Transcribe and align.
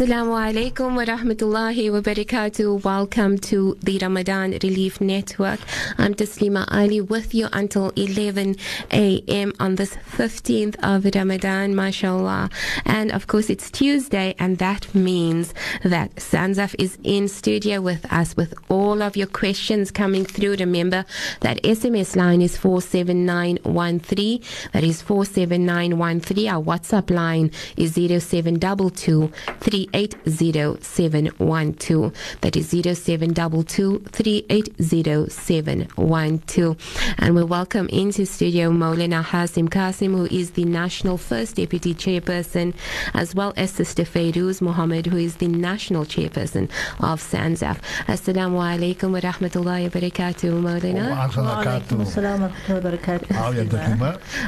Assalamu 0.00 0.32
alaikum 0.32 0.96
wa 0.96 1.04
rahmatullahi 1.04 1.92
wa 1.92 2.00
barakatuh. 2.00 2.82
Welcome 2.82 3.36
to 3.36 3.76
the 3.82 3.98
Ramadan 3.98 4.52
Relief 4.62 4.98
Network. 4.98 5.60
I'm 5.98 6.14
Taslima 6.14 6.64
Ali 6.72 7.02
with 7.02 7.34
you 7.34 7.48
until 7.52 7.92
11 7.96 8.56
a.m. 8.92 9.52
on 9.60 9.74
this 9.74 9.98
15th 10.20 10.76
of 10.82 11.06
Ramadan, 11.14 11.74
mashallah. 11.74 12.50
And 12.84 13.10
of 13.10 13.26
course, 13.26 13.48
it's 13.48 13.70
Tuesday, 13.70 14.34
and 14.38 14.58
that 14.58 14.94
means 14.94 15.54
that 15.82 16.14
Sanzaf 16.16 16.74
is 16.78 16.98
in 17.02 17.26
studio 17.26 17.80
with 17.80 18.04
us 18.12 18.36
with 18.36 18.52
all 18.68 19.00
of 19.00 19.16
your 19.16 19.28
questions 19.28 19.90
coming 19.90 20.26
through. 20.26 20.56
Remember 20.56 21.06
that 21.40 21.62
SMS 21.62 22.16
line 22.16 22.42
is 22.42 22.58
47913. 22.58 24.42
That 24.74 24.84
is 24.84 25.00
47913. 25.00 26.48
Our 26.50 26.62
WhatsApp 26.62 27.08
line 27.08 27.50
is 27.78 27.94
0722 27.94 29.32
380712. 29.60 32.12
That 32.42 32.56
is 32.58 32.68
0722 32.68 34.00
380712. 34.12 36.76
And 37.16 37.34
we 37.34 37.42
welcome 37.42 37.88
into 37.88 38.26
studio 38.26 38.70
Maulana 38.70 39.24
Hasim 39.24 39.70
Kasim, 39.70 40.09
Ibrahim, 40.10 40.28
who 40.28 40.36
is 40.36 40.50
the 40.52 40.64
national 40.64 41.18
first 41.18 41.56
deputy 41.56 41.94
chairperson, 41.94 42.74
as 43.14 43.34
well 43.34 43.52
as 43.56 43.70
Sister 43.70 44.02
Fairuz 44.02 44.60
Mohammed, 44.60 45.06
who 45.06 45.16
is 45.16 45.36
the 45.36 45.48
national 45.48 46.04
chairperson 46.04 46.64
of 47.00 47.20
SANZAF. 47.20 47.78
Assalamu 48.06 48.58
alaikum 48.60 49.12
wa 49.12 49.20
rahmatullahi 49.20 49.84
wa 49.84 50.00
barakatuh, 50.00 50.50
Maulana. 50.60 51.10
Wa 51.10 51.28
alaikum 51.62 52.00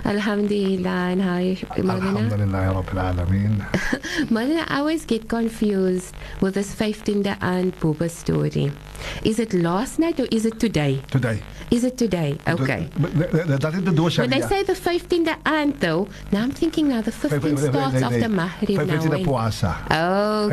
Alhamdulillah, 0.05 1.17
Maulana? 1.79 2.33
Alhamdulillah, 4.29 4.67
I 4.69 4.79
always 4.79 5.05
get 5.05 5.29
confused 5.29 6.15
with 6.41 6.55
this 6.55 6.75
Faiftinda 6.75 7.37
and 7.41 7.75
Buba 7.81 8.11
story. 8.11 8.73
Is 9.25 9.39
it 9.39 9.55
last 9.55 9.99
night 9.99 10.19
or 10.21 10.27
is 10.31 10.47
it 10.47 10.59
today? 10.59 11.03
Today. 11.11 11.43
Is 11.71 11.85
it 11.85 11.97
today? 11.97 12.39
Okay. 12.47 12.89
The, 12.97 13.09
the, 13.09 13.45
the, 13.45 13.59
that 13.59 13.75
is 13.75 13.83
the 13.85 13.93
Dua 13.93 14.11
When 14.11 14.29
they 14.29 14.43
say 14.43 14.63
the 14.63 14.75
Faiftinda 14.75 15.39
and 15.53 15.79
though, 15.81 16.09
now 16.33 16.43
I'm 16.43 16.51
thinking 16.51 16.89
now 16.89 17.03
the 17.03 17.13
15 17.13 17.41
wait, 17.41 17.53
wait, 17.53 17.59
starts 17.71 17.95
wait, 17.95 18.03
after 18.03 18.29
Maghrib 18.29 18.79
now. 18.79 18.85
Fajtina 18.85 19.21
eh? 19.21 19.25
puasa. 19.25 19.73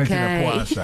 Okay. 0.00 0.44
puasa. 0.44 0.82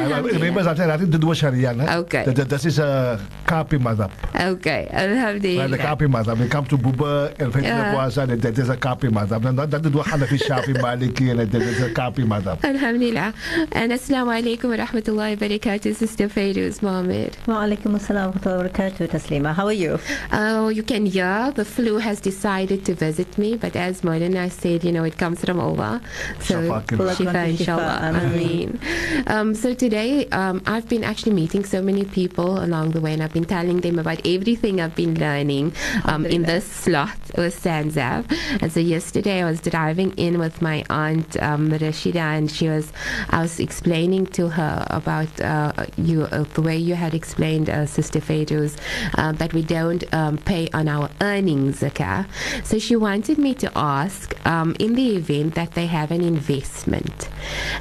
Remember 0.34 0.60
eh? 0.60 0.74
that 0.74 0.90
I 0.90 0.96
think 0.98 1.10
the 1.10 1.18
dua 1.18 1.34
sharia, 1.34 1.72
Okay. 1.72 2.24
That 2.24 2.64
is 2.64 2.78
a 2.78 3.20
copy 3.46 3.78
madhab. 3.78 4.10
Okay. 4.38 4.88
Alhamdulillah. 4.92 5.62
Right, 5.62 5.70
the 5.70 5.78
copy 5.78 6.06
madhab. 6.06 6.38
We 6.38 6.48
come 6.48 6.66
to 6.66 6.76
Buba 6.76 7.38
and 7.40 7.52
Fajtina 7.52 7.94
puasa, 7.94 8.40
that 8.40 8.58
is 8.58 8.68
a 8.68 8.76
copy 8.76 9.08
madhab. 9.08 9.42
That 9.70 9.84
is 9.86 9.92
Hanafi, 9.92 10.38
Shafi, 10.38 10.74
Maliki, 10.76 11.30
and 11.30 11.40
that 11.40 11.62
is 11.62 11.82
a 11.82 11.92
copy 11.92 12.24
madhab. 12.24 12.62
Alhamdulillah. 12.64 13.32
And 13.72 13.92
assalamu 13.92 14.30
alaikum 14.40 14.76
wa 14.76 14.84
rahmatullahi 14.84 15.40
wa 15.40 15.48
barakatuh, 15.48 15.96
Sister 15.96 16.28
Fairuz 16.28 16.82
Mohammed. 16.82 17.36
Wa 17.46 17.64
alaikum 17.64 17.98
assalam 17.98 18.34
wa 18.34 18.40
rahmatullahi 18.40 18.62
wa 18.62 18.68
barakatuh, 18.68 19.08
Taslima. 19.08 19.54
How 19.54 19.66
are 19.66 19.72
you? 19.72 19.98
Oh, 20.32 20.68
you 20.68 20.82
can 20.82 21.06
hear 21.06 21.50
the 21.56 21.64
flu 21.64 21.98
has 21.98 22.20
decided 22.20 22.79
to 22.80 22.94
visit 22.94 23.38
me, 23.38 23.56
but 23.56 23.76
as 23.76 24.02
Maulana 24.02 24.50
said, 24.50 24.84
you 24.84 24.92
know, 24.92 25.04
it 25.04 25.16
comes 25.18 25.44
from 25.44 25.60
Allah. 25.60 26.00
So, 26.40 26.82
Shifa, 26.82 27.50
inshallah. 27.50 28.00
Ameen. 28.02 28.78
Ameen. 28.80 29.28
Um, 29.28 29.54
so 29.54 29.74
today, 29.74 30.26
um, 30.28 30.62
I've 30.66 30.88
been 30.88 31.04
actually 31.04 31.32
meeting 31.32 31.64
so 31.64 31.82
many 31.82 32.04
people 32.04 32.62
along 32.62 32.90
the 32.90 33.00
way, 33.00 33.12
and 33.12 33.22
I've 33.22 33.32
been 33.32 33.44
telling 33.44 33.80
them 33.80 33.98
about 33.98 34.26
everything 34.26 34.80
I've 34.80 34.94
been 34.94 35.18
learning 35.18 35.72
um, 36.04 36.26
in 36.26 36.42
this 36.42 36.64
slot 36.64 37.18
with 37.36 37.60
Sanzaf. 37.62 38.24
And 38.60 38.72
so 38.72 38.80
yesterday, 38.80 39.42
I 39.42 39.44
was 39.44 39.60
driving 39.60 40.12
in 40.12 40.38
with 40.38 40.60
my 40.62 40.84
aunt 40.90 41.40
um, 41.42 41.70
Rashida, 41.70 42.16
and 42.16 42.50
she 42.50 42.68
was, 42.68 42.92
I 43.30 43.42
was 43.42 43.60
explaining 43.60 44.26
to 44.26 44.48
her 44.48 44.86
about 44.90 45.40
uh, 45.40 45.72
you, 45.96 46.22
uh, 46.22 46.44
the 46.54 46.62
way 46.62 46.76
you 46.76 46.94
had 46.94 47.14
explained, 47.14 47.70
uh, 47.70 47.86
Sister 47.86 48.20
Fairuz, 48.20 48.76
uh, 49.16 49.32
that 49.32 49.52
we 49.52 49.62
don't 49.62 50.02
um, 50.14 50.38
pay 50.38 50.68
on 50.72 50.88
our 50.88 51.10
earnings, 51.20 51.82
okay? 51.82 52.24
So 52.69 52.79
she 52.79 52.95
wanted 52.95 53.37
me 53.37 53.53
to 53.55 53.71
ask, 53.75 54.35
um, 54.45 54.75
in 54.79 54.95
the 54.95 55.15
event 55.15 55.55
that 55.55 55.71
they 55.71 55.87
have 55.87 56.11
an 56.11 56.21
investment 56.21 57.29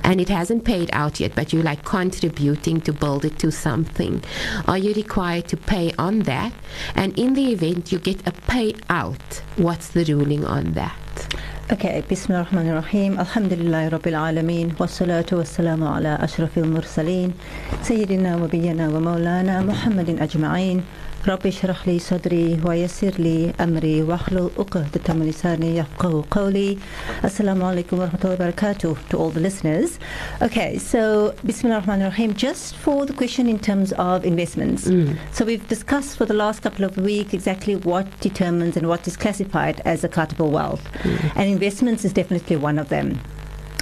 and 0.02 0.20
it 0.20 0.28
hasn't 0.28 0.64
paid 0.64 0.91
out 0.92 1.20
yet, 1.20 1.34
but 1.34 1.52
you're 1.52 1.62
like 1.62 1.84
contributing 1.84 2.80
to 2.82 2.92
build 2.92 3.25
it 3.25 3.38
to 3.41 3.50
something, 3.50 4.22
are 4.66 4.78
you 4.78 4.92
required 4.94 5.48
to 5.48 5.56
pay 5.56 5.92
on 5.98 6.20
that? 6.20 6.52
And 6.94 7.19
in 7.19 7.34
the 7.34 7.52
event 7.52 7.92
you 7.92 7.98
get 7.98 8.20
a 8.26 8.32
payout, 8.32 9.41
what's 9.56 9.88
the 9.88 10.04
ruling 10.04 10.44
on 10.44 10.72
that? 10.72 10.98
Okay, 11.72 12.02
بسم 12.10 12.26
الله 12.32 12.41
الرحمن 12.41 12.69
الرحيم 12.70 13.20
الحمد 13.20 13.52
لله 13.52 13.88
رب 13.88 14.08
العالمين 14.08 14.72
والصلاة 14.80 15.26
والسلام 15.32 15.84
على 15.84 16.19
أشرف 16.20 16.58
المرسلين 16.58 17.32
سيدنا 17.82 18.36
ونبينا 18.36 18.88
ومولانا 18.88 19.60
محمد 19.62 20.10
أجمعين 20.20 20.84
رب 21.28 21.47
اشرح 21.47 21.88
لي 21.88 21.98
صدري 21.98 22.60
ويسر 22.64 23.14
لي 23.19 23.52
أمري 23.60 24.02
واحلل 24.02 24.50
عقدة 24.58 25.14
من 25.14 25.26
لساني 25.28 25.76
يفقهوا 25.76 26.22
قولي 26.30 26.78
السلام 27.25 27.62
عليكم 27.64 27.98
ورحمة 27.98 28.19
الله 28.25 28.34
وبركاته 28.34 28.97
to 29.10 29.16
all 29.16 29.30
the 29.30 29.41
listeners 29.41 29.91
okay 30.42 30.78
so 30.78 31.32
بسم 31.44 31.66
الله 31.69 31.76
الرحمن 31.78 32.02
الرحيم 32.02 32.34
just 32.36 32.75
for 32.84 33.06
the 33.06 33.12
question 33.12 33.47
in 33.48 33.58
terms 33.58 33.92
of 33.92 34.25
investments 34.25 34.82
so 35.32 35.44
we've 35.47 35.66
discussed 35.69 36.19
for 36.19 36.26
the 36.26 36.34
last 36.34 36.60
couple 36.62 36.84
of 36.84 36.97
weeks 36.98 37.32
exactly 37.32 37.75
what 37.76 38.06
determines 38.20 38.76
and 38.76 38.86
what 38.86 39.08
is 39.08 39.16
classified 39.16 39.80
as 39.86 40.04
accountable 40.04 40.50
wealth 40.50 40.84
and 41.36 41.47
investments 41.56 42.04
is 42.04 42.12
definitely 42.12 42.56
one 42.56 42.78
of 42.78 42.88
them 42.91 43.19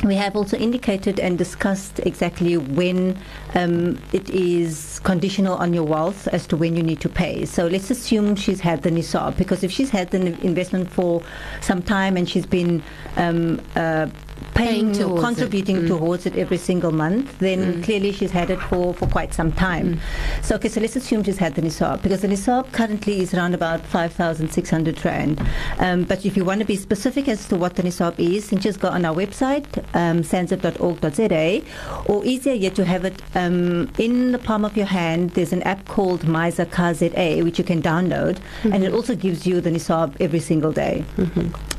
we 0.03 0.15
have 0.15 0.35
also 0.35 0.57
indicated 0.57 1.19
and 1.19 1.37
discussed 1.37 1.99
exactly 1.99 2.55
when 2.55 3.17
um, 3.55 3.99
it 4.13 4.29
is 4.29 4.99
conditional 5.03 5.55
on 5.55 5.73
your 5.73 5.83
wealth 5.83 6.27
as 6.27 6.45
to 6.47 6.55
when 6.55 6.75
you 6.75 6.83
need 6.83 7.01
to 7.01 7.09
pay. 7.09 7.45
So 7.45 7.65
let's 7.65 7.89
assume 7.89 8.35
she's 8.35 8.59
had 8.59 8.83
the 8.83 8.91
nisab, 8.91 9.37
because 9.37 9.63
if 9.63 9.71
she's 9.71 9.89
had 9.89 10.11
the 10.11 10.19
investment 10.45 10.91
for 10.91 11.23
some 11.61 11.81
time 11.81 12.15
and 12.15 12.29
she's 12.29 12.45
been 12.45 12.83
um, 13.15 13.59
uh, 13.75 14.07
Paying 14.57 14.91
towards 14.93 14.99
or 15.01 15.17
it. 15.17 15.21
contributing 15.21 15.77
Mm. 15.83 15.87
towards 15.87 16.25
it 16.25 16.35
every 16.37 16.57
single 16.57 16.91
month, 16.91 17.37
then 17.39 17.81
clearly 17.83 18.11
she's 18.11 18.31
had 18.31 18.49
it 18.49 18.59
for, 18.59 18.93
for 18.93 19.07
quite 19.07 19.33
some 19.33 19.51
time. 19.51 19.99
So 20.41 20.55
okay, 20.55 20.69
so 20.69 20.81
let's 20.81 20.95
assume 20.95 21.23
she's 21.23 21.37
had 21.37 21.55
the 21.55 21.61
nisab 21.61 22.01
because 22.01 22.21
the 22.21 22.27
nisab 22.27 22.71
currently 22.71 23.21
is 23.21 23.33
around 23.33 23.53
about 23.53 23.81
5,600 23.85 25.05
rand. 25.05 25.41
Um, 25.79 26.03
but 26.03 26.25
if 26.25 26.35
you 26.35 26.43
want 26.43 26.59
to 26.61 26.65
be 26.65 26.75
specific 26.75 27.27
as 27.27 27.47
to 27.49 27.55
what 27.55 27.75
the 27.75 27.83
nisab 27.83 28.19
is, 28.19 28.49
then 28.49 28.59
just 28.59 28.79
go 28.79 28.87
on 28.89 29.05
our 29.05 29.15
website, 29.15 29.67
um, 29.93 30.23
or 32.07 32.25
easier 32.25 32.53
yet 32.53 32.75
to 32.75 32.85
have 32.85 33.05
it 33.05 33.21
um, 33.35 33.89
in 33.99 34.31
the 34.31 34.39
palm 34.39 34.65
of 34.65 34.75
your 34.75 34.85
hand. 34.87 35.31
There's 35.31 35.53
an 35.53 35.61
app 35.63 35.85
called 35.85 36.21
ZA 36.21 37.43
which 37.43 37.57
you 37.59 37.63
can 37.63 37.81
download, 37.81 38.39
and 38.63 38.83
it 38.83 38.93
also 38.93 39.15
gives 39.15 39.45
you 39.45 39.61
the 39.61 39.69
nisab 39.69 40.15
every 40.19 40.39
single 40.39 40.71
day. 40.71 41.05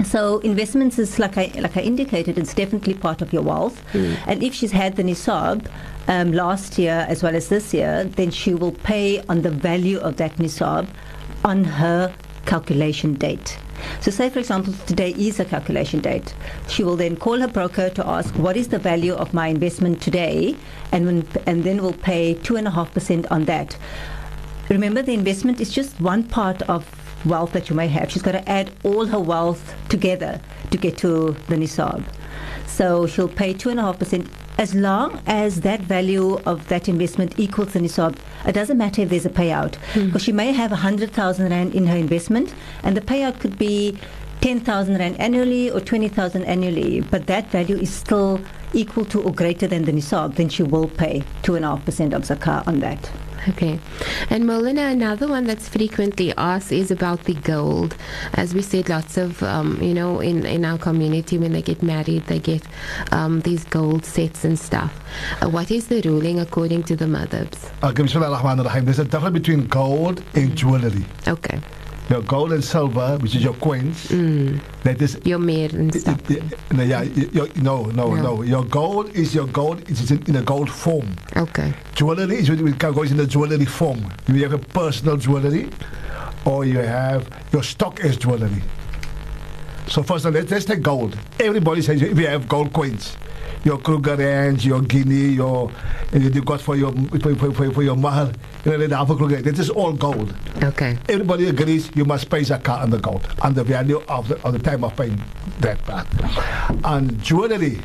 So 0.04 0.38
investments 0.40 0.98
is 0.98 1.18
like 1.18 1.36
I 1.36 1.50
like 1.58 1.76
I 1.76 1.80
indicated, 1.80 2.38
it's 2.38 2.50
definitely 2.54 2.67
part 3.00 3.22
of 3.22 3.32
your 3.32 3.42
wealth. 3.42 3.82
And 3.94 4.42
if 4.42 4.54
she's 4.54 4.72
had 4.72 4.96
the 4.96 5.02
nisab 5.02 5.66
um, 6.08 6.32
last 6.32 6.78
year 6.78 7.06
as 7.08 7.22
well 7.22 7.34
as 7.36 7.48
this 7.48 7.74
year, 7.74 8.04
then 8.04 8.30
she 8.30 8.54
will 8.54 8.72
pay 8.72 9.22
on 9.28 9.42
the 9.42 9.50
value 9.50 9.98
of 9.98 10.16
that 10.16 10.36
nisab 10.36 10.88
on 11.44 11.64
her 11.64 12.12
calculation 12.46 13.14
date. 13.14 13.58
So 14.00 14.10
say 14.10 14.28
for 14.30 14.38
example 14.38 14.72
today 14.86 15.10
is 15.16 15.38
a 15.38 15.44
calculation 15.44 16.00
date. 16.00 16.34
She 16.68 16.82
will 16.82 16.96
then 16.96 17.16
call 17.16 17.38
her 17.38 17.48
broker 17.48 17.90
to 17.90 18.06
ask 18.06 18.34
what 18.34 18.56
is 18.56 18.68
the 18.68 18.78
value 18.78 19.14
of 19.14 19.34
my 19.34 19.48
investment 19.48 20.00
today 20.02 20.56
and 20.92 21.06
when, 21.06 21.28
and 21.46 21.62
then 21.62 21.82
will 21.82 21.92
pay 21.92 22.34
two 22.34 22.56
and 22.56 22.66
a 22.66 22.70
half 22.70 22.92
percent 22.92 23.26
on 23.30 23.44
that. 23.44 23.76
Remember, 24.68 25.02
the 25.02 25.14
investment 25.14 25.60
is 25.60 25.70
just 25.70 26.00
one 26.00 26.24
part 26.24 26.62
of 26.62 26.86
wealth 27.24 27.52
that 27.52 27.68
you 27.68 27.76
may 27.76 27.88
have. 27.88 28.10
She's 28.10 28.22
got 28.22 28.32
to 28.32 28.48
add 28.48 28.70
all 28.82 29.06
her 29.06 29.20
wealth 29.20 29.74
together 29.88 30.40
to 30.70 30.76
get 30.76 30.98
to 30.98 31.36
the 31.48 31.56
nisab. 31.56 32.04
So 32.78 33.08
she'll 33.08 33.26
pay 33.26 33.54
two 33.54 33.70
and 33.70 33.80
a 33.80 33.82
half 33.82 33.98
percent 33.98 34.28
as 34.56 34.72
long 34.72 35.20
as 35.26 35.62
that 35.62 35.80
value 35.80 36.38
of 36.46 36.68
that 36.68 36.88
investment 36.88 37.34
equals 37.36 37.72
the 37.72 37.80
nisab. 37.80 38.16
It 38.46 38.52
doesn't 38.52 38.78
matter 38.78 39.02
if 39.02 39.08
there's 39.10 39.26
a 39.26 39.30
payout 39.30 39.74
hmm. 39.94 40.06
because 40.06 40.22
she 40.22 40.30
may 40.30 40.52
have 40.52 40.70
a 40.70 40.76
hundred 40.76 41.10
thousand 41.10 41.50
rand 41.50 41.74
in 41.74 41.88
her 41.88 41.96
investment, 41.96 42.54
and 42.84 42.96
the 42.96 43.00
payout 43.00 43.40
could 43.40 43.58
be 43.58 43.98
ten 44.40 44.60
thousand 44.60 44.98
rand 44.98 45.18
annually 45.18 45.72
or 45.72 45.80
twenty 45.80 46.06
thousand 46.06 46.44
annually, 46.44 47.00
but 47.00 47.26
that 47.26 47.50
value 47.50 47.76
is 47.78 47.92
still 47.92 48.40
equal 48.72 49.04
to 49.06 49.24
or 49.24 49.32
greater 49.32 49.66
than 49.66 49.82
the 49.84 49.90
nisab. 49.90 50.36
Then 50.36 50.48
she 50.48 50.62
will 50.62 50.86
pay 50.86 51.24
two 51.42 51.56
and 51.56 51.64
a 51.64 51.70
half 51.70 51.84
percent 51.84 52.14
of 52.14 52.22
zakah 52.22 52.64
on 52.68 52.78
that. 52.78 53.10
Okay. 53.48 53.78
And 54.30 54.44
Maulana, 54.44 54.92
another 54.92 55.28
one 55.28 55.44
that's 55.44 55.68
frequently 55.68 56.34
asked 56.36 56.72
is 56.72 56.90
about 56.90 57.24
the 57.24 57.34
gold. 57.34 57.96
As 58.34 58.54
we 58.54 58.62
said, 58.62 58.88
lots 58.88 59.16
of, 59.16 59.42
um, 59.42 59.80
you 59.80 59.94
know, 59.94 60.20
in, 60.20 60.44
in 60.44 60.64
our 60.64 60.78
community, 60.78 61.38
when 61.38 61.52
they 61.52 61.62
get 61.62 61.82
married, 61.82 62.24
they 62.26 62.40
get 62.40 62.62
um, 63.12 63.40
these 63.42 63.64
gold 63.64 64.04
sets 64.04 64.44
and 64.44 64.58
stuff. 64.58 64.92
Uh, 65.40 65.48
what 65.48 65.70
is 65.70 65.86
the 65.88 66.00
ruling 66.02 66.40
according 66.40 66.82
to 66.84 66.96
the 66.96 67.06
madhabs? 67.06 67.70
Okay, 67.82 68.02
Bismillah 68.02 68.28
ar-Rahman 68.36 68.60
ar-Rahim. 68.60 68.84
There's 68.84 68.98
a 68.98 69.04
difference 69.04 69.34
between 69.34 69.66
gold 69.68 70.22
and 70.34 70.56
jewelry. 70.56 71.04
Okay. 71.26 71.60
Your 72.08 72.22
gold 72.22 72.52
and 72.52 72.64
silver, 72.64 73.18
which 73.20 73.34
is 73.34 73.44
your 73.44 73.52
coins, 73.54 74.06
mm. 74.08 74.58
that 74.82 75.00
is 75.02 75.20
Your 75.24 75.38
meer 75.38 75.68
and 75.72 75.94
stuff. 75.94 76.18
no, 76.70 76.82
yeah, 76.82 77.02
your, 77.02 77.48
no, 77.56 77.84
no, 77.84 78.14
No. 78.14 78.22
no. 78.22 78.42
Your 78.42 78.64
gold 78.64 79.10
is 79.14 79.34
your 79.34 79.46
gold. 79.46 79.82
It's 79.90 80.10
in, 80.10 80.22
in 80.26 80.36
a 80.36 80.42
gold 80.42 80.70
form. 80.70 81.14
Okay. 81.36 81.74
Jewelry 81.94 82.36
is 82.36 82.48
it 82.48 82.78
goes 82.78 83.10
in 83.10 83.18
the 83.18 83.26
jewelry 83.26 83.64
form. 83.66 84.10
You 84.26 84.42
have 84.44 84.54
a 84.54 84.58
personal 84.58 85.18
jewelry, 85.18 85.68
or 86.46 86.64
you 86.64 86.78
have 86.78 87.28
your 87.52 87.62
stock 87.62 88.00
as 88.00 88.16
jewelry. 88.16 88.62
So 89.88 90.02
first, 90.02 90.24
of 90.24 90.34
all, 90.34 90.40
let's, 90.40 90.50
let's 90.50 90.64
take 90.64 90.82
gold. 90.82 91.18
Everybody 91.40 91.82
says 91.82 92.00
we 92.02 92.24
have 92.24 92.48
gold 92.48 92.72
coins, 92.72 93.16
your 93.64 93.78
Krugerrand, 93.78 94.64
your 94.64 94.80
Guinea, 94.80 95.34
your 95.34 95.70
and 96.12 96.34
you 96.34 96.42
got 96.42 96.60
for 96.62 96.74
your 96.76 96.92
for, 96.92 97.34
for, 97.34 97.52
for, 97.52 97.70
for 97.72 97.82
your 97.82 97.96
mahar, 97.96 98.32
know, 98.76 98.86
the 98.86 98.96
half 98.96 99.10
a 99.10 99.16
Kruger. 99.16 99.40
That 99.40 99.58
is 99.58 99.70
all 99.70 99.92
gold. 99.92 100.34
Okay. 100.62 100.98
Everybody 101.08 101.48
agrees 101.48 101.90
you 101.94 102.04
must 102.04 102.28
pay 102.30 102.40
zakat 102.42 102.82
on 102.82 102.90
the 102.90 102.98
gold, 102.98 103.26
on 103.42 103.54
the 103.54 103.64
value 103.64 104.02
of 104.08 104.28
the, 104.28 104.40
of 104.46 104.52
the 104.52 104.58
time 104.58 104.84
of 104.84 104.96
paying 104.96 105.22
that 105.60 105.82
part. 105.84 106.06
On 106.84 107.18
jewelry, 107.20 107.80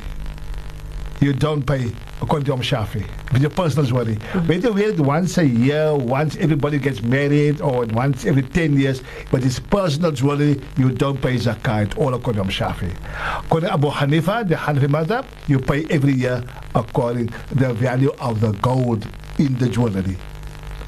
you 1.21 1.33
don't 1.33 1.65
pay 1.65 1.89
according 2.21 2.45
to 2.45 2.53
Imam 2.53 2.63
Shafi. 2.63 3.06
With 3.31 3.41
your 3.41 3.51
personal 3.51 3.85
jewelry. 3.85 4.15
When 4.45 4.62
you 4.62 4.74
wear 4.74 4.89
it 4.89 5.00
once 5.00 5.38
a 5.38 5.45
year, 5.45 5.95
once 5.95 6.35
everybody 6.38 6.80
gets 6.80 7.01
married, 7.01 7.62
or 7.62 7.85
once 7.85 8.25
every 8.25 8.44
10 8.44 8.77
years, 8.77 9.01
but 9.31 9.44
it's 9.45 9.59
personal 9.59 10.12
jewelry, 10.12 10.62
you 10.77 10.89
don't 10.89 11.21
pay 11.21 11.35
zakat, 11.35 11.97
all 11.97 12.13
according 12.13 12.44
to 12.44 12.63
Imam 12.63 12.74
Shafi. 12.74 13.45
According 13.45 13.69
to 13.69 13.74
Abu 13.74 13.89
Hanifa, 13.89 14.47
the 14.47 14.56
Hanafi 14.56 14.88
madhab, 14.88 15.25
you 15.47 15.59
pay 15.59 15.85
every 15.89 16.13
year 16.13 16.44
according 16.75 17.27
to 17.27 17.56
the 17.56 17.74
value 17.74 18.12
of 18.19 18.39
the 18.41 18.51
gold 18.53 19.07
in 19.39 19.57
the 19.57 19.69
jewelry 19.69 20.18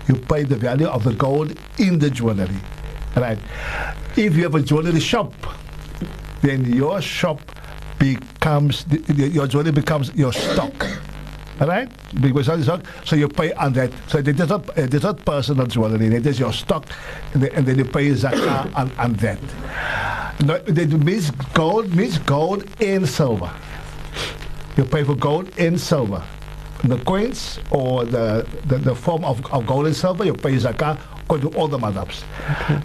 you 0.07 0.15
pay 0.15 0.43
the 0.43 0.55
value 0.55 0.87
of 0.87 1.03
the 1.03 1.13
gold 1.13 1.57
in 1.79 1.99
the 1.99 2.09
jewelry. 2.09 2.49
Right. 3.15 3.39
If 4.17 4.35
you 4.35 4.43
have 4.43 4.55
a 4.55 4.61
jewelry 4.61 4.99
shop, 4.99 5.33
then 6.41 6.65
your 6.73 7.01
shop 7.01 7.39
becomes 7.97 8.83
the, 8.85 8.97
the- 8.97 9.29
your 9.29 9.47
jewelry 9.47 9.71
becomes 9.71 10.13
your 10.15 10.33
stock. 10.33 10.73
All 11.61 11.67
right? 11.67 11.89
Because 12.19 12.49
it's 12.49 12.63
stock, 12.63 12.81
so 13.05 13.15
you 13.15 13.29
pay 13.29 13.53
on 13.53 13.71
that. 13.73 13.89
So 14.09 14.17
it 14.17 14.27
is 14.27 14.37
not, 14.49 14.69
uh, 14.77 14.81
it 14.81 14.93
is 14.93 15.03
not 15.03 15.23
personal 15.25 15.65
jewelry. 15.67 16.07
It 16.07 16.25
is 16.27 16.37
your 16.37 16.51
stock, 16.51 16.85
and 17.33 17.41
then, 17.43 17.51
and 17.55 17.65
then 17.65 17.77
you 17.77 17.85
pay 17.85 18.09
zakah 18.09 18.75
on, 18.75 18.91
on 18.97 19.13
that. 19.13 19.39
No, 20.43 20.55
it 20.55 20.91
means 20.91 21.31
gold 21.53 21.95
means 21.95 22.17
gold 22.17 22.65
and 22.81 23.07
silver. 23.07 23.49
You 24.75 24.83
pay 24.83 25.05
for 25.05 25.15
gold 25.15 25.49
and 25.57 25.79
silver. 25.79 26.21
The 26.85 26.97
coins 26.99 27.59
or 27.71 28.05
the, 28.05 28.47
the, 28.67 28.77
the 28.77 28.95
form 28.95 29.25
of, 29.25 29.43
of 29.51 29.65
gold 29.65 29.87
and 29.87 29.95
silver, 29.95 30.23
you 30.23 30.33
pay 30.33 30.53
zakah 30.53 30.99
according 31.21 31.51
to 31.51 31.57
all 31.57 31.67
the 31.67 31.79
madhabs. 31.79 32.23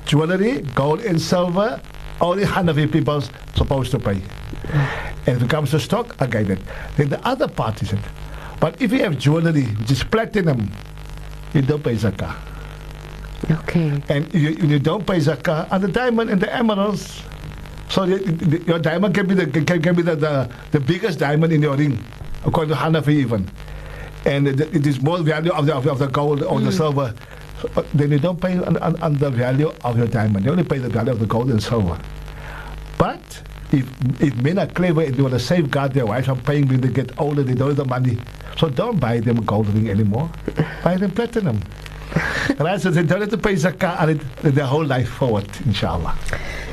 Jewelry, 0.06 0.62
gold 0.74 1.00
and 1.00 1.20
silver, 1.20 1.80
only 2.20 2.44
Hanafi 2.44 2.90
people 2.90 3.20
supposed 3.54 3.90
to 3.90 3.98
pay. 3.98 4.22
And 5.26 5.36
if 5.36 5.42
it 5.42 5.50
comes 5.50 5.72
to 5.72 5.80
stock, 5.80 6.18
again, 6.20 6.50
it. 6.50 6.58
Then 6.96 7.10
the 7.10 7.26
other 7.26 7.46
part 7.46 7.82
is 7.82 7.92
it. 7.92 8.00
But 8.58 8.80
if 8.80 8.90
you 8.92 9.00
have 9.00 9.18
jewelry, 9.18 9.64
which 9.64 9.90
is 9.90 10.02
platinum, 10.02 10.70
you 11.52 11.60
don't 11.62 11.82
pay 11.84 11.94
zakah. 11.94 12.34
Okay. 13.50 14.02
And 14.08 14.32
you, 14.32 14.50
you 14.50 14.78
don't 14.78 15.06
pay 15.06 15.18
zakah 15.18 15.70
on 15.70 15.80
the 15.82 15.88
diamond 15.88 16.30
and 16.30 16.40
the 16.40 16.54
emeralds. 16.54 17.22
So 17.90 18.06
the, 18.06 18.18
the, 18.18 18.62
your 18.64 18.78
diamond 18.78 19.14
can 19.14 19.26
be 19.26 19.34
the 19.34 19.46
can, 19.46 19.82
can 19.82 19.94
be 19.94 20.02
the, 20.02 20.16
the, 20.16 20.50
the 20.70 20.80
biggest 20.80 21.18
diamond 21.18 21.52
in 21.52 21.60
your 21.60 21.76
ring, 21.76 22.02
according 22.44 22.74
to 22.74 22.80
Hanafi 22.80 23.08
even. 23.08 23.50
And 24.26 24.48
it, 24.48 24.86
is 24.86 25.00
more 25.00 25.18
value 25.22 25.52
of 25.52 25.66
the, 25.66 25.74
of 25.74 25.84
the, 25.84 25.90
of 25.92 25.98
the 25.98 26.06
gold 26.08 26.42
or 26.42 26.60
the 26.60 26.70
mm. 26.70 26.76
silver. 26.76 27.14
Then 27.94 28.10
you 28.10 28.18
don't 28.18 28.40
pay 28.40 28.56
on, 28.58 28.76
on, 28.78 29.00
on 29.02 29.14
the 29.18 29.30
value 29.30 29.72
of 29.84 29.96
your 29.98 30.06
diamond. 30.06 30.44
You 30.44 30.50
only 30.52 30.64
pay 30.64 30.78
the 30.78 30.88
value 30.88 31.12
of 31.12 31.20
the 31.20 31.26
gold 31.26 31.50
and 31.50 31.62
silver. 31.62 31.98
But 32.98 33.42
if 33.72 33.86
if 34.20 34.34
men 34.42 34.58
are 34.58 34.66
clever 34.66 35.02
and 35.02 35.14
they 35.14 35.22
want 35.22 35.34
to 35.34 35.40
safeguard 35.40 35.92
their 35.94 36.06
wives 36.06 36.26
from 36.26 36.40
paying 36.42 36.68
when 36.68 36.80
they 36.80 36.88
get 36.88 37.18
older, 37.18 37.42
they 37.42 37.54
don't 37.54 37.68
have 37.68 37.76
the 37.76 37.84
money. 37.84 38.18
So 38.58 38.68
don't 38.68 38.98
buy 38.98 39.20
them 39.20 39.38
a 39.38 39.42
gold 39.42 39.68
ring 39.68 39.88
anymore. 39.88 40.30
buy 40.84 40.96
them 40.96 41.10
platinum. 41.12 41.60
right? 42.58 42.80
So 42.80 42.90
they 42.90 43.02
don't 43.02 43.20
have 43.20 43.30
to 43.30 43.38
pay 43.38 43.54
zakah 43.54 44.00
on 44.00 44.10
it 44.10 44.20
their 44.42 44.66
whole 44.66 44.84
life 44.84 45.08
forward, 45.08 45.48
inshallah. 45.64 46.16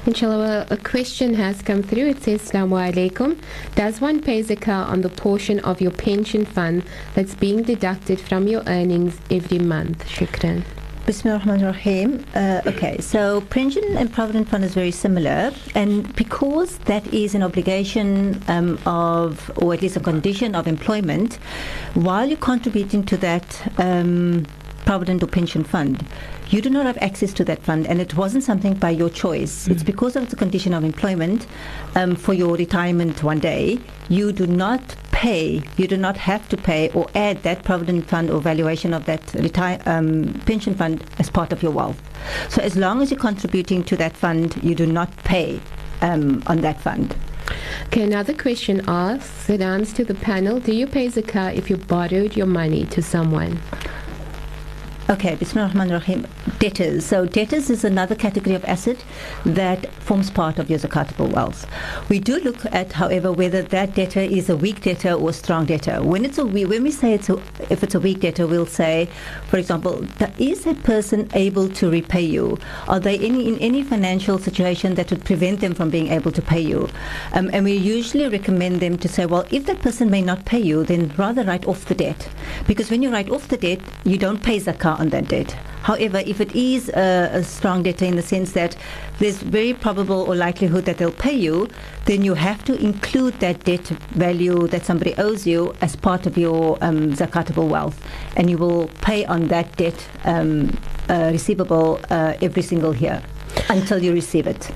Inshallah, 0.06 0.68
a 0.70 0.78
question 0.78 1.34
has 1.34 1.62
come 1.62 1.84
through. 1.84 2.08
It 2.08 2.24
says, 2.24 2.50
Assalamu 2.50 2.94
alaikum. 2.94 3.38
Does 3.76 4.00
one 4.00 4.22
pay 4.22 4.42
zakah 4.42 4.88
on 4.88 5.02
the 5.02 5.10
portion 5.10 5.60
of 5.60 5.82
your 5.82 5.92
pension 5.92 6.46
fund 6.46 6.84
that's 7.14 7.36
being 7.36 7.64
deducted 7.64 8.20
from 8.20 8.48
your 8.48 8.64
earnings 8.68 9.20
every 9.30 9.60
month? 9.60 10.06
Shukran. 10.08 10.64
Bismillah 11.08 11.40
ar-Rahman. 11.40 12.26
Uh, 12.36 12.62
okay, 12.68 12.98
so 13.00 13.40
pension 13.40 13.84
and 13.96 14.12
provident 14.12 14.50
fund 14.50 14.66
is 14.66 14.74
very 14.74 14.92
similar, 14.92 15.54
and 15.74 16.14
because 16.18 16.80
that 16.80 17.08
is 17.14 17.34
an 17.34 17.44
obligation 17.44 18.44
um, 18.50 18.78
of, 18.86 19.50
or 19.56 19.74
at 19.74 19.82
least 19.82 19.96
a 19.96 20.02
condition 20.02 20.54
of 20.54 20.68
employment, 20.68 21.36
while 21.94 22.28
you're 22.28 22.38
contributing 22.38 23.06
to 23.06 23.16
that 23.16 23.72
um, 23.78 24.46
provident 24.88 25.22
or 25.22 25.28
pension 25.28 25.66
fund, 25.66 26.06
you 26.50 26.62
do 26.62 26.70
not 26.70 26.86
have 26.86 26.98
access 27.00 27.34
to 27.34 27.44
that 27.44 27.62
fund, 27.62 27.86
and 27.88 28.00
it 28.00 28.16
wasn't 28.16 28.42
something 28.42 28.74
by 28.74 28.90
your 28.90 29.10
choice. 29.10 29.68
It's 29.68 29.84
because 29.84 30.16
of 30.16 30.30
the 30.30 30.38
condition 30.38 30.74
of 30.74 30.86
employment 30.86 31.46
um, 31.96 32.16
for 32.16 32.34
your 32.34 32.56
retirement 32.56 33.22
one 33.22 33.40
day. 33.40 33.80
You 34.08 34.32
do 34.32 34.48
not 34.48 34.96
pay, 35.12 35.62
you 35.76 35.88
do 35.88 35.98
not 35.98 36.16
have 36.16 36.48
to 36.48 36.56
pay 36.56 36.90
or 36.92 37.06
add 37.16 37.44
that 37.44 37.66
provident 37.66 38.08
fund 38.08 38.30
or 38.30 38.40
valuation 38.40 38.94
of 38.94 39.04
that 39.08 39.34
retire, 39.34 39.78
um, 39.86 40.34
pension 40.46 40.74
fund 40.74 41.04
as 41.20 41.30
part 41.30 41.52
of 41.52 41.62
your 41.62 41.74
wealth. 41.74 42.02
So 42.48 42.62
as 42.62 42.78
long 42.78 43.02
as 43.02 43.12
you're 43.12 43.20
contributing 43.20 43.84
to 43.86 43.98
that 43.98 44.16
fund, 44.16 44.56
you 44.64 44.74
do 44.74 44.86
not 44.86 45.14
pay 45.26 45.60
um, 46.02 46.42
on 46.48 46.62
that 46.62 46.80
fund. 46.80 47.14
Okay, 47.88 48.04
another 48.04 48.34
question 48.34 48.82
asks, 48.88 49.50
it 49.50 49.60
answers 49.60 49.94
to 49.96 50.06
the 50.06 50.16
panel, 50.16 50.62
do 50.62 50.74
you 50.74 50.88
pay 50.88 51.08
zakah 51.08 51.54
if 51.54 51.70
you 51.70 51.76
borrowed 51.76 52.38
your 52.38 52.48
money 52.48 52.86
to 52.86 53.02
someone? 53.02 53.60
Okay, 55.10 55.36
Bismillah 55.36 55.68
ar-Rahman 55.70 55.92
ar-Rahim. 55.94 56.28
Debtors. 56.60 57.06
So 57.06 57.26
debtors 57.26 57.70
is 57.70 57.86
another 57.86 58.14
category 58.14 58.56
of 58.56 58.66
asset 58.66 58.98
that 59.46 59.90
forms 60.02 60.30
part 60.30 60.60
of 60.60 60.70
your 60.70 60.80
zakatable 60.80 61.32
wealth. 61.32 61.66
We 62.10 62.20
do 62.20 62.42
look 62.42 62.66
at, 62.74 62.92
however, 62.92 63.32
whether 63.32 63.62
that 63.62 63.96
debtor 63.96 64.20
is 64.20 64.50
a 64.50 64.58
weak 64.58 64.82
debtor 64.82 65.14
or 65.14 65.30
a 65.30 65.34
strong 65.34 65.66
debtor. 65.66 66.04
When 66.04 66.26
it's 66.26 66.38
a 66.40 66.46
we- 66.46 66.66
when 66.66 66.84
we 66.84 66.92
say 66.92 67.14
it's 67.14 67.30
a, 67.30 67.36
if 67.70 67.84
it's 67.84 67.96
a 67.96 68.02
weak 68.02 68.20
debtor, 68.20 68.48
we'll 68.48 68.66
say, 68.66 69.08
for 69.48 69.58
example, 69.58 70.06
is 70.40 70.66
that 70.66 70.84
person 70.84 71.30
able 71.34 71.70
to 71.70 71.90
repay 71.90 72.22
you? 72.26 72.58
Are 72.90 73.00
they 73.00 73.18
any 73.20 73.48
in 73.48 73.58
any 73.60 73.84
financial 73.84 74.38
situation 74.40 74.96
that 74.96 75.10
would 75.12 75.24
prevent 75.24 75.62
them 75.62 75.74
from 75.74 75.90
being 75.90 76.08
able 76.12 76.34
to 76.34 76.42
pay 76.42 76.60
you? 76.60 76.90
Um, 77.32 77.50
and 77.54 77.64
we 77.64 77.74
usually 77.78 78.28
recommend 78.28 78.82
them 78.82 78.98
to 78.98 79.08
say, 79.08 79.26
well, 79.26 79.46
if 79.52 79.68
that 79.68 79.80
person 79.82 80.10
may 80.10 80.22
not 80.22 80.44
pay 80.44 80.60
you, 80.60 80.84
then 80.84 81.14
rather 81.18 81.46
write 81.46 81.66
off 81.66 81.86
the 81.86 81.96
debt, 81.96 82.28
because 82.68 82.92
when 82.92 83.02
you 83.02 83.10
write 83.10 83.30
off 83.30 83.48
the 83.48 83.58
debt, 83.58 83.80
you 84.04 84.18
don't 84.18 84.44
pay 84.44 84.60
zakah 84.60 84.97
on 84.98 85.10
that 85.10 85.28
debt. 85.28 85.56
However, 85.84 86.22
if 86.26 86.42
it 86.42 86.54
is 86.56 86.90
a, 86.90 87.30
a 87.34 87.44
strong 87.44 87.84
debtor 87.84 88.06
in 88.06 88.16
the 88.16 88.22
sense 88.22 88.52
that 88.52 88.76
there's 89.20 89.38
very 89.38 89.74
probable 89.74 90.22
or 90.28 90.36
likelihood 90.36 90.86
that 90.86 90.98
they'll 90.98 91.12
pay 91.12 91.36
you, 91.36 91.70
then 92.06 92.24
you 92.24 92.34
have 92.34 92.64
to 92.66 92.76
include 92.76 93.40
that 93.40 93.64
debt 93.64 93.88
value 94.12 94.68
that 94.68 94.86
somebody 94.86 95.16
owes 95.18 95.48
you 95.48 95.74
as 95.82 95.96
part 95.96 96.26
of 96.26 96.38
your 96.38 96.78
um, 96.82 97.14
zakatable 97.14 97.70
wealth, 97.70 98.04
and 98.36 98.50
you 98.50 98.58
will 98.58 98.88
pay 99.02 99.26
on 99.26 99.48
that 99.48 99.76
debt 99.78 100.10
um, 100.26 100.78
uh, 101.10 101.30
receivable 101.32 102.00
uh, 102.10 102.34
every 102.42 102.62
single 102.62 102.96
year 102.96 103.24
until 103.70 104.02
you 104.04 104.14
receive 104.14 104.48
it. 104.48 104.72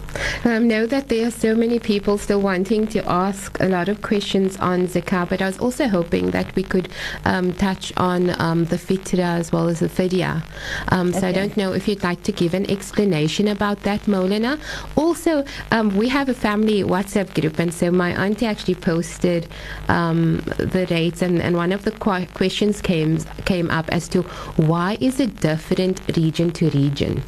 I 0.45 0.55
Um, 0.55 0.67
know 0.67 0.85
that 0.85 1.07
there 1.07 1.27
are 1.27 1.31
so 1.31 1.55
many 1.55 1.79
people 1.79 2.17
still 2.17 2.41
wanting 2.41 2.87
to 2.87 2.99
ask 3.09 3.59
a 3.61 3.67
lot 3.67 3.87
of 3.89 4.01
questions 4.01 4.57
on 4.57 4.87
zakah, 4.87 5.29
but 5.29 5.41
I 5.41 5.45
was 5.45 5.57
also 5.59 5.87
hoping 5.87 6.31
that 6.31 6.53
we 6.55 6.63
could 6.63 6.89
um, 7.25 7.53
touch 7.53 7.93
on 7.97 8.35
um, 8.39 8.65
the 8.65 8.77
fitra 8.77 9.39
as 9.39 9.51
well 9.51 9.67
as 9.69 9.79
the 9.79 9.89
fidya. 9.89 10.43
Um, 10.89 11.13
So 11.13 11.27
I 11.27 11.31
don't 11.31 11.55
know 11.57 11.71
if 11.73 11.87
you'd 11.87 12.03
like 12.03 12.23
to 12.23 12.31
give 12.31 12.53
an 12.53 12.69
explanation 12.69 13.47
about 13.47 13.83
that, 13.83 14.01
Maulana. 14.07 14.59
Also, 14.95 15.43
um, 15.71 15.95
we 15.95 16.09
have 16.09 16.27
a 16.29 16.33
family 16.33 16.83
WhatsApp 16.83 17.33
group, 17.39 17.59
and 17.59 17.73
so 17.73 17.91
my 17.91 18.11
auntie 18.23 18.45
actually 18.45 18.75
posted 18.75 19.47
um, 19.87 20.37
the 20.57 20.87
rates, 20.89 21.21
and, 21.21 21.41
and 21.41 21.55
one 21.55 21.71
of 21.71 21.83
the 21.83 21.91
qu- 21.91 22.25
questions 22.33 22.81
came 22.81 23.19
came 23.45 23.69
up 23.69 23.87
as 23.89 24.07
to 24.09 24.21
why 24.57 24.97
is 24.99 25.19
it 25.19 25.39
different 25.41 26.01
region 26.17 26.51
to 26.51 26.69
region. 26.71 27.23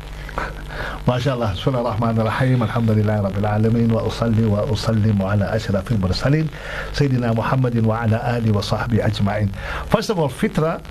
ما 1.08 1.20
شاء 1.20 1.34
الله 1.36 1.54
بسم 1.54 1.70
الله 1.70 1.82
الرحمن 1.82 2.20
الرحيم 2.20 2.64
الحمد 2.64 2.92
لله 2.92 3.22
رب 3.22 3.38
العالمين 3.38 3.92
وأصلي 3.92 4.46
وأسلم 4.46 5.22
على 5.22 5.56
أشرف 5.56 5.92
المرسلين 5.92 6.48
سيدنا 6.94 7.34
محمد 7.34 7.86
وعلى 7.86 8.38
آله 8.38 8.58
وصحبه 8.58 9.06
أجمعين 9.06 9.50
First 9.90 10.10
of 10.10 10.20
all, 10.20 10.30
fitra 10.30 10.82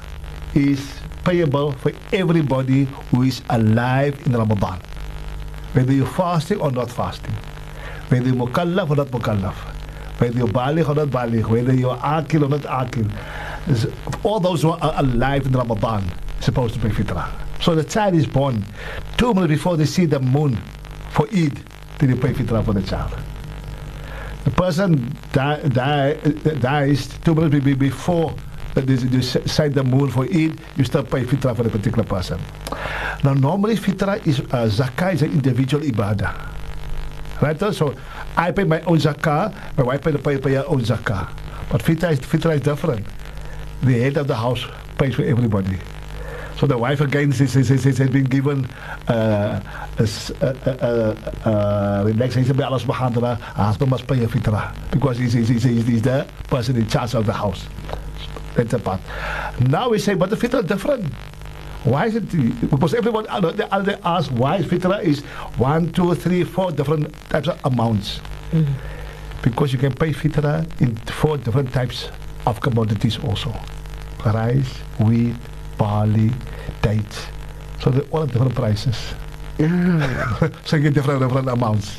is 0.55 0.81
payable 1.25 1.73
for 1.73 1.93
everybody 2.13 2.87
who 3.11 3.23
is 3.23 3.43
alive 3.51 4.21
in 4.27 4.33
Ramadan 4.37 4.79
whether 5.73 5.93
you're 5.93 6.07
fasting 6.07 6.61
or 6.61 6.71
not 6.71 6.91
fasting 6.91 7.35
whether 8.09 8.27
you're 8.27 8.37
mukallaf 8.37 8.91
or 8.91 8.97
not 8.97 9.07
mukallaf 9.09 9.55
whether 10.21 10.37
you're 10.39 10.47
baligh 10.49 10.89
or 10.89 10.95
not 10.95 11.09
baligh 11.09 11.47
whether 11.49 11.73
you're 11.75 11.99
akil 12.05 12.45
or 12.45 12.49
not 12.49 12.67
akil 12.67 13.07
all 14.25 14.41
those 14.41 14.63
who 14.63 14.71
are 14.71 14.93
alive 14.97 15.47
in 15.47 15.53
Ramadan 15.53 16.03
are 16.05 16.43
supposed 16.43 16.75
to 16.75 16.81
pay 16.81 16.89
fitrah 16.91 17.42
so 17.63 17.75
the 17.77 17.85
child 17.85 18.15
is 18.15 18.27
born 18.27 18.65
two 19.17 19.33
months 19.33 19.49
before 19.49 19.77
they 19.77 19.87
see 19.87 20.05
the 20.05 20.19
moon 20.19 20.57
for 21.11 21.27
Eid, 21.29 21.63
then 21.99 22.11
you 22.11 22.17
pay 22.17 22.33
fitra 22.33 22.65
for 22.65 22.73
the 22.73 22.83
child. 22.83 23.17
The 24.45 24.51
person 24.51 25.17
die, 25.33 25.63
die, 25.69 26.15
dies 26.59 27.07
two 27.25 27.35
months 27.35 27.57
before 27.65 28.35
is 28.75 29.05
you 29.05 29.23
set 29.23 29.75
the 29.75 29.85
moon 29.85 30.11
for 30.11 30.25
Eid, 30.25 30.61
you 30.77 30.85
still 30.85 31.05
pay 31.05 31.23
fitra 31.23 31.55
for 31.55 31.63
the 31.63 31.71
particular 31.71 32.03
person. 32.03 32.41
Now, 33.23 33.35
normally 33.35 33.77
fitra 33.77 34.27
is 34.27 34.41
uh, 34.41 34.67
zakah 34.67 35.15
is 35.15 35.23
an 35.23 35.31
individual 35.31 35.85
ibadah. 35.85 36.51
Right? 37.41 37.59
So, 37.75 37.95
I 38.37 38.51
pay 38.51 38.65
my 38.65 38.81
own 38.81 38.99
zakah, 38.99 39.77
my 39.77 39.85
wife 39.85 40.03
pay, 40.03 40.17
pay, 40.17 40.39
pay 40.39 40.55
her 40.55 40.65
own 40.67 40.81
zakah. 40.81 41.31
But 41.71 41.83
fitra 41.83 42.11
is, 42.11 42.21
fitrah 42.21 42.57
is 42.57 42.63
different. 42.63 43.07
The 43.83 44.01
head 44.01 44.17
of 44.17 44.27
the 44.27 44.37
house 44.37 44.65
pays 44.99 45.15
for 45.15 45.23
everybody. 45.23 45.79
So 46.63 46.69
the 46.69 46.79
wife 46.79 47.01
again 47.01 47.33
says, 47.33 47.51
says, 47.51 47.67
says, 47.67 47.99
has 47.99 48.09
been 48.09 48.23
given 48.23 48.67
uh, 49.09 49.61
a, 49.99 50.09
a, 50.41 50.47
a, 50.71 51.51
a 51.51 52.05
relaxation 52.05 52.57
by 52.57 52.63
Allah 52.63 52.79
subhanahu 52.79 53.17
wa 53.17 53.35
ta'ala. 53.35 53.35
Husband 53.35 53.91
must 53.91 54.07
pay 54.07 54.23
a 54.23 54.29
fitrah 54.29 54.73
because 54.93 55.19
he's, 55.19 55.33
he's, 55.33 55.49
he's, 55.49 55.65
he's 55.65 56.03
the 56.03 56.25
person 56.47 56.77
in 56.77 56.87
charge 56.87 57.17
of 57.17 57.27
the 57.27 57.33
house. 57.33 57.67
That's 58.55 58.71
the 58.71 58.79
part. 58.79 59.01
Now 59.59 59.89
we 59.91 59.99
say, 59.99 60.15
but 60.15 60.31
the 60.31 60.37
fitrah 60.37 60.63
is 60.63 60.69
different. 60.69 61.13
Why 61.83 62.07
is 62.07 62.15
it? 62.15 62.31
Because 62.71 62.95
everyone 62.95 63.27
they, 63.43 63.67
they 63.83 63.97
ask 64.05 64.31
why 64.31 64.61
fitrah 64.61 65.03
is 65.03 65.23
one, 65.59 65.91
two, 65.91 66.15
three, 66.15 66.45
four 66.45 66.71
different 66.71 67.13
types 67.29 67.49
of 67.49 67.59
amounts. 67.65 68.21
Mm. 68.53 68.69
Because 69.43 69.73
you 69.73 69.81
can 69.81 69.93
pay 69.95 70.13
fitrah 70.13 70.63
in 70.81 70.95
four 70.95 71.39
different 71.39 71.73
types 71.73 72.09
of 72.47 72.61
commodities 72.61 73.19
also: 73.19 73.53
rice, 74.25 74.79
wheat, 75.01 75.35
barley, 75.77 76.31
dates. 76.83 77.27
So 77.81 77.91
they're 77.91 78.03
all 78.11 78.23
at 78.23 78.29
different 78.33 78.55
prices. 78.55 78.97
so 80.65 80.77
you 80.77 80.83
get 80.83 80.95
different 80.95 81.21
different 81.21 81.49
amounts. 81.49 81.99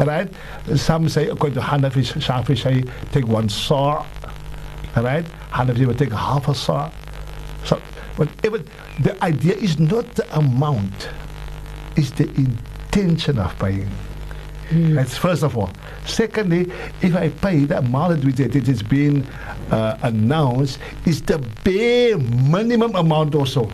Alright? 0.00 0.32
Some 0.74 1.08
say 1.08 1.28
according 1.28 1.54
to 1.54 1.60
Hanafi, 1.60 2.02
Shafi 2.20 2.56
say 2.60 2.82
take 3.12 3.26
one 3.26 3.48
saw. 3.48 4.06
Alright? 4.96 5.24
Hanafi 5.50 5.86
will 5.86 5.94
take 5.94 6.12
half 6.12 6.48
a 6.48 6.54
saw. 6.54 6.90
So 7.64 7.80
but 8.16 8.28
even 8.44 8.64
the 9.00 9.22
idea 9.22 9.54
is 9.54 9.78
not 9.78 10.14
the 10.14 10.38
amount, 10.38 11.08
it's 11.96 12.10
the 12.12 12.28
intention 12.34 13.38
of 13.38 13.58
paying. 13.58 13.90
Mm. 14.70 14.94
That's 14.94 15.16
first 15.16 15.42
of 15.42 15.56
all. 15.58 15.70
Secondly, 16.06 16.72
if 17.02 17.14
I 17.14 17.28
pay 17.28 17.64
the 17.64 17.78
amount 17.78 18.24
which 18.24 18.40
it 18.40 18.56
is 18.56 18.82
being 18.82 19.26
uh, 19.70 19.98
announced, 20.02 20.78
is 21.06 21.22
the 21.22 21.38
bare 21.64 22.18
minimum 22.18 22.94
amount 22.94 23.34
also. 23.34 23.70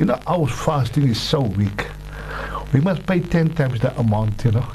You 0.00 0.06
know, 0.06 0.18
our 0.26 0.46
fasting 0.46 1.06
is 1.08 1.20
so 1.20 1.42
weak. 1.42 1.86
We 2.72 2.80
must 2.80 3.04
pay 3.04 3.20
10 3.20 3.50
times 3.50 3.80
the 3.80 3.94
amount, 4.00 4.42
you 4.46 4.52
know. 4.52 4.66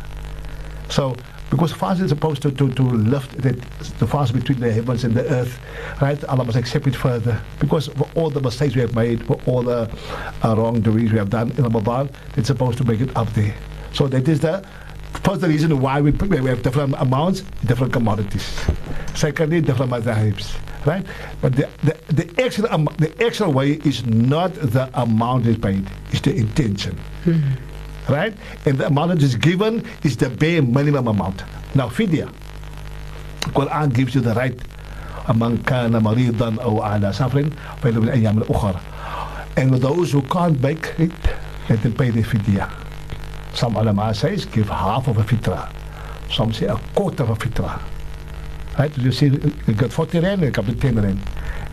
So, 0.88 1.16
because 1.50 1.74
fasting 1.74 2.06
is 2.06 2.12
supposed 2.12 2.44
to, 2.44 2.52
to, 2.52 2.72
to 2.72 2.84
lift 2.84 3.36
the, 3.42 3.54
the 3.98 4.06
fast 4.06 4.34
between 4.34 4.60
the 4.60 4.72
heavens 4.72 5.04
and 5.04 5.16
the 5.16 5.28
earth, 5.32 5.60
right? 6.00 6.24
Allah 6.26 6.44
must 6.44 6.58
accept 6.60 6.86
it 6.86 6.96
further. 6.96 7.42
Because 7.60 7.88
for 7.88 8.08
all 8.14 8.30
the 8.30 8.40
mistakes 8.40 8.76
we 8.76 8.82
have 8.82 8.94
made, 8.94 9.26
for 9.26 9.40
all 9.48 9.64
the 9.64 9.90
uh, 10.44 10.56
wrongdoings 10.56 11.12
we 11.12 11.18
have 11.18 11.32
done 11.32 11.50
in 11.58 11.64
Ramadan, 11.64 12.08
it's 12.38 12.46
supposed 12.46 12.78
to 12.78 12.84
make 12.84 13.02
it 13.02 13.18
up 13.18 13.28
there. 13.34 13.56
So 13.94 14.08
that 14.08 14.28
is 14.28 14.42
the 14.42 14.64
First, 15.24 15.42
reason 15.42 15.82
why 15.82 16.02
we, 16.02 16.12
we 16.12 16.50
have 16.50 16.62
different 16.62 16.94
amounts, 17.00 17.42
different 17.66 17.94
commodities. 17.94 18.62
Secondly, 19.16 19.60
different 19.60 19.92
madhahibs, 19.92 20.56
right? 20.86 21.06
But 21.42 21.56
the, 21.56 21.70
the, 21.84 22.14
the, 22.14 22.44
actual, 22.44 22.68
um, 22.72 22.88
the 22.98 23.14
actual 23.24 23.52
way 23.52 23.74
is 23.84 24.06
not 24.06 24.54
the 24.54 24.90
amount 24.94 25.46
is 25.48 25.58
paid, 25.58 25.88
it's 26.12 26.22
the 26.22 26.36
intention. 26.36 26.98
Mm-hmm. 27.26 28.12
Right? 28.12 28.34
And 28.66 28.78
the 28.78 28.88
amount 28.88 29.16
that 29.16 29.24
is 29.24 29.36
given 29.36 29.84
is 30.04 30.18
the 30.18 30.30
bare 30.30 30.62
minimum 30.62 31.08
amount. 31.08 31.44
Now, 31.74 31.90
fidya, 31.90 32.32
Quran 33.54 33.94
gives 33.94 34.16
you 34.16 34.22
the 34.22 34.34
right 34.36 34.58
among 35.28 35.64
kana 35.64 36.00
maridan 36.00 36.58
or 36.64 36.86
ala 36.86 37.14
suffering, 37.14 37.52
and 39.58 39.74
those 39.74 40.12
who 40.12 40.22
can't 40.24 40.62
make 40.62 40.94
it, 41.00 41.12
let 41.70 41.82
them 41.82 41.94
pay 41.94 42.12
the 42.12 42.22
fidya. 42.22 42.70
Some 43.56 43.76
ulama 43.78 44.14
says 44.14 44.46
give 44.46 44.68
half 44.68 45.08
of 45.08 45.18
a 45.18 45.24
fitra. 45.24 45.72
Some 46.32 46.52
say 46.52 46.66
a 46.66 46.76
quarter 46.94 47.24
of 47.24 47.30
a 47.30 47.36
fitra. 47.36 47.82
Right? 48.78 48.98
You 48.98 49.12
see, 49.12 49.28
you 49.28 49.74
got 49.74 49.92
40 49.92 50.20
rand, 50.20 50.42
you 50.42 50.52
got 50.52 50.66
10 50.66 50.96
rand. 50.96 51.20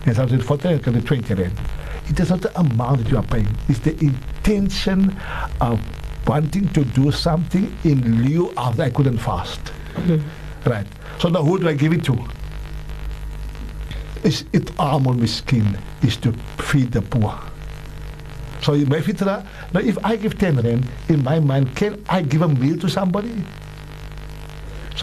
And 0.07 0.17
some 0.17 0.29
say 0.29 0.39
40 0.39 0.69
rand, 0.69 0.87
you 0.87 0.93
got 0.93 1.07
20 1.07 1.35
rand. 1.35 1.61
It 2.09 2.21
is 2.21 2.31
not 2.31 2.41
the 2.41 2.59
amount 2.59 2.99
that 2.99 3.11
you 3.11 3.17
are 3.17 3.23
paying. 3.23 3.49
It's 3.69 3.81
the 3.81 3.99
intention 3.99 5.17
of 5.61 5.81
wanting 6.27 6.69
to 6.73 6.85
do 6.85 7.11
something 7.11 7.77
in 7.85 8.23
lieu 8.23 8.53
of 8.57 8.79
I 8.79 8.91
couldn't 8.91 9.19
fast. 9.19 9.61
Mm-hmm. 9.95 10.71
Right. 10.71 10.87
So 11.19 11.29
now 11.29 11.43
who 11.43 11.59
do 11.59 11.69
I 11.69 11.75
give 11.75 11.93
it 11.93 12.05
to? 12.05 12.19
Is 14.23 14.45
it 14.53 14.67
amul 14.79 15.19
miskin 15.19 15.79
is 16.03 16.17
to 16.19 16.33
feed 16.59 16.93
the 16.93 17.03
poor. 17.03 17.39
So 18.63 18.73
my 18.87 19.01
fitra, 19.03 19.45
now 19.75 19.81
if 19.81 19.99
I 20.05 20.17
give 20.17 20.39
10 20.39 20.63
rand, 20.63 20.87
in 21.09 21.23
my 21.25 21.41
mind, 21.41 21.75
can 21.75 22.03
I 22.09 22.23
give 22.23 22.43
a 22.43 22.49
meal 22.49 22.79
to 22.79 22.89
somebody? 22.89 23.35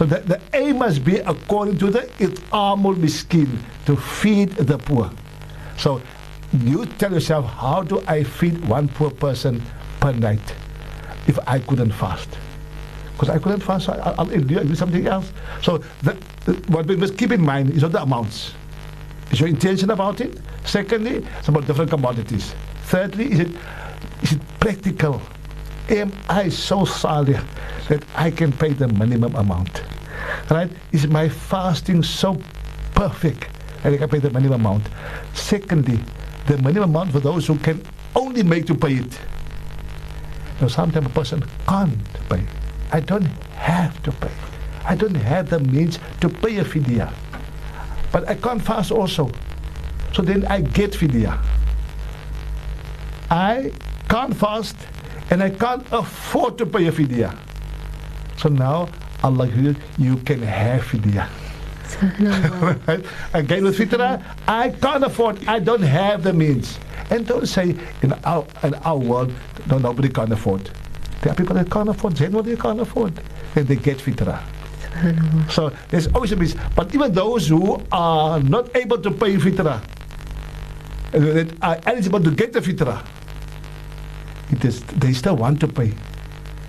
So 0.00 0.06
the, 0.06 0.20
the 0.20 0.40
aim 0.54 0.78
must 0.78 1.04
be 1.04 1.18
according 1.18 1.76
to 1.76 1.90
the 1.90 2.08
it'amul 2.18 2.96
miskin, 2.96 3.58
to 3.84 3.96
feed 3.96 4.48
the 4.52 4.78
poor. 4.78 5.10
So 5.76 6.00
you 6.54 6.86
tell 6.86 7.12
yourself, 7.12 7.44
how 7.44 7.82
do 7.82 8.02
I 8.06 8.24
feed 8.24 8.66
one 8.66 8.88
poor 8.88 9.10
person 9.10 9.60
per 10.00 10.12
night 10.12 10.40
if 11.26 11.38
I 11.46 11.58
couldn't 11.58 11.92
fast? 11.92 12.30
Because 13.12 13.28
I 13.28 13.38
couldn't 13.38 13.60
fast, 13.60 13.84
so 13.84 13.92
I'll, 13.92 14.20
I'll 14.20 14.40
do 14.40 14.74
something 14.74 15.06
else. 15.06 15.34
So 15.60 15.84
the, 16.00 16.16
the, 16.46 16.54
what 16.72 16.86
we 16.86 16.96
must 16.96 17.18
keep 17.18 17.30
in 17.30 17.42
mind 17.42 17.68
is 17.68 17.82
not 17.82 17.92
the 17.92 18.00
amounts. 18.00 18.54
Is 19.32 19.40
your 19.40 19.50
intention 19.50 19.90
about 19.90 20.22
it? 20.22 20.40
Secondly, 20.64 21.26
it's 21.40 21.48
about 21.48 21.66
different 21.66 21.90
commodities. 21.90 22.54
Thirdly, 22.84 23.32
is 23.32 23.40
it, 23.40 23.48
is 24.22 24.32
it 24.32 24.40
practical? 24.60 25.20
Am 25.90 26.12
I 26.28 26.48
so 26.48 26.84
solid 26.84 27.40
that 27.88 28.04
I 28.14 28.30
can 28.30 28.52
pay 28.52 28.72
the 28.72 28.86
minimum 28.86 29.34
amount? 29.34 29.82
Right? 30.48 30.70
Is 30.92 31.08
my 31.08 31.28
fasting 31.28 32.04
so 32.04 32.40
perfect 32.94 33.48
that 33.82 33.92
I 33.92 33.96
can 33.96 34.08
pay 34.08 34.20
the 34.20 34.30
minimum 34.30 34.60
amount? 34.60 34.84
Secondly, 35.34 35.98
the 36.46 36.58
minimum 36.58 36.90
amount 36.90 37.10
for 37.10 37.18
those 37.18 37.44
who 37.48 37.58
can 37.58 37.82
only 38.14 38.44
make 38.44 38.66
to 38.66 38.74
pay 38.76 38.94
it. 38.94 39.18
Now, 40.60 40.68
sometimes 40.68 41.06
a 41.06 41.10
person 41.10 41.42
can't 41.66 42.28
pay. 42.28 42.44
I 42.92 43.00
don't 43.00 43.26
have 43.56 44.00
to 44.04 44.12
pay. 44.12 44.30
I 44.84 44.94
don't 44.94 45.14
have 45.14 45.50
the 45.50 45.58
means 45.58 45.98
to 46.20 46.28
pay 46.28 46.58
a 46.58 46.64
fidya. 46.64 47.12
But 48.12 48.28
I 48.28 48.36
can't 48.36 48.62
fast 48.62 48.92
also. 48.92 49.30
So 50.12 50.22
then 50.22 50.44
I 50.46 50.60
get 50.60 50.92
fidya. 50.92 51.36
I 53.28 53.72
can't 54.08 54.36
fast 54.36 54.76
and 55.30 55.42
I 55.42 55.50
can't 55.50 55.86
afford 55.92 56.58
to 56.58 56.66
pay 56.66 56.86
a 56.86 56.92
fidya. 56.92 57.36
So 58.36 58.48
now 58.48 58.88
Allah 59.22 59.46
you, 59.46 59.76
you 59.98 60.16
can 60.18 60.42
have 60.42 60.82
fidya. 60.82 61.28
right? 62.86 63.04
Again 63.34 63.64
with 63.64 63.78
fitra, 63.78 64.22
I 64.46 64.70
can't 64.70 65.04
afford, 65.04 65.46
I 65.46 65.58
don't 65.58 65.82
have 65.82 66.22
the 66.22 66.32
means. 66.32 66.78
And 67.10 67.26
don't 67.26 67.46
say 67.46 67.74
in 68.02 68.12
our 68.24 68.46
in 68.62 68.74
our 68.74 68.96
world, 68.96 69.32
no, 69.68 69.78
nobody 69.78 70.08
can 70.08 70.32
afford. 70.32 70.70
There 71.22 71.32
are 71.32 71.34
people 71.34 71.54
that 71.56 71.70
can't 71.70 71.88
afford, 71.88 72.14
generally 72.14 72.54
they 72.54 72.60
can't 72.60 72.80
afford. 72.80 73.20
And 73.56 73.66
they 73.66 73.76
get 73.76 73.98
fitra. 73.98 74.40
So 75.50 75.72
there's 75.88 76.06
always 76.08 76.32
a 76.32 76.36
means. 76.36 76.54
But 76.76 76.94
even 76.94 77.12
those 77.12 77.48
who 77.48 77.82
are 77.90 78.40
not 78.40 78.74
able 78.76 78.98
to 78.98 79.10
pay 79.10 79.34
fitra, 79.36 79.82
uh, 81.12 81.18
that 81.18 81.52
are 81.62 81.80
eligible 81.86 82.20
to 82.22 82.30
get 82.30 82.52
the 82.52 82.60
fitra, 82.60 83.04
it 84.52 84.64
is, 84.64 84.82
they 84.84 85.12
still 85.12 85.36
want 85.36 85.60
to 85.60 85.68
pay. 85.68 85.92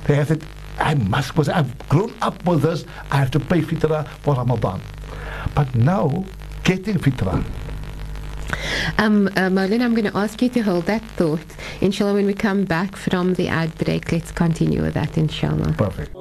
They 0.06 0.16
have 0.16 0.28
said, 0.28 0.44
I 0.78 0.96
must, 0.96 1.30
because 1.30 1.50
I've 1.50 1.78
grown 1.90 2.14
up 2.22 2.46
with 2.46 2.64
this, 2.64 2.86
I 3.12 3.18
have 3.18 3.32
to 3.32 3.40
pay 3.40 3.62
fitrah 3.62 4.08
for 4.08 4.36
Ramadan. 4.36 4.82
But 5.56 5.74
now, 5.76 6.26
getting 6.64 6.96
fitrah. 6.96 7.44
Um, 8.98 9.28
uh, 9.28 9.50
Maulana, 9.50 9.84
I'm 9.84 9.94
going 9.96 10.12
to 10.12 10.18
ask 10.18 10.42
you 10.42 10.50
to 10.50 10.62
hold 10.62 10.86
that 10.86 11.02
thought. 11.18 11.40
Inshallah, 11.82 12.14
when 12.14 12.26
we 12.26 12.34
come 12.34 12.66
back 12.66 12.96
from 12.96 13.36
the 13.36 13.48
ad 13.48 13.78
break, 13.78 14.12
let's 14.12 14.32
continue 14.32 14.82
with 14.82 14.94
that, 14.96 15.18
inshallah. 15.18 15.74
Perfect. 15.78 16.16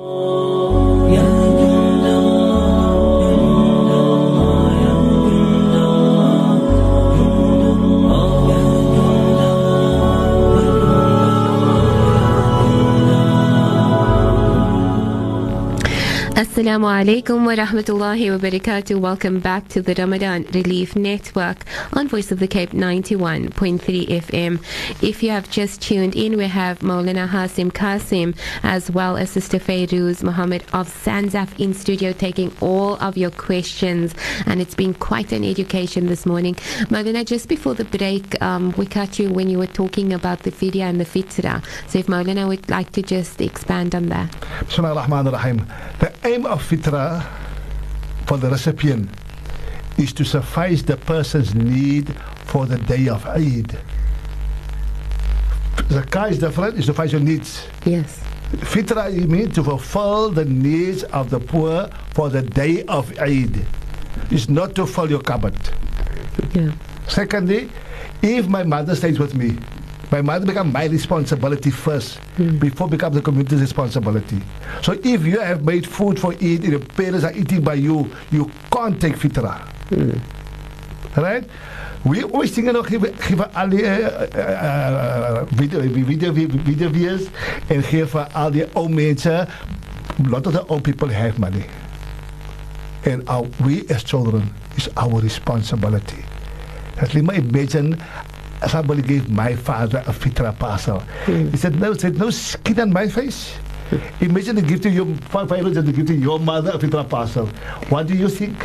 Assalamu 16.61 16.88
alaikum 16.93 17.47
wa 17.47 17.55
rahmatullahi 17.55 18.31
wa 18.31 18.37
barakatuh. 18.37 19.00
Welcome 19.00 19.40
back 19.40 19.67
to 19.69 19.81
the 19.81 19.95
Ramadan 19.95 20.45
Relief 20.52 20.95
Network 20.95 21.64
on 21.95 22.07
Voice 22.07 22.31
of 22.31 22.38
the 22.38 22.47
Cape 22.47 22.73
91.3 22.73 23.49
FM. 23.81 24.62
If 25.02 25.23
you 25.23 25.31
have 25.31 25.49
just 25.50 25.81
tuned 25.81 26.14
in, 26.14 26.37
we 26.37 26.47
have 26.49 26.81
Maulana 26.81 27.26
Hasim 27.26 27.73
Kasim 27.73 28.35
as 28.62 28.90
well 28.90 29.17
as 29.17 29.31
Sister 29.31 29.59
Fairuz 29.59 30.23
Mohammed 30.23 30.61
of 30.75 30.87
Sanzaf 30.90 31.59
in 31.59 31.73
studio 31.73 32.12
taking 32.12 32.55
all 32.61 32.97
of 32.97 33.17
your 33.17 33.31
questions. 33.31 34.14
And 34.45 34.61
it's 34.61 34.75
been 34.75 34.93
quite 34.93 35.33
an 35.33 35.45
education 35.45 36.09
this 36.09 36.26
morning. 36.26 36.57
Maulana, 36.90 37.25
just 37.25 37.49
before 37.49 37.73
the 37.73 37.87
break, 37.87 38.37
um, 38.43 38.75
we 38.76 38.85
cut 38.85 39.19
you 39.19 39.31
when 39.31 39.49
you 39.49 39.57
were 39.57 39.67
talking 39.67 40.12
about 40.12 40.40
the 40.40 40.50
fidya 40.50 40.83
and 40.83 41.00
the 41.00 41.07
fitra. 41.07 41.64
So 41.88 42.00
if 42.00 42.07
Maulana 42.09 42.47
would 42.49 42.69
like 42.69 42.93
to 42.93 43.00
just 43.00 43.40
expand 43.40 43.95
on 43.95 44.11
that. 44.11 44.31
Bismillah 44.67 44.90
ar-Rahman 44.90 45.26
ar-Rahim. 45.29 45.67
The 46.00 46.12
aim 46.25 46.50
of 46.50 46.69
fitra 46.69 47.25
for 48.26 48.37
the 48.37 48.50
recipient 48.50 49.09
is 49.99 50.12
to 50.12 50.25
suffice 50.25 50.83
the 50.83 50.97
person's 50.97 51.54
need 51.54 52.12
for 52.47 52.66
the 52.66 52.76
day 52.78 53.09
of 53.09 53.25
Eid. 53.26 53.78
Zakah 55.88 56.30
is 56.30 56.38
different, 56.38 56.75
is 56.75 56.87
to 56.87 56.92
suffice 56.92 57.12
your 57.12 57.21
needs. 57.21 57.66
Yes. 57.85 58.21
Fitra 58.50 59.16
it 59.16 59.28
means 59.28 59.54
to 59.54 59.62
fulfill 59.62 60.30
the 60.30 60.45
needs 60.45 61.04
of 61.04 61.30
the 61.30 61.38
poor 61.38 61.88
for 62.14 62.28
the 62.28 62.42
day 62.42 62.83
of 62.85 63.16
Eid. 63.21 63.64
It's 64.30 64.49
not 64.49 64.75
to 64.75 64.87
fill 64.87 65.09
your 65.09 65.21
cupboard. 65.21 65.54
Yeah. 66.52 66.73
Secondly, 67.07 67.71
if 68.23 68.49
my 68.49 68.64
mother 68.64 68.97
stays 68.97 69.21
with 69.21 69.37
me, 69.37 69.57
my 70.11 70.23
mother 70.23 70.47
becomes 70.47 70.73
my 70.73 70.87
responsibility 70.87 71.71
first 71.71 72.19
before 72.59 72.88
become 72.88 73.12
the 73.12 73.23
community's 73.23 73.61
responsibility. 73.61 74.40
So 74.83 74.93
if 74.93 75.25
you 75.25 75.38
have 75.40 75.64
made 75.64 75.87
food 75.87 76.19
for 76.19 76.35
eat 76.35 76.62
and 76.62 76.73
your 76.73 76.81
parents 76.81 77.25
are 77.25 77.33
eating 77.33 77.62
by 77.62 77.75
you, 77.75 78.11
you 78.31 78.50
can't 78.73 79.00
take 79.00 79.14
fitra. 79.14 79.67
Right? 81.17 81.45
We 82.05 82.23
always 82.25 82.50
think, 82.50 82.69
of 82.69 82.73
know, 82.75 82.83
geven, 82.83 83.12
geven 83.19 83.50
al 83.55 83.69
die 83.69 83.83
uh, 83.85 84.26
uh, 84.38 85.45
video, 85.50 85.81
video, 85.81 86.33
video 86.33 86.88
viewers 86.88 87.29
and 87.69 87.85
geven 87.85 88.26
al 88.33 88.50
die 88.50 88.67
oude 88.75 88.95
mensen, 88.95 89.47
a 89.47 90.29
lot 90.29 90.47
of 90.47 90.55
the 90.55 90.64
old 90.67 90.83
people 90.83 91.09
have 91.09 91.38
money. 91.38 91.64
And 93.05 93.29
our, 93.29 93.47
we 93.64 93.87
as 93.88 94.02
children, 94.02 94.55
is 94.76 94.88
our 94.97 95.21
responsibility. 95.21 96.25
Let 96.97 97.14
me 97.14 97.37
imagine 97.37 98.00
somebody 98.69 99.02
gave 99.02 99.31
my 99.31 99.55
father 99.57 99.99
a 100.07 100.12
fitra 100.12 100.57
parcel. 100.59 101.00
Hmm. 101.25 101.49
He 101.50 101.57
said, 101.57 101.79
no, 101.81 101.95
said, 101.95 102.19
no 102.19 102.31
skin 102.31 102.81
on 102.81 102.93
my 102.93 103.09
face. 103.09 103.57
Imagine 104.21 104.57
they 104.57 104.62
give 104.62 104.81
to 104.83 104.90
your 104.90 105.07
father 105.31 105.57
and 105.57 105.75
they 105.75 105.93
give 105.93 106.07
to 106.07 106.14
your 106.14 106.38
mother 106.38 106.71
a 106.71 106.79
fitra 106.79 107.09
parcel. 107.09 107.47
What 107.88 108.07
do 108.07 108.14
you 108.14 108.29
think? 108.29 108.57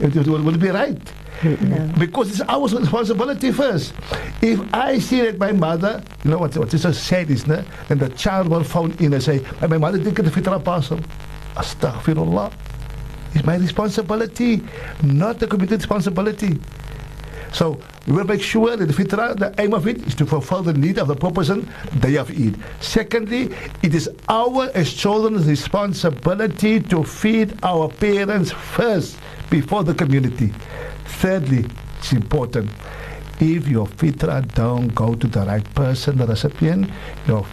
It 0.00 0.14
will, 0.14 0.42
will 0.42 0.58
be 0.58 0.68
right? 0.68 0.98
Hmm. 1.40 1.70
No. 1.70 1.92
Because 1.98 2.30
it's 2.30 2.40
our 2.48 2.66
responsibility 2.66 3.52
first. 3.52 3.94
If 4.42 4.60
I 4.74 4.98
see 4.98 5.22
that 5.22 5.38
my 5.38 5.52
mother, 5.52 6.02
you 6.24 6.30
know 6.30 6.38
what, 6.38 6.56
what 6.56 6.74
is 6.74 6.82
so 6.82 6.92
sad 6.92 7.30
is, 7.30 7.46
no? 7.46 7.62
then 7.88 7.98
the 7.98 8.08
child 8.10 8.48
will 8.48 8.64
phone 8.64 8.92
in 8.98 9.12
and 9.12 9.22
say, 9.22 9.44
my 9.60 9.78
mother 9.78 9.98
didn't 9.98 10.14
get 10.14 10.24
the 10.24 10.30
fitra 10.30 10.62
parcel. 10.62 11.00
Astaghfirullah. 11.54 12.52
It's 13.34 13.44
my 13.44 13.56
responsibility, 13.56 14.62
not 15.02 15.38
the 15.38 15.46
community 15.46 15.76
responsibility. 15.76 16.58
So 17.52 17.80
we 18.08 18.14
will 18.14 18.24
make 18.24 18.40
sure 18.40 18.74
that 18.74 18.86
the 18.86 18.92
fitra, 18.92 19.38
the 19.38 19.54
aim 19.60 19.74
of 19.74 19.86
it 19.86 19.98
is 20.06 20.14
to 20.14 20.24
fulfill 20.24 20.62
the 20.62 20.72
need 20.72 20.98
of 20.98 21.08
the 21.08 21.14
person 21.14 21.70
day 22.00 22.16
of 22.16 22.30
Eid. 22.30 22.56
Secondly, 22.80 23.50
it 23.82 23.94
is 23.94 24.08
our 24.30 24.70
as 24.74 24.94
children's 24.94 25.46
responsibility 25.46 26.80
to 26.80 27.04
feed 27.04 27.52
our 27.62 27.88
parents 27.88 28.50
first 28.50 29.18
before 29.50 29.84
the 29.84 29.92
community. 29.92 30.54
Thirdly, 31.20 31.66
it's 31.98 32.12
important. 32.12 32.70
If 33.40 33.68
your 33.68 33.86
fitra 33.86 34.42
don't 34.54 34.88
go 34.94 35.14
to 35.14 35.26
the 35.26 35.40
right 35.40 35.74
person, 35.74 36.16
the 36.16 36.26
recipient, 36.26 36.90
your, 37.26 37.46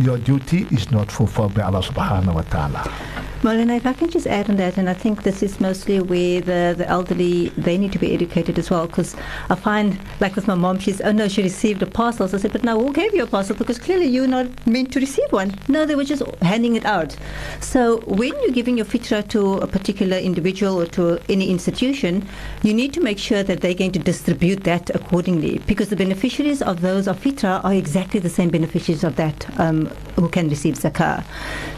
your 0.00 0.18
duty 0.18 0.66
is 0.72 0.90
not 0.90 1.10
fulfilled 1.10 1.54
by 1.54 1.62
Allah 1.62 1.82
subhanahu 1.82 2.34
wa 2.34 2.42
ta'ala. 2.42 3.29
Maulana, 3.42 3.78
if 3.78 3.86
I 3.86 3.94
can 3.94 4.10
just 4.10 4.26
add 4.26 4.50
on 4.50 4.56
that, 4.56 4.76
and 4.76 4.90
I 4.90 4.92
think 4.92 5.22
this 5.22 5.42
is 5.42 5.60
mostly 5.60 5.98
where 5.98 6.42
the, 6.42 6.74
the 6.76 6.86
elderly, 6.86 7.48
they 7.56 7.78
need 7.78 7.90
to 7.92 7.98
be 7.98 8.12
educated 8.12 8.58
as 8.58 8.68
well, 8.68 8.86
because 8.86 9.16
I 9.48 9.54
find, 9.54 9.98
like 10.20 10.36
with 10.36 10.46
my 10.46 10.54
mom, 10.54 10.78
she's, 10.78 11.00
oh 11.00 11.12
no, 11.12 11.26
she 11.26 11.42
received 11.42 11.80
a 11.82 11.86
parcel. 11.86 12.28
So 12.28 12.36
I 12.36 12.40
said, 12.40 12.52
but 12.52 12.64
now 12.64 12.78
who 12.78 12.92
gave 12.92 13.14
you 13.14 13.22
a 13.22 13.26
parcel? 13.26 13.56
Because 13.56 13.78
clearly 13.78 14.08
you're 14.08 14.26
not 14.26 14.66
meant 14.66 14.92
to 14.92 15.00
receive 15.00 15.32
one. 15.32 15.54
No, 15.68 15.86
they 15.86 15.94
were 15.94 16.04
just 16.04 16.22
handing 16.42 16.76
it 16.76 16.84
out. 16.84 17.16
So 17.60 18.00
when 18.00 18.38
you're 18.42 18.50
giving 18.52 18.76
your 18.76 18.84
fitra 18.84 19.26
to 19.28 19.54
a 19.54 19.66
particular 19.66 20.18
individual 20.18 20.78
or 20.78 20.84
to 20.88 21.18
any 21.30 21.48
institution, 21.48 22.28
you 22.62 22.74
need 22.74 22.92
to 22.92 23.00
make 23.00 23.18
sure 23.18 23.42
that 23.42 23.62
they're 23.62 23.72
going 23.72 23.92
to 23.92 23.98
distribute 23.98 24.64
that 24.64 24.90
accordingly, 24.94 25.60
because 25.60 25.88
the 25.88 25.96
beneficiaries 25.96 26.60
of 26.60 26.82
those 26.82 27.08
of 27.08 27.18
fitra 27.18 27.64
are 27.64 27.72
exactly 27.72 28.20
the 28.20 28.28
same 28.28 28.50
beneficiaries 28.50 29.02
of 29.02 29.16
that 29.16 29.58
um, 29.58 29.86
who 30.16 30.28
can 30.28 30.50
receive 30.50 30.74
zakah. 30.74 31.24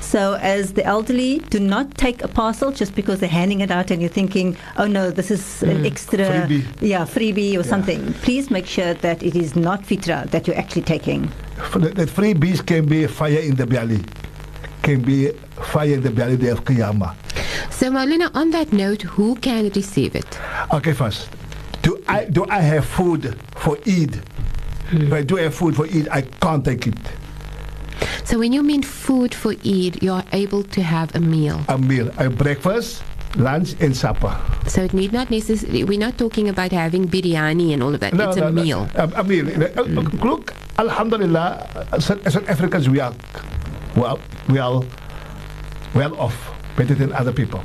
So 0.01 0.35
as 0.43 0.73
the 0.73 0.85
elderly, 0.85 1.39
do 1.53 1.61
not 1.61 1.95
take 1.99 2.25
a 2.25 2.29
parcel 2.29 2.73
just 2.73 2.95
because 2.95 3.21
they're 3.21 3.29
handing 3.29 3.61
it 3.61 3.71
out 3.71 3.91
and 3.91 4.01
you're 4.01 4.17
thinking, 4.21 4.57
oh 4.79 4.87
no, 4.87 5.11
this 5.11 5.31
is 5.31 5.63
an 5.63 5.83
mm. 5.83 5.87
extra, 5.87 6.25
Freebie. 6.25 6.65
yeah, 6.81 7.05
freebie 7.05 7.59
or 7.59 7.63
something. 7.63 8.01
Please 8.25 8.51
make 8.51 8.65
sure 8.67 8.95
that 8.95 9.23
it 9.23 9.37
is 9.37 9.55
not 9.55 9.83
fitra 9.83 10.29
that 10.31 10.47
you're 10.47 10.57
actually 10.57 10.81
taking. 10.81 11.31
F- 11.59 11.75
That 11.75 11.95
that 11.97 12.09
free 12.09 12.33
can 12.71 12.87
be 12.87 13.07
fire 13.07 13.43
in 13.51 13.57
the 13.57 13.67
belly, 13.67 14.01
can 14.83 15.03
be 15.03 15.29
fire 15.73 15.93
in 15.93 16.01
the 16.01 16.11
belly 16.11 16.39
day 16.39 16.49
of 16.49 16.65
Qiyamah. 16.65 17.15
So, 17.71 17.91
Maulana, 17.91 18.35
on 18.35 18.51
that 18.53 18.73
note, 18.73 19.03
who 19.03 19.37
can 19.37 19.69
receive 19.69 20.17
it? 20.17 20.41
Okay, 20.73 20.95
first, 20.95 21.29
do 21.83 22.03
I 22.09 22.25
do 22.25 22.47
I 22.49 22.61
have 22.61 22.87
food 22.87 23.37
for 23.57 23.77
Eid? 23.87 24.15
Hmm. 24.89 25.03
If 25.03 25.13
I 25.13 25.23
do 25.23 25.37
have 25.37 25.55
food 25.55 25.77
for 25.77 25.85
Eid, 25.85 26.09
I 26.09 26.23
can't 26.23 26.65
take 26.65 26.87
it. 26.87 27.03
So, 28.25 28.39
when 28.39 28.53
you 28.53 28.63
mean 28.63 28.83
food 28.83 29.35
for 29.35 29.53
Eid, 29.65 30.03
you 30.03 30.13
are 30.13 30.25
able 30.33 30.63
to 30.63 30.83
have 30.83 31.15
a 31.15 31.21
meal. 31.21 31.61
A 31.69 31.79
meal, 31.79 32.11
a 32.19 32.29
breakfast, 32.31 33.03
lunch, 33.37 33.75
and 33.81 33.97
supper. 33.97 34.35
So, 34.67 34.83
it 34.83 34.93
need 34.93 35.13
not 35.13 35.31
necessarily, 35.31 35.85
we're 35.85 35.99
not 35.99 36.19
talking 36.19 36.49
about 36.49 36.73
having 36.73 37.09
biryani 37.09 37.73
and 37.73 37.83
all 37.83 37.95
of 37.95 38.01
that. 38.01 38.15
it's 38.15 38.37
a 38.37 38.51
meal. 38.53 38.89
A, 38.95 39.05
a 39.17 39.25
meal. 39.25 39.49
Uh, 39.51 39.69
uh, 39.77 39.83
Look, 40.25 40.55
Alhamdulillah, 40.79 41.89
uh, 41.93 42.01
South 42.01 42.49
Africans 42.49 42.89
we 42.89 43.01
are 43.01 43.15
well, 43.97 44.19
we 44.49 44.59
are 44.59 44.83
well 45.95 46.19
off 46.19 46.35
better 46.77 46.95
than 46.95 47.13
other 47.13 47.33
people. 47.33 47.63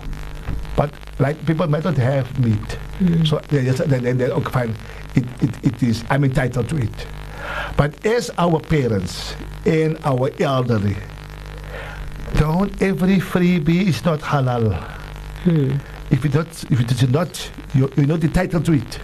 But 0.76 0.93
like 1.19 1.43
people 1.45 1.65
might 1.67 1.84
not 1.84 1.97
have 1.97 2.28
meat, 2.39 2.78
so 3.26 3.39
they 3.50 3.63
just 3.65 3.80
then 3.89 4.04
then 4.04 4.17
they 4.17 4.30
okay 4.30 4.52
fine. 4.52 4.76
It, 5.15 5.26
it 5.41 5.65
it 5.65 5.84
is 5.84 6.04
I'm 6.10 6.23
entitled 6.23 6.69
to 6.69 6.78
it. 6.78 7.08
But 7.76 8.06
as 8.06 8.32
our 8.38 8.60
parents 8.60 9.36
and 9.66 9.98
our 10.04 10.32
elderly, 10.40 10.96
don't 12.36 12.82
every 12.82 13.18
freebie 13.18 13.88
is 13.88 14.04
not 14.06 14.20
halal. 14.20 14.74
If 16.10 16.26
it 16.26 16.34
not 16.34 16.48
if 16.72 16.80
it 16.80 16.92
is 16.92 17.10
not 17.10 17.52
you 17.74 17.92
you're 17.96 18.08
not 18.08 18.24
entitled 18.24 18.66
to 18.66 18.74
it, 18.74 19.00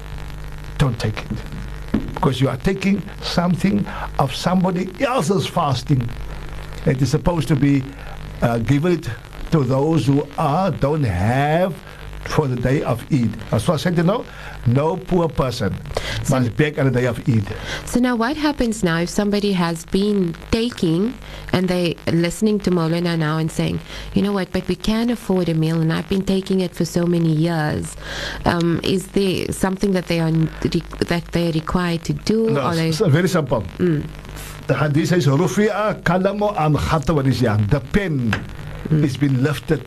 don't 0.78 1.00
take 1.00 1.18
it 1.18 1.38
because 2.14 2.40
you 2.40 2.48
are 2.48 2.58
taking 2.58 3.02
something 3.22 3.86
of 4.18 4.34
somebody 4.34 4.90
else's 5.04 5.46
fasting. 5.46 6.10
It 6.86 7.02
is 7.02 7.12
supposed 7.12 7.48
to 7.50 7.56
be 7.56 7.84
uh, 8.42 8.60
given 8.60 8.94
it 8.94 9.10
to 9.52 9.64
those 9.64 10.08
who 10.08 10.28
are 10.38 10.72
don't 10.72 11.04
have 11.04 11.76
for 12.26 12.48
the 12.48 12.56
day 12.56 12.82
of 12.84 13.04
Eid. 13.12 13.30
As 13.52 13.70
I 13.70 13.78
said, 13.78 13.98
know, 14.06 14.26
no 14.66 14.98
poor 14.98 15.28
person 15.30 15.76
So- 16.24 16.40
must 16.40 16.56
beg 16.58 16.80
on 16.80 16.86
the 16.86 16.92
day 16.92 17.06
of 17.06 17.20
Eid. 17.28 17.46
So, 17.86 18.00
now 18.00 18.16
what 18.16 18.38
happens 18.38 18.84
now 18.84 19.00
if 19.00 19.10
somebody 19.10 19.52
has 19.54 19.86
been 19.86 20.36
taking 20.52 21.14
and 21.52 21.68
they 21.68 21.96
listening 22.08 22.60
to 22.60 22.72
Maulana 22.72 23.18
now 23.18 23.38
and 23.38 23.52
saying, 23.52 23.80
you 24.14 24.22
know 24.22 24.32
what, 24.32 24.52
but 24.52 24.68
we 24.68 24.76
can't 24.76 25.12
afford 25.12 25.50
a 25.50 25.54
meal 25.54 25.80
and 25.82 25.92
I've 25.94 26.10
been 26.10 26.24
taking 26.26 26.62
it 26.62 26.74
for 26.76 26.86
so 26.86 27.06
many 27.06 27.32
years. 27.32 27.96
Um, 28.46 28.80
is 28.84 29.08
there 29.10 29.52
something 29.52 29.92
that 29.92 30.08
they 30.08 30.20
are 30.20 30.32
that 30.32 31.26
they 31.32 31.50
are 31.50 31.52
required 31.52 32.04
to 32.06 32.14
do? 32.14 32.50
No, 32.52 32.70
or 32.70 32.76
they, 32.76 32.90
it's 32.90 33.00
very 33.00 33.28
simple. 33.30 33.62
The 34.68 34.76
hadith 34.78 35.10
says, 35.10 35.28
Rufi'a 35.28 36.02
kalamu 36.04 36.56
an 36.58 36.74
khata 36.76 37.14
wa 37.14 37.22
nisyan." 37.22 37.70
The 37.70 37.82
pen 37.82 38.32
has 38.90 39.18
been 39.18 39.44
lifted 39.44 39.84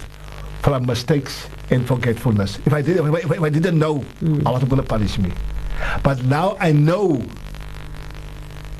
from 0.62 0.84
mistakes 0.86 1.48
and 1.70 1.86
forgetfulness. 1.86 2.58
If 2.66 2.72
I, 2.72 2.82
did, 2.82 2.96
if 2.98 3.04
I, 3.04 3.34
if 3.34 3.42
I 3.42 3.48
didn't 3.48 3.78
know, 3.78 4.04
Allah 4.44 4.60
going 4.64 4.82
to 4.82 4.82
punish 4.82 5.18
me. 5.18 5.32
But 6.02 6.24
now 6.24 6.56
I 6.60 6.72
know. 6.72 7.22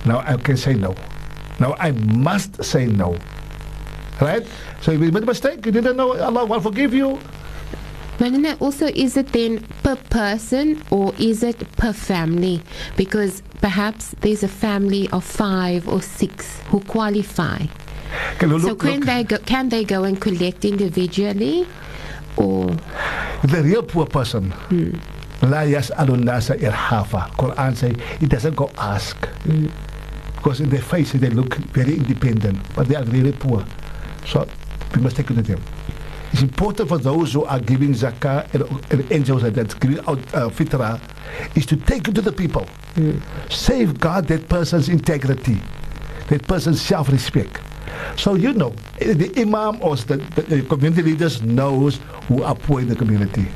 Now 0.05 0.20
I 0.20 0.37
can 0.37 0.57
say 0.57 0.75
no. 0.75 0.94
Now 1.59 1.75
I 1.79 1.92
must 1.92 2.62
say 2.64 2.87
no. 2.87 3.18
Right? 4.20 4.46
So 4.81 4.92
if 4.92 5.01
you 5.01 5.12
made 5.12 5.22
a 5.22 5.27
mistake, 5.27 5.66
you 5.66 5.72
didn't 5.72 5.96
know, 5.96 6.16
Allah 6.18 6.44
will 6.44 6.61
forgive 6.61 6.94
you. 6.94 7.18
Maulana, 8.18 8.59
also, 8.62 8.87
is 8.87 9.16
it 9.18 9.29
then 9.33 9.61
per 9.83 9.96
person 9.96 10.83
or 10.90 11.12
is 11.18 11.42
it 11.42 11.70
per 11.77 11.92
family? 11.92 12.62
Because 12.96 13.42
perhaps 13.61 14.14
there's 14.20 14.42
a 14.42 14.49
family 14.49 15.07
of 15.11 15.22
five 15.22 15.87
or 15.87 16.01
six 16.01 16.61
who 16.68 16.81
qualify. 16.81 17.66
Okay, 18.37 18.46
look, 18.46 18.62
so 18.62 18.75
can 18.75 19.01
look. 19.01 19.07
they 19.07 19.25
go, 19.25 19.38
can 19.38 19.68
they 19.68 19.85
go 19.85 20.05
and 20.05 20.18
collect 20.18 20.64
individually? 20.64 21.66
Or 22.37 22.77
The 23.42 23.62
real 23.62 23.83
poor 23.83 24.07
person, 24.07 24.51
hmm. 24.51 24.90
La 25.42 25.62
yas'alun 25.62 26.25
nasa 26.25 26.57
irhafa. 26.59 27.31
Quran 27.37 27.77
say 27.77 27.94
it 28.20 28.29
doesn't 28.29 28.57
go 28.57 28.70
ask. 28.79 29.16
Hmm. 29.44 29.66
Because 30.35 30.61
in 30.61 30.70
their 30.70 30.81
faces 30.83 31.20
they 31.20 31.31
look 31.31 31.55
very 31.77 31.94
independent, 31.94 32.59
but 32.75 32.88
they 32.88 32.96
are 32.96 33.05
really 33.05 33.33
poor. 33.33 33.64
So 34.27 34.49
we 34.94 35.03
must 35.03 35.16
take 35.16 35.31
it 35.31 35.35
to 35.35 35.42
them. 35.42 35.62
It's 36.33 36.42
important 36.42 36.88
for 36.88 36.99
those 36.99 37.33
who 37.35 37.44
are 37.44 37.61
giving 37.61 37.92
zakah 37.92 38.53
and, 38.53 38.92
and 38.92 39.12
angels 39.12 39.42
and 39.44 39.55
that's 39.55 39.75
giving 39.75 39.99
out 40.01 40.18
uh, 40.35 40.49
fitrah 40.49 41.01
is 41.57 41.66
to 41.66 41.77
take 41.77 42.09
it 42.09 42.14
to 42.14 42.22
the 42.22 42.33
people. 42.33 42.64
Hmm. 42.94 43.18
Safeguard 43.51 44.27
that 44.29 44.49
person's 44.49 44.88
integrity, 44.88 45.61
that 46.29 46.42
person's 46.49 46.81
self-respect. 46.81 47.61
So 48.16 48.35
you 48.35 48.52
know, 48.52 48.70
the 48.98 49.32
imam 49.37 49.80
or 49.82 49.96
the, 49.96 50.16
the, 50.16 50.62
community 50.62 51.02
leaders 51.02 51.42
knows 51.42 52.00
who 52.28 52.42
are 52.42 52.54
poor 52.54 52.80
in 52.80 52.88
the 52.88 52.96
community 52.96 53.46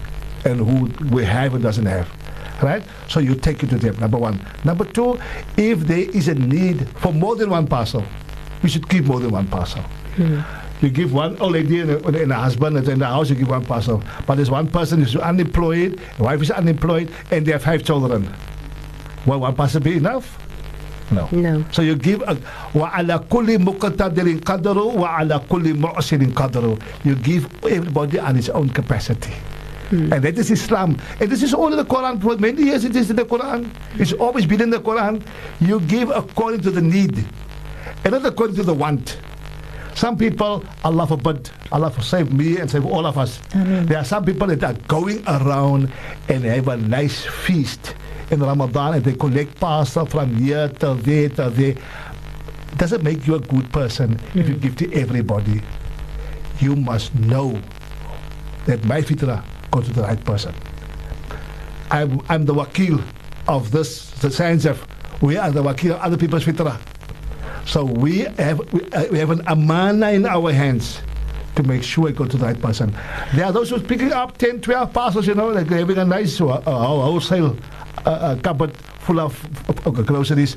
and 0.45 0.61
who 0.61 0.91
we 1.15 1.25
have 1.25 1.55
and 1.55 1.63
doesn't 1.63 1.87
have. 1.87 2.09
Right? 2.63 2.83
So 3.09 3.21
you 3.21 3.35
take 3.35 3.63
it 3.63 3.71
to 3.71 3.79
them, 3.79 3.97
number 3.99 4.19
one. 4.19 4.45
Number 4.65 4.85
two, 4.85 5.19
if 5.57 5.81
there 5.81 6.11
is 6.11 6.29
a 6.29 6.35
need 6.35 6.87
for 6.99 7.13
more 7.13 7.35
than 7.37 7.49
one 7.49 7.67
parcel, 7.67 8.05
we 8.63 8.69
should 8.69 8.87
give 8.89 9.07
more 9.07 9.19
than 9.19 9.31
one 9.31 9.49
parcel. 9.49 9.81
Hmm. 10.17 10.41
You 10.83 10.89
give 10.89 11.13
one 11.13 11.39
old 11.41 11.53
lady 11.53 11.81
and 11.81 11.91
a, 11.91 12.07
and 12.07 12.33
a 12.33 12.35
husband 12.35 12.77
and 12.77 12.89
in 12.89 12.99
the 12.99 13.07
house, 13.07 13.29
you 13.29 13.37
give 13.37 13.49
one 13.49 13.65
parcel. 13.65 14.03
But 14.27 14.37
there's 14.37 14.51
one 14.51 14.69
person 14.69 15.01
who's 15.01 15.17
unemployed, 15.17 16.01
wife 16.19 16.41
is 16.43 16.51
unemployed, 16.51 17.13
and 17.31 17.45
they 17.45 17.53
have 17.53 17.63
five 17.65 17.85
children. 17.85 18.29
Will 19.27 19.41
one 19.41 19.55
parcel 19.55 19.81
be 19.81 19.97
enough? 19.97 20.40
No. 21.12 21.30
no. 21.32 21.64
So 21.72 21.82
you 21.82 21.96
give 21.96 22.22
a 22.26 22.38
وعلى 22.76 23.24
كل 23.30 23.60
مقتدر 23.62 24.40
قدره 24.46 24.84
وعلى 24.98 25.42
كل 25.50 25.74
معسر 25.74 26.34
قدره. 26.36 26.78
You 27.06 27.16
give 27.16 27.48
everybody 27.64 28.20
on 28.20 28.36
his 28.36 28.50
own 28.50 28.70
capacity. 28.70 29.34
And 29.92 30.12
that 30.24 30.38
is 30.38 30.50
Islam. 30.50 30.98
And 31.20 31.30
this 31.30 31.44
is 31.44 31.54
all 31.54 31.72
in 31.72 31.78
the 31.78 31.86
Quran. 31.86 32.22
For 32.22 32.36
many 32.38 32.64
years 32.64 32.86
it 32.86 32.96
is 32.96 33.10
in 33.12 33.16
the 33.18 33.26
Quran. 33.26 33.70
It's 34.00 34.14
always 34.14 34.46
been 34.46 34.62
in 34.62 34.70
the 34.72 34.80
Quran. 34.80 35.22
You 35.62 35.80
give 35.82 36.10
according 36.10 36.62
to 36.62 36.72
the 36.72 36.82
need. 36.82 37.24
And 38.04 38.12
not 38.14 38.26
according 38.26 38.56
to 38.58 38.64
the 38.64 38.74
want. 38.74 39.18
Some 39.94 40.18
people, 40.18 40.66
Allah 40.84 41.08
forbid, 41.08 41.50
Allah 41.72 41.90
for 41.90 42.02
save 42.02 42.34
me 42.34 42.58
and 42.58 42.70
save 42.70 42.86
all 42.86 43.06
of 43.06 43.18
us. 43.18 43.40
There 43.54 43.98
are 43.98 44.04
some 44.04 44.26
people 44.26 44.48
that 44.48 44.62
are 44.64 44.74
going 44.90 45.24
around 45.26 45.90
and 46.28 46.44
have 46.44 46.68
a 46.68 46.76
nice 46.78 47.24
feast 47.24 47.96
in 48.31 48.41
Ramadan 48.41 48.95
and 48.95 49.05
they 49.05 49.15
collect 49.15 49.59
parcel 49.61 50.07
from 50.07 50.35
here 50.37 50.69
to 50.69 50.95
there 50.95 51.29
to 51.31 51.51
there. 51.51 51.75
Doesn't 52.77 53.03
make 53.03 53.27
you 53.27 53.35
a 53.35 53.41
good 53.41 53.71
person 53.73 54.19
if 54.35 54.49
you 54.49 54.57
give 54.57 54.77
to 54.77 54.93
everybody. 54.95 55.61
You 56.61 56.77
must 56.77 57.15
know 57.15 57.61
that 58.67 58.85
my 58.85 59.01
fitra 59.03 59.45
goes 59.71 59.87
to 59.89 59.93
the 59.93 60.03
right 60.03 60.25
person. 60.25 60.55
I'm, 61.91 62.21
I'm 62.29 62.45
the 62.47 62.55
wakil 62.55 63.03
of 63.49 63.71
this, 63.73 64.11
the 64.21 64.31
science 64.31 64.65
of, 64.65 64.87
we 65.23 65.37
are 65.37 65.51
the 65.51 65.63
wakil 65.63 65.93
of 65.95 66.01
other 66.01 66.17
people's 66.17 66.45
fitra. 66.45 66.79
So 67.67 67.85
we 67.85 68.21
have 68.39 68.59
we, 68.73 68.85
uh, 68.93 69.07
we 69.11 69.19
have 69.19 69.31
an 69.31 69.43
amana 69.47 70.11
in 70.11 70.27
our 70.27 70.53
hands 70.53 71.01
to 71.57 71.63
make 71.63 71.83
sure 71.83 72.09
it 72.09 72.17
goes 72.17 72.29
to 72.31 72.37
the 72.37 72.47
right 72.47 72.61
person. 72.61 72.97
There 73.35 73.45
are 73.45 73.53
those 73.53 73.71
who's 73.71 73.83
picking 73.83 74.13
up 74.13 74.39
10, 74.39 74.61
12 74.61 74.93
parcels, 74.93 75.27
you 75.27 75.35
know, 75.35 75.49
like 75.49 75.67
they're 75.67 75.81
having 75.81 75.99
a 75.99 76.05
nice 76.05 76.41
uh, 76.41 76.47
uh, 76.47 76.61
wholesale 76.63 77.57
uh, 78.07 78.11
uh, 78.11 78.37
cupboard 78.37 78.77
full 78.77 79.21
of, 79.21 79.35
of, 79.69 79.87
of 79.87 80.07
groceries 80.07 80.57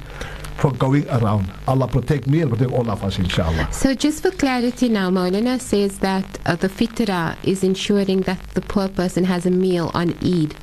for 0.58 0.72
going 0.72 1.08
around. 1.10 1.52
Allah 1.68 1.88
protect 1.88 2.28
me 2.28 2.42
and 2.42 2.52
protect 2.52 2.72
all 2.72 2.90
of 2.90 3.04
us, 3.04 3.18
inshallah. 3.20 3.72
So, 3.72 3.94
just 3.94 4.22
for 4.22 4.32
clarity 4.32 4.88
now, 4.88 5.10
Maulana 5.10 5.60
says 5.60 6.00
that 6.00 6.26
uh, 6.46 6.56
the 6.56 6.70
fitrah 6.70 7.36
is 7.44 7.64
ensuring 7.64 8.22
that 8.22 8.40
the 8.54 8.62
poor 8.62 8.88
person 8.88 9.24
has 9.24 9.46
a 9.46 9.52
meal 9.52 9.92
on 9.94 10.12
Eid. 10.24 10.56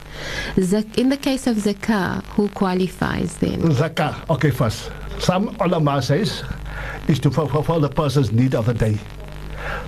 Zak- 0.61 0.99
in 0.99 1.09
the 1.09 1.17
case 1.17 1.47
of 1.47 1.57
zakah, 1.57 2.23
who 2.27 2.49
qualifies 2.51 3.37
then? 3.39 3.61
Zakah, 3.63 4.29
okay, 4.31 4.51
first. 4.51 4.91
Some 5.19 5.55
ulama 5.61 6.01
says 6.01 6.43
is 7.09 7.19
to 7.21 7.31
fulfill 7.31 7.81
the 7.81 7.89
person's 7.91 8.33
need 8.33 8.55
of 8.55 8.67
the 8.67 8.75
day. 8.75 8.97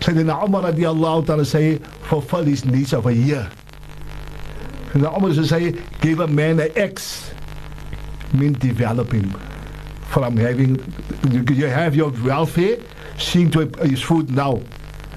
Sayyidina 0.01 0.45
Umar 0.45 0.63
radiallahu 0.65 1.27
ta'ala 1.27 1.45
say, 1.45 1.79
fulfill 1.79 2.45
his 2.45 2.65
needs 2.65 2.93
of 2.93 3.07
a 3.07 3.15
year. 3.15 3.49
Used 4.95 5.39
to 5.39 5.47
say, 5.47 5.75
give 6.01 6.21
a 6.21 6.27
man 6.27 6.61
an 6.61 6.71
X, 6.77 7.33
mean 8.35 8.53
develop 8.55 9.13
him. 9.13 9.31
From 10.11 10.37
having, 10.37 10.77
you, 11.31 11.43
you 11.55 11.67
have 11.67 11.97
your 11.97 12.11
welfare, 12.25 12.77
seeing 13.19 13.51
to 13.53 13.61
his 13.83 14.03
food 14.03 14.31
now, 14.31 14.61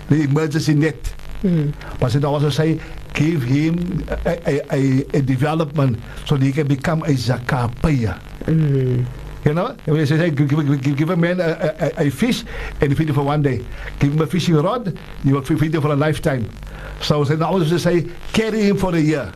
the 0.10 0.22
emergency 0.22 0.74
net. 0.74 0.96
Hmm. 1.42 1.72
But 2.00 2.12
Sayyidina 2.12 2.30
also 2.30 2.50
say, 2.50 2.80
give 3.14 3.44
him 3.44 4.06
a, 4.26 4.40
a, 4.48 4.62
a, 4.72 5.18
a 5.18 5.22
development 5.22 6.00
so 6.26 6.38
that 6.38 6.46
he 6.46 6.54
can 6.54 6.68
become 6.68 7.04
a 7.04 7.08
zakah 7.08 7.76
payer. 7.82 8.14
Hmm. 8.46 9.04
You 9.44 9.54
know, 9.54 9.76
when 9.86 9.98
they 9.98 10.06
say, 10.06 10.30
give, 10.32 10.48
give, 10.48 10.82
give, 10.82 10.98
give 10.98 11.10
a 11.10 11.18
man 11.18 11.42
a, 11.42 11.92
a, 11.98 12.08
a 12.08 12.10
fish 12.10 12.46
and 12.80 12.90
you 12.90 12.96
feed 12.96 13.10
him 13.10 13.16
for 13.16 13.24
one 13.24 13.42
day. 13.42 13.66
Give 14.00 14.14
him 14.14 14.22
a 14.22 14.28
fishing 14.28 14.56
rod, 14.56 14.98
you 15.26 15.34
will 15.36 15.42
feed 15.44 15.76
him 15.76 15.82
for 15.82 15.92
a 15.92 15.96
lifetime. 15.96 16.50
So 17.02 17.24
they 17.26 17.44
always 17.44 17.84
say, 17.84 18.10
carry 18.32 18.62
him 18.62 18.78
for 18.78 18.96
a 18.96 19.00
year. 19.00 19.34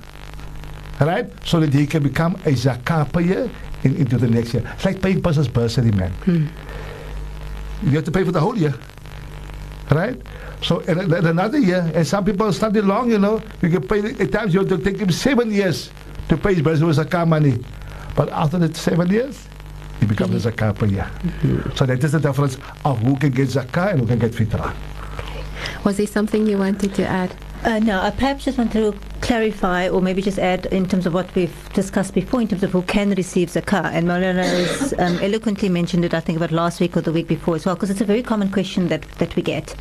Right? 1.00 1.28
So 1.46 1.60
that 1.62 1.74
he 1.74 1.88
can 1.88 2.04
become 2.04 2.36
a 2.46 2.52
zakah 2.52 3.12
payer 3.14 3.50
in, 3.84 3.96
into 3.96 4.18
the 4.18 4.28
next 4.28 4.54
year. 4.54 4.64
It's 4.76 4.86
like 4.86 5.02
paying 5.02 5.22
person's 5.22 5.48
bursary, 5.48 5.92
man. 5.92 6.12
Hmm. 6.12 6.48
You 7.84 7.92
have 7.92 8.06
to 8.06 8.12
pay 8.12 8.24
for 8.24 8.34
the 8.34 8.40
whole 8.40 8.58
year. 8.58 8.74
Right? 9.90 10.20
So 10.62 10.82
and, 10.82 11.00
and 11.00 11.28
another 11.28 11.58
year, 11.58 11.90
and 11.96 12.06
some 12.06 12.26
people 12.26 12.52
study 12.52 12.82
long, 12.82 13.10
you 13.12 13.18
know, 13.18 13.42
you 13.62 13.70
can 13.70 13.88
pay, 13.88 14.00
at 14.00 14.32
times 14.32 14.54
you 14.54 14.60
have 14.60 14.70
to 14.70 14.78
take 14.78 14.98
him 14.98 15.12
seven 15.12 15.52
years 15.52 15.90
to 16.28 16.36
pay 16.38 16.54
his 16.54 16.64
bursary 16.64 16.88
with 16.88 16.98
zakah 16.98 17.26
money. 17.26 17.58
But 18.16 18.30
after 18.30 18.60
the 18.60 18.74
seven 18.76 19.10
years, 19.10 19.48
he 20.02 20.06
becomes 20.06 20.46
a 20.46 20.52
zakah 20.52 20.74
hmm. 20.74 20.80
per 20.80 20.86
year. 20.86 21.10
So 21.76 21.86
that 21.86 22.04
is 22.04 22.12
the 22.12 22.20
difference 22.20 22.58
of 22.84 23.00
who 23.00 23.16
can 23.16 23.32
get 23.32 23.48
zakah 23.48 23.92
and 23.92 24.02
who 24.02 24.08
can 24.08 24.20
get 24.20 24.32
fitrah. 24.32 24.76
Was 25.86 25.98
there 25.98 26.08
something 26.08 26.46
you 26.46 26.58
wanted 26.58 26.94
to 26.96 27.08
add? 27.08 27.34
Uh, 27.62 27.78
no, 27.80 28.00
I 28.00 28.10
perhaps 28.12 28.46
just 28.46 28.58
want 28.58 28.72
to 28.72 28.98
clarify 29.20 29.90
or 29.90 30.02
maybe 30.02 30.22
just 30.22 30.40
add 30.40 30.68
in 30.68 30.88
terms 30.88 31.06
of 31.06 31.14
what 31.14 31.34
we've 31.36 31.74
discussed 31.74 32.14
before 32.14 32.40
in 32.40 32.48
terms 32.48 32.64
of 32.64 32.72
who 32.72 32.82
can 32.84 33.10
receive 33.12 33.50
zakah. 33.50 33.84
And 33.84 34.08
Maulana 34.08 34.46
has 34.46 34.94
um, 34.94 35.20
eloquently 35.20 35.68
mentioned 35.68 36.06
it, 36.06 36.14
I 36.14 36.22
think, 36.22 36.38
about 36.38 36.52
last 36.52 36.80
week 36.80 36.96
or 36.96 37.02
the 37.02 37.12
week 37.12 37.28
before 37.28 37.56
as 37.56 37.66
well, 37.66 37.76
because 37.76 37.90
it's 37.90 38.00
a 38.00 38.06
very 38.06 38.24
common 38.24 38.50
question 38.50 38.88
that, 38.88 39.04
that 39.20 39.36
we 39.36 39.42
get. 39.42 39.76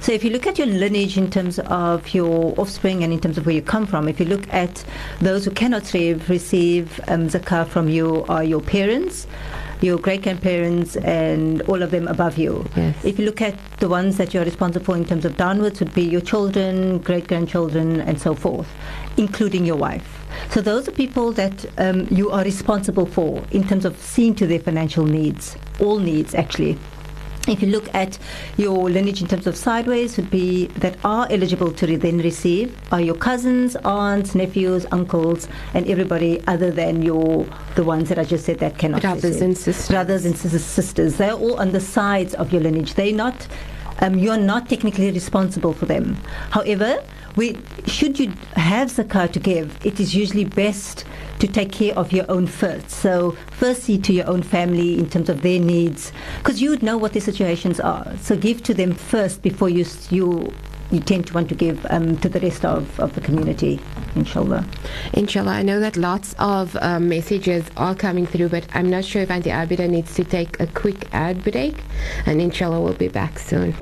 So 0.00 0.12
if 0.12 0.22
you 0.22 0.30
look 0.30 0.46
at 0.46 0.58
your 0.58 0.68
lineage 0.68 1.18
in 1.18 1.28
terms 1.28 1.58
of 1.58 2.14
your 2.14 2.54
offspring 2.56 3.02
and 3.02 3.12
in 3.12 3.20
terms 3.20 3.36
of 3.36 3.46
where 3.46 3.54
you 3.54 3.62
come 3.62 3.84
from, 3.84 4.06
if 4.06 4.20
you 4.20 4.26
look 4.26 4.48
at 4.54 4.84
those 5.20 5.44
who 5.44 5.50
cannot 5.50 5.82
receive, 5.82 6.30
receive 6.30 7.00
um, 7.08 7.28
zakah 7.28 7.66
from 7.66 7.88
you 7.88 8.24
are 8.28 8.44
your 8.44 8.60
parents, 8.60 9.26
your 9.84 9.98
great 9.98 10.22
grandparents, 10.22 10.96
and 10.96 11.62
all 11.62 11.82
of 11.82 11.90
them 11.90 12.08
above 12.08 12.38
you. 12.38 12.64
Yes. 12.74 13.04
If 13.04 13.18
you 13.18 13.26
look 13.26 13.42
at 13.42 13.54
the 13.78 13.88
ones 13.88 14.16
that 14.16 14.32
you're 14.32 14.44
responsible 14.44 14.86
for 14.86 14.96
in 14.96 15.04
terms 15.04 15.24
of 15.24 15.36
downwards, 15.36 15.80
would 15.80 15.94
be 15.94 16.02
your 16.02 16.22
children, 16.22 16.98
great 16.98 17.28
grandchildren, 17.28 18.00
and 18.00 18.20
so 18.20 18.34
forth, 18.34 18.68
including 19.16 19.64
your 19.66 19.76
wife. 19.76 20.24
So 20.50 20.60
those 20.60 20.88
are 20.88 20.92
people 20.92 21.32
that 21.32 21.66
um, 21.78 22.06
you 22.10 22.30
are 22.30 22.42
responsible 22.42 23.06
for 23.06 23.42
in 23.50 23.66
terms 23.66 23.84
of 23.84 23.96
seeing 23.98 24.34
to 24.36 24.46
their 24.46 24.58
financial 24.58 25.04
needs, 25.04 25.56
all 25.80 25.98
needs 25.98 26.34
actually. 26.34 26.78
If 27.46 27.60
you 27.60 27.68
look 27.68 27.94
at 27.94 28.18
your 28.56 28.88
lineage 28.88 29.20
in 29.20 29.28
terms 29.28 29.46
of 29.46 29.54
sideways, 29.56 30.16
would 30.16 30.30
be 30.30 30.66
that 30.78 30.96
are 31.04 31.26
eligible 31.30 31.72
to 31.72 31.86
re- 31.86 31.96
then 31.96 32.18
receive 32.18 32.74
are 32.90 33.02
your 33.02 33.14
cousins, 33.16 33.76
aunts, 33.84 34.34
nephews, 34.34 34.86
uncles, 34.92 35.46
and 35.74 35.86
everybody 35.86 36.40
other 36.46 36.70
than 36.70 37.02
your 37.02 37.46
the 37.74 37.84
ones 37.84 38.08
that 38.08 38.18
I 38.18 38.24
just 38.24 38.46
said 38.46 38.60
that 38.60 38.78
cannot 38.78 39.02
Brothers 39.02 39.24
receive. 39.24 39.42
and 39.42 39.58
sisters. 39.58 39.88
Brothers 39.88 40.24
and 40.24 40.36
sis- 40.38 40.64
sisters. 40.64 41.16
They're 41.16 41.32
all 41.34 41.60
on 41.60 41.72
the 41.72 41.80
sides 41.80 42.32
of 42.34 42.50
your 42.52 42.62
lineage. 42.62 42.94
They're 42.94 43.12
not. 43.12 43.46
Um, 44.00 44.18
you're 44.18 44.36
not 44.38 44.68
technically 44.68 45.10
responsible 45.12 45.72
for 45.72 45.86
them. 45.86 46.16
However, 46.50 47.00
we, 47.36 47.58
should 47.86 48.18
you 48.18 48.32
have 48.54 48.88
zakah 48.88 49.30
to 49.32 49.40
give, 49.40 49.76
it 49.84 49.98
is 50.00 50.14
usually 50.14 50.44
best 50.44 51.04
to 51.40 51.48
take 51.48 51.72
care 51.72 51.96
of 51.96 52.12
your 52.12 52.24
own 52.30 52.46
first. 52.46 52.90
So, 52.90 53.36
firstly, 53.50 53.98
to 53.98 54.12
your 54.12 54.28
own 54.28 54.42
family 54.42 54.98
in 54.98 55.10
terms 55.10 55.28
of 55.28 55.42
their 55.42 55.60
needs, 55.60 56.12
because 56.38 56.62
you 56.62 56.70
would 56.70 56.82
know 56.82 56.96
what 56.96 57.12
their 57.12 57.22
situations 57.22 57.80
are. 57.80 58.16
So, 58.18 58.36
give 58.36 58.62
to 58.64 58.74
them 58.74 58.92
first 58.94 59.42
before 59.42 59.68
you 59.68 59.84
you 60.10 60.52
you 60.90 61.00
tend 61.00 61.26
to 61.26 61.34
want 61.34 61.48
to 61.48 61.54
give 61.54 61.84
um, 61.90 62.16
to 62.18 62.28
the 62.28 62.38
rest 62.40 62.64
of, 62.64 63.00
of 63.00 63.14
the 63.14 63.20
community, 63.20 63.80
inshallah. 64.14 64.64
Inshallah, 65.14 65.52
I 65.52 65.62
know 65.62 65.80
that 65.80 65.96
lots 65.96 66.34
of 66.38 66.76
um, 66.76 67.08
messages 67.08 67.64
are 67.76 67.94
coming 67.94 68.26
through, 68.26 68.50
but 68.50 68.66
I'm 68.74 68.90
not 68.90 69.04
sure 69.04 69.22
if 69.22 69.30
Auntie 69.30 69.50
Abida 69.50 69.88
needs 69.88 70.14
to 70.14 70.24
take 70.24 70.60
a 70.60 70.66
quick 70.66 71.08
ad 71.12 71.42
break, 71.42 71.82
and 72.26 72.40
inshallah, 72.40 72.80
we'll 72.80 72.94
be 72.94 73.08
back 73.08 73.38
soon. 73.38 73.74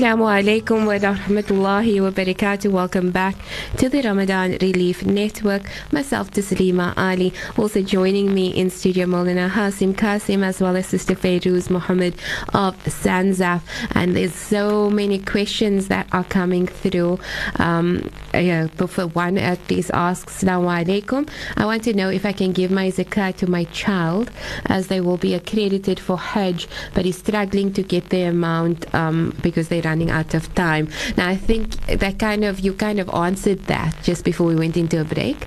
Assalamu 0.00 0.30
alaikum 0.30 0.86
wa 0.86 0.94
rahmatullahi 0.94 2.00
wa 2.00 2.10
barakatuh. 2.10 2.72
Welcome 2.72 3.10
back 3.10 3.36
to 3.76 3.90
the 3.90 4.00
Ramadan 4.00 4.52
Relief 4.62 5.04
Network. 5.04 5.68
Myself, 5.92 6.30
Taslima 6.30 6.94
Ali, 6.96 7.34
also 7.58 7.82
joining 7.82 8.32
me 8.32 8.48
in 8.48 8.70
studio, 8.70 9.04
Maulana 9.04 9.50
Hasim 9.50 9.94
Kasim, 9.94 10.42
as 10.42 10.58
well 10.58 10.74
as 10.74 10.86
Sister 10.86 11.14
Fairuz 11.14 11.68
Muhammad 11.68 12.14
of 12.54 12.82
Sanzaf. 12.84 13.60
And 13.90 14.16
there's 14.16 14.34
so 14.34 14.88
many 14.88 15.18
questions 15.18 15.88
that 15.88 16.06
are 16.12 16.24
coming 16.24 16.66
through. 16.66 17.20
Um, 17.56 18.10
yeah, 18.34 18.66
for 18.68 19.06
one, 19.08 19.38
at 19.38 19.58
least 19.70 19.90
asks, 19.92 20.42
Assalamu 20.42 20.84
alaikum. 20.84 21.28
I 21.56 21.66
want 21.66 21.84
to 21.84 21.94
know 21.94 22.08
if 22.08 22.24
I 22.24 22.32
can 22.32 22.52
give 22.52 22.70
my 22.70 22.88
zakat 22.88 23.36
to 23.36 23.50
my 23.50 23.64
child 23.64 24.30
as 24.66 24.88
they 24.88 25.00
will 25.00 25.16
be 25.16 25.34
accredited 25.34 25.98
for 25.98 26.18
Hajj, 26.18 26.68
but 26.94 27.04
he's 27.04 27.18
struggling 27.18 27.72
to 27.72 27.82
get 27.82 28.10
the 28.10 28.22
amount 28.22 28.92
um, 28.94 29.36
because 29.42 29.68
they're 29.68 29.82
running 29.82 30.10
out 30.10 30.34
of 30.34 30.54
time. 30.54 30.88
Now, 31.16 31.28
I 31.28 31.36
think 31.36 31.76
that 31.86 32.18
kind 32.18 32.44
of, 32.44 32.60
you 32.60 32.72
kind 32.74 33.00
of 33.00 33.08
answered 33.10 33.60
that 33.66 33.96
just 34.02 34.24
before 34.24 34.46
we 34.46 34.54
went 34.56 34.76
into 34.76 35.00
a 35.00 35.04
break. 35.04 35.46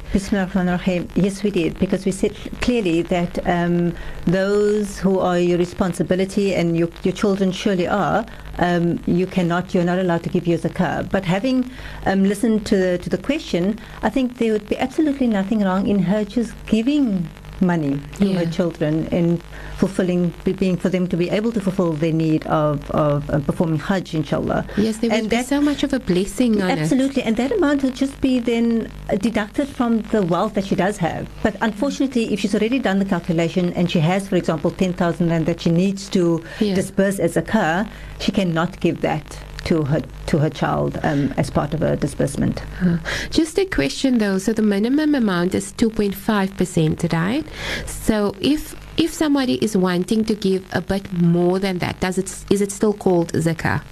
Yes, 1.16 1.44
we 1.44 1.52
did, 1.52 1.80
because 1.80 2.06
we 2.06 2.12
said 2.12 2.36
clearly 2.62 3.02
that 3.04 3.46
um, 3.48 3.96
those 4.26 5.00
who 5.00 5.20
are 5.20 5.40
your 5.40 5.58
responsibility 5.58 6.54
and 6.54 6.78
your, 6.78 6.90
your 7.04 7.14
children 7.14 7.52
surely 7.52 7.88
are, 7.88 8.26
um, 8.60 9.02
you 9.06 9.28
cannot, 9.28 9.74
you're 9.74 9.84
not 9.84 10.00
allowed 10.00 10.24
to 10.24 10.30
give 10.30 10.48
your 10.48 10.58
zakah. 10.58 11.10
But 11.10 11.26
having 11.26 11.70
um, 12.06 12.24
listened 12.24 12.66
to 12.68 12.78
the, 12.78 12.98
to 13.00 13.10
the 13.10 13.18
question, 13.18 13.80
I 14.02 14.10
think 14.10 14.38
there 14.38 14.52
would 14.52 14.68
be 14.70 14.78
absolutely 14.78 15.28
nothing 15.28 15.62
wrong 15.62 15.88
in 15.88 16.00
her 16.00 16.24
just 16.26 16.54
giving 16.68 17.30
money 17.62 18.00
to 18.18 18.26
Yeah. 18.26 18.40
her 18.40 18.46
children 18.52 19.08
in 19.08 19.42
fulfilling, 19.78 20.34
being 20.58 20.78
for 20.78 20.90
them 20.90 21.08
to 21.08 21.18
be 21.18 21.30
able 21.30 21.52
to 21.52 21.60
fulfill 21.60 21.94
their 21.94 22.14
need 22.14 22.46
of, 22.48 22.90
of 22.92 23.30
uh, 23.30 23.40
performing 23.40 23.80
Hajj, 23.80 24.14
inshallah. 24.16 24.66
Yes, 24.78 24.98
there 24.98 25.10
would 25.10 25.20
And 25.20 25.30
be 25.30 25.36
that- 25.38 25.46
so 25.48 25.60
much 25.62 25.84
of 25.84 25.92
a 25.94 26.00
blessing 26.00 26.62
on 26.62 26.70
it. 26.70 26.80
Absolutely, 26.80 27.24
and 27.24 27.36
that 27.38 27.52
amount 27.52 27.84
will 27.84 27.92
just 27.92 28.20
be 28.22 28.40
then 28.40 28.90
deducted 29.20 29.68
from 29.68 30.02
the 30.12 30.22
wealth 30.22 30.54
that 30.54 30.66
she 30.66 30.76
does 30.76 30.98
have. 30.98 31.28
But 31.42 31.56
unfortunately, 31.62 32.32
if 32.34 32.40
she's 32.40 32.56
already 32.56 32.80
done 32.80 33.00
the 33.00 33.06
calculation 33.06 33.74
and 33.74 33.90
she 33.92 34.00
has, 34.00 34.28
for 34.28 34.36
example, 34.36 34.72
10,000 34.72 35.30
rand 35.30 35.46
that 35.48 35.62
she 35.62 35.70
needs 35.70 36.08
to 36.10 36.42
Yeah. 36.60 36.76
disperse 36.76 37.20
as 37.20 37.36
a 37.36 37.42
car, 37.42 37.88
she 38.20 38.32
cannot 38.32 38.80
give 38.80 39.02
that 39.02 39.38
to 39.65 39.83
her 39.85 40.01
to 40.27 40.39
her 40.39 40.49
child 40.51 40.99
um, 41.03 41.33
as 41.37 41.51
part 41.51 41.75
of 41.75 41.81
her 41.81 41.95
disbursement. 41.97 42.63
Uh, 42.83 42.99
Just 43.31 43.59
a 43.59 43.65
question 43.67 44.19
though. 44.19 44.39
So 44.39 44.53
the 44.53 44.63
minimum 44.63 45.15
amount 45.15 45.55
is 45.55 45.73
2.5%, 45.75 47.13
right? 47.13 47.45
So 47.87 48.35
if 48.41 48.75
if 48.97 49.13
somebody 49.13 49.55
is 49.63 49.77
wanting 49.77 50.25
to 50.25 50.35
give 50.35 50.65
a 50.73 50.81
bit 50.81 51.13
more 51.13 51.59
than 51.59 51.79
that, 51.79 52.01
does 52.01 52.19
it 52.19 52.29
is 52.51 52.61
it 52.61 52.73
still 52.73 52.95
called 52.95 53.33
zakah? 53.33 53.83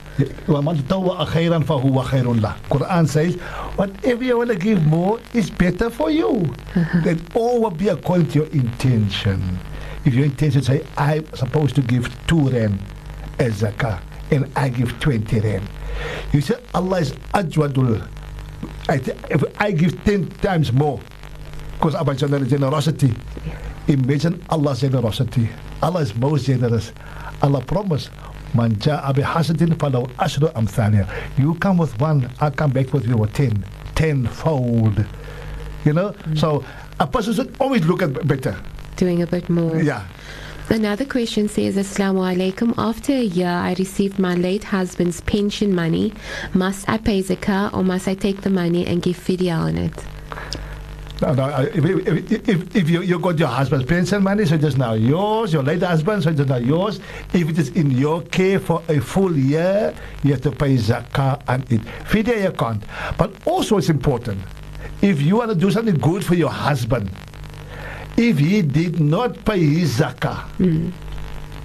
وَمَنْ 0.46 0.76
تَطَوَّعَ 0.88 1.26
خَيْرًا 1.26 1.62
فَهُوَ 1.64 2.02
خَيْرٌ 2.04 2.40
لَهُ 2.40 2.54
Quran 2.70 3.06
says, 3.06 3.34
whatever 3.76 4.24
you 4.24 4.38
want 4.38 4.48
to 4.48 4.56
give 4.56 4.84
more 4.86 5.20
is 5.34 5.50
better 5.50 5.90
for 5.90 6.10
you. 6.10 6.42
That 7.04 7.18
all 7.34 7.60
will 7.60 7.70
be 7.70 7.88
according 7.88 8.28
to 8.28 8.38
your 8.40 8.48
intention. 8.48 9.58
If 10.06 10.14
your 10.14 10.24
intention 10.24 10.62
say, 10.62 10.86
I'm 10.96 11.26
supposed 11.34 11.74
to 11.74 11.82
give 11.82 12.08
two 12.26 12.48
rand 12.48 12.78
as 13.38 13.60
zakah, 13.60 14.00
and 14.31 14.51
I 14.55 14.69
give 14.69 14.99
20 14.99 15.39
rand. 15.39 15.67
You 16.33 16.41
say, 16.41 16.55
Allah 16.73 16.99
is 16.99 17.11
ajwadul. 17.33 18.07
I 18.89 18.95
if 19.29 19.43
I 19.59 19.71
give 19.71 20.03
10 20.03 20.29
times 20.41 20.71
more, 20.71 20.99
because 21.81 21.95
of 21.95 22.05
my 22.05 22.13
generosity. 22.13 23.11
Imagine 23.87 24.39
Allah's 24.49 24.81
generosity. 24.81 25.49
Allah 25.81 26.01
is 26.01 26.13
most 26.15 26.45
generous. 26.45 26.91
Allah 27.41 27.59
promised, 27.65 28.11
Man 28.53 28.75
ja'a 28.75 29.11
bihasatin 29.15 29.73
falaw 29.77 30.07
ashru 30.17 30.51
amthaliha. 30.53 31.09
You 31.39 31.55
come 31.55 31.77
with 31.79 31.99
one, 31.99 32.29
I 32.39 32.51
come 32.51 32.71
back 32.71 32.93
with 32.93 33.07
you 33.07 33.17
with 33.17 33.33
ten. 33.33 33.65
Tenfold. 33.95 35.03
You 35.85 35.93
know? 35.93 36.11
Mm. 36.11 36.37
So 36.37 36.63
a 36.99 37.07
person 37.07 37.33
should 37.33 37.55
always 37.59 37.83
look 37.87 38.03
at 38.03 38.27
better. 38.27 38.55
Doing 38.97 39.23
a 39.23 39.27
bit 39.27 39.49
more. 39.49 39.81
Yeah. 39.81 40.05
Another 40.71 41.03
question 41.03 41.49
says, 41.49 41.75
Assalamu 41.75 42.23
alaikum. 42.33 42.73
After 42.77 43.11
a 43.11 43.21
year, 43.21 43.49
I 43.49 43.75
received 43.77 44.17
my 44.17 44.35
late 44.35 44.63
husband's 44.63 45.19
pension 45.19 45.75
money. 45.75 46.13
Must 46.53 46.87
I 46.89 46.97
pay 46.97 47.21
zakah 47.21 47.73
or 47.73 47.83
must 47.83 48.07
I 48.07 48.13
take 48.13 48.39
the 48.39 48.49
money 48.49 48.87
and 48.87 49.01
give 49.01 49.17
fidya 49.17 49.57
on 49.57 49.75
it? 49.75 50.05
No, 51.21 51.33
no, 51.33 51.49
if, 51.73 52.31
if, 52.31 52.47
if, 52.47 52.73
if 52.73 52.89
you, 52.89 53.01
you 53.01 53.19
got 53.19 53.37
your 53.37 53.49
husband's 53.49 53.85
pension 53.85 54.23
money, 54.23 54.45
so 54.45 54.55
is 54.55 54.77
now 54.77 54.93
yours, 54.93 55.51
your 55.51 55.61
late 55.61 55.81
husband, 55.81 56.23
so 56.23 56.29
is 56.29 56.39
now 56.39 56.55
yours. 56.55 57.01
If 57.33 57.49
it 57.49 57.59
is 57.59 57.67
in 57.71 57.91
your 57.91 58.21
care 58.21 58.57
for 58.57 58.81
a 58.87 59.01
full 59.01 59.37
year, 59.37 59.93
you 60.23 60.31
have 60.31 60.41
to 60.43 60.51
pay 60.51 60.75
zakah 60.77 61.41
on 61.49 61.63
it. 61.69 61.81
Fidya 62.07 62.43
you 62.43 62.51
can't. 62.53 62.81
But 63.17 63.33
also 63.45 63.77
it's 63.77 63.89
important, 63.89 64.39
if 65.01 65.21
you 65.21 65.35
want 65.35 65.49
to 65.49 65.55
do 65.55 65.69
something 65.69 65.95
good 65.95 66.23
for 66.23 66.35
your 66.35 66.49
husband, 66.49 67.11
if 68.17 68.37
he 68.37 68.61
did 68.61 68.99
not 68.99 69.43
pay 69.45 69.59
his 69.59 69.99
zakah, 69.99 70.43
hmm. 70.57 70.89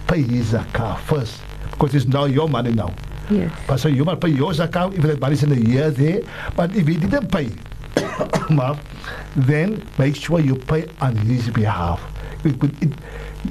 pay 0.06 0.22
his 0.22 0.52
zakah 0.52 0.98
first, 1.00 1.40
because 1.70 1.94
it's 1.94 2.06
now 2.06 2.24
your 2.24 2.48
money 2.48 2.72
now. 2.72 2.94
Yes. 3.30 3.50
But 3.66 3.78
so 3.78 3.88
you 3.88 4.04
must 4.04 4.20
pay 4.20 4.28
your 4.28 4.52
zakah 4.52 4.94
if 4.94 5.02
that 5.02 5.20
money 5.20 5.34
is 5.34 5.42
in 5.42 5.52
a 5.52 5.56
year 5.56 5.90
there. 5.90 6.22
But 6.54 6.74
if 6.76 6.86
he 6.86 6.96
didn't 6.96 7.28
pay, 7.30 7.50
then 9.36 9.82
make 9.98 10.16
sure 10.16 10.38
you 10.40 10.56
pay 10.56 10.86
on 11.00 11.16
his 11.16 11.50
behalf. 11.50 12.00
It, 12.44 12.54
it, 12.82 12.92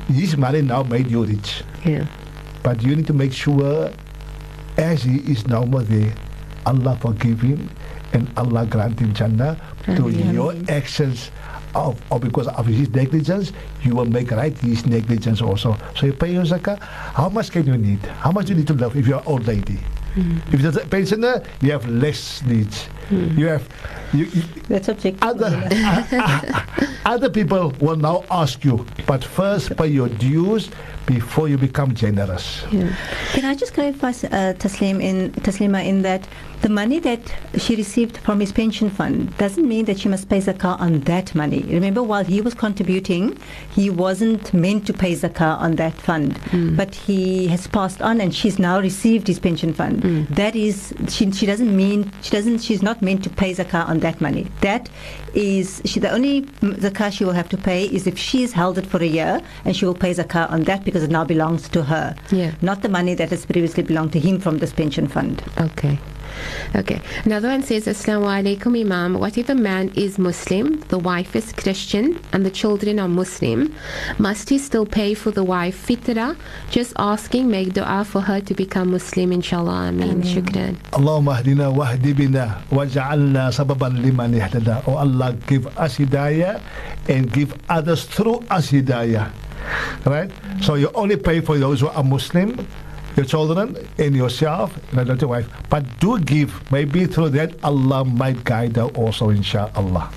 his 0.08 0.38
money 0.38 0.62
now 0.62 0.84
made 0.84 1.08
you 1.12 1.26
rich. 1.26 1.64
Yeah. 1.86 2.06
But 2.64 2.82
you 2.84 2.96
need 2.96 3.08
to 3.08 3.14
make 3.14 3.34
sure, 3.34 3.92
as 4.78 5.04
he 5.04 5.18
is 5.30 5.46
now 5.48 5.64
more 5.66 5.84
there, 5.84 6.14
Allah 6.66 6.98
forgive 7.02 7.42
him 7.42 7.70
and 8.14 8.32
Allah 8.38 8.66
grant 8.66 9.00
him 9.00 9.14
Jannah 9.14 9.60
through 9.84 10.10
your 10.10 10.56
actions. 10.70 11.32
Of, 11.76 12.02
or 12.10 12.20
because 12.22 12.48
of 12.48 12.66
his 12.66 12.90
negligence, 12.90 13.52
you 13.84 13.94
will 13.96 14.06
make 14.06 14.32
right 14.32 14.58
his 14.60 14.86
negligence 14.86 15.42
also. 15.42 15.76
So 15.96 16.06
you 16.06 16.14
pay 16.14 16.32
your 16.32 16.44
zakah. 16.46 16.80
How 16.80 17.28
much 17.28 17.52
can 17.52 17.66
you 17.68 17.78
need? 17.78 18.00
How 18.24 18.32
much 18.32 18.50
you 18.50 18.56
need 18.56 18.68
to 18.68 18.74
love 18.74 18.96
if 18.96 19.06
you're 19.06 19.20
an 19.20 19.26
old 19.28 19.46
lady? 19.46 19.80
If 20.16 20.62
you're 20.62 20.72
a 20.72 20.86
pensioner, 20.86 21.44
you 21.60 21.72
have 21.74 21.86
less 21.90 22.42
needs. 22.44 22.88
You 23.12 23.48
have 23.48 23.68
you, 24.14 24.26
you, 24.26 24.42
That's 24.70 24.88
objective. 24.88 25.22
other 25.22 25.52
other 27.06 27.30
people 27.30 27.74
will 27.82 27.98
now 27.98 28.24
ask 28.32 28.64
you, 28.64 28.86
but 29.06 29.24
first 29.24 29.76
pay 29.76 29.88
your 29.88 30.08
dues 30.08 30.70
before 31.06 31.50
you 31.50 31.58
become 31.58 31.94
generous. 31.94 32.64
Yeah. 32.72 32.96
Can 33.34 33.44
I 33.46 33.54
just 33.56 33.74
clarify, 33.74 34.10
uh, 34.10 34.54
Taslim, 34.54 35.04
in 35.04 35.32
Taslima, 35.34 35.86
in 35.86 36.02
that 36.04 36.26
the 36.66 36.70
money 36.72 36.98
that 36.98 37.20
she 37.60 37.76
received 37.76 38.18
from 38.26 38.40
his 38.40 38.52
pension 38.52 38.90
fund 38.90 39.38
doesn't 39.38 39.68
mean 39.68 39.86
that 39.86 40.00
she 40.00 40.10
must 40.10 40.28
pay 40.28 40.40
zakah 40.40 40.80
on 40.80 41.00
that 41.02 41.36
money. 41.36 41.62
Remember, 41.62 42.02
while 42.02 42.24
he 42.24 42.42
was 42.42 42.56
contributing, 42.56 43.38
he 43.76 43.92
wasn't 43.92 44.52
meant 44.52 44.88
to 44.88 44.92
pay 44.92 45.14
zakah 45.14 45.60
on 45.60 45.76
that 45.76 45.94
fund, 45.94 46.40
but 46.76 46.96
he 46.96 47.46
has 47.50 47.68
passed 47.68 48.02
on, 48.02 48.20
and 48.20 48.34
she's 48.34 48.58
now 48.58 48.80
received 48.80 49.28
his 49.28 49.38
pension 49.38 49.76
fund. 49.76 50.02
That 50.42 50.56
is, 50.56 50.92
she, 51.08 51.32
she 51.32 51.46
doesn't 51.46 51.76
mean 51.84 52.12
she 52.24 52.32
doesn't. 52.32 52.60
She's 52.68 52.82
not 52.82 53.00
meant 53.00 53.24
to 53.26 53.30
pay 53.30 53.52
zakah 53.54 53.88
on 53.88 54.00
that 54.00 54.20
money. 54.20 54.48
That 54.62 54.90
is, 55.36 55.84
she, 55.86 56.00
the 56.00 56.10
only 56.10 56.42
mm, 56.42 56.74
zakah 56.78 57.12
she 57.12 57.26
will 57.26 57.34
have 57.42 57.50
to 57.50 57.58
pay 57.58 57.86
is 57.86 58.08
if 58.08 58.18
she's 58.18 58.54
held 58.54 58.80
it 58.80 58.88
for 58.88 58.98
a 59.04 59.12
year, 59.20 59.40
and 59.66 59.76
she 59.78 59.86
will 59.86 59.94
pay 60.06 60.16
zakah 60.16 60.50
on 60.50 60.64
that 60.64 60.84
because 60.84 61.04
it 61.04 61.12
now 61.12 61.26
belongs 61.26 61.70
to 61.70 61.84
her 61.84 62.16
Yeah. 62.32 62.54
not 62.64 62.82
the 62.82 62.90
money 62.90 63.14
that 63.14 63.30
has 63.30 63.46
previously 63.46 63.84
belonged 63.84 64.14
to 64.14 64.20
him 64.20 64.40
from 64.40 64.58
this 64.58 64.74
pension 64.74 65.08
fund. 65.08 65.44
Okay. 65.60 66.00
Okay. 66.76 67.02
Another 67.24 67.50
one 67.50 67.64
says, 67.64 67.86
Assalamu 67.86 68.28
alaikum 68.28 68.80
Imam. 68.80 69.20
What 69.20 69.38
if 69.38 69.50
a 69.50 69.56
man 69.56 69.92
is 69.96 70.18
Muslim, 70.18 70.80
the 70.90 70.98
wife 71.00 71.36
is 71.36 71.52
Christian, 71.54 72.20
and 72.34 72.46
the 72.46 72.52
children 72.52 73.00
are 73.00 73.08
Muslim? 73.08 73.74
Must 74.20 74.50
he 74.50 74.58
still 74.58 74.86
pay 74.86 75.14
for 75.14 75.32
the 75.32 75.44
wife 75.44 75.88
fitra? 75.88 76.36
Just 76.70 76.94
asking, 76.98 77.50
make 77.50 77.74
dua 77.74 78.04
for 78.06 78.22
her 78.22 78.42
to 78.42 78.54
become 78.54 78.92
Muslim, 78.92 79.32
inshallah. 79.32 79.90
Ameen. 79.90 80.22
Shukran. 80.22 80.76
Allahumma 80.92 81.42
ahdina 81.42 81.74
wa 81.74 81.88
ahdibina 81.88 82.62
wa 82.72 82.86
ja'alna 82.86 83.52
sababan 83.52 84.02
liman 84.02 84.34
ihtada. 84.34 84.84
Oh 84.88 84.96
Allah, 84.96 85.34
give 85.48 85.68
us 85.78 85.98
hidayah 85.98 86.62
and 87.08 87.32
give 87.32 87.54
others 87.70 88.06
through 88.06 88.44
us 88.50 88.72
hidayah. 88.72 89.32
Right? 90.06 90.30
So 90.62 90.76
you 90.76 90.92
only 90.94 91.18
pay 91.18 91.42
for 91.42 91.58
those 91.58 91.82
who 91.82 91.88
are 91.88 92.04
Muslim 92.04 92.68
your 93.16 93.26
children 93.26 93.76
and 93.98 94.16
yourself 94.16 94.78
and 94.94 95.08
not 95.08 95.22
your 95.22 95.30
wife 95.30 95.48
but 95.70 95.84
do 96.00 96.20
give 96.20 96.52
maybe 96.72 97.06
through 97.06 97.30
that 97.30 97.52
Allah 97.64 98.04
might 98.06 98.44
guide 98.44 98.76
her 98.76 98.90
also 98.96 99.30
inshallah 99.30 100.12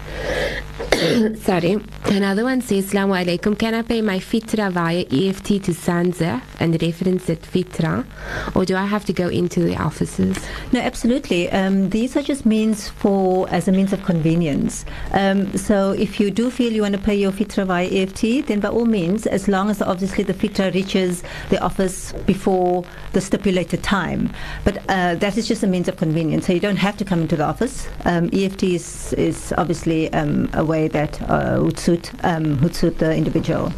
Sorry. 1.37 1.79
Another 2.07 2.43
one 2.43 2.61
says, 2.61 2.87
Assalamu 2.91 3.25
alaikum. 3.25 3.57
Can 3.57 3.75
I 3.75 3.83
pay 3.83 4.01
my 4.03 4.19
fitra 4.19 4.71
via 4.73 5.01
EFT 5.03 5.47
to 5.65 5.73
Sanzaf 5.73 6.43
and 6.59 6.81
reference 6.83 7.29
it 7.29 7.43
fitra? 7.43 8.05
Or 8.57 8.65
do 8.65 8.75
I 8.75 8.85
have 8.85 9.05
to 9.05 9.13
go 9.13 9.29
into 9.29 9.61
the 9.61 9.77
offices? 9.77 10.37
No, 10.73 10.81
absolutely. 10.81 11.51
Um, 11.51 11.91
these 11.91 12.17
are 12.17 12.23
just 12.23 12.45
means 12.47 12.89
for 12.89 13.49
as 13.51 13.69
a 13.69 13.73
means 13.73 13.93
of 13.93 14.03
convenience. 14.05 14.85
Um, 15.13 15.57
so 15.57 15.93
if 15.93 16.19
you 16.19 16.33
do 16.33 16.51
feel 16.51 16.73
you 16.73 16.83
want 16.83 16.95
to 16.95 17.01
pay 17.01 17.15
your 17.15 17.31
fitra 17.31 17.67
via 17.67 17.87
EFT, 17.87 18.49
then 18.49 18.59
by 18.59 18.69
all 18.69 18.87
means, 18.87 19.27
as 19.27 19.47
long 19.47 19.71
as 19.71 19.81
obviously 19.81 20.25
the 20.25 20.35
fitra 20.35 20.75
reaches 20.75 21.23
the 21.51 21.61
office 21.63 22.13
before 22.27 22.85
the 23.13 23.21
stipulated 23.21 23.83
time. 23.83 24.31
But 24.65 24.79
uh, 24.89 25.15
that 25.17 25.37
is 25.37 25.49
just 25.49 25.63
a 25.63 25.67
means 25.67 25.89
of 25.89 25.97
convenience. 25.97 26.47
So 26.47 26.53
you 26.53 26.61
don't 26.61 26.77
have 26.77 26.97
to 26.99 27.05
come 27.05 27.23
into 27.23 27.37
the 27.37 27.45
office. 27.45 27.89
Um, 28.05 28.31
EFT 28.33 28.63
is, 28.65 29.13
is 29.15 29.55
obviously 29.57 30.13
um, 30.13 30.49
a 30.53 30.65
way 30.65 30.89
that 30.89 31.21
uh, 31.23 31.61
would 31.63 31.79
suit 31.79 32.13
um, 32.25 32.61
would 32.63 32.75
suit 32.75 32.99
the 32.99 33.15
individual. 33.15 33.73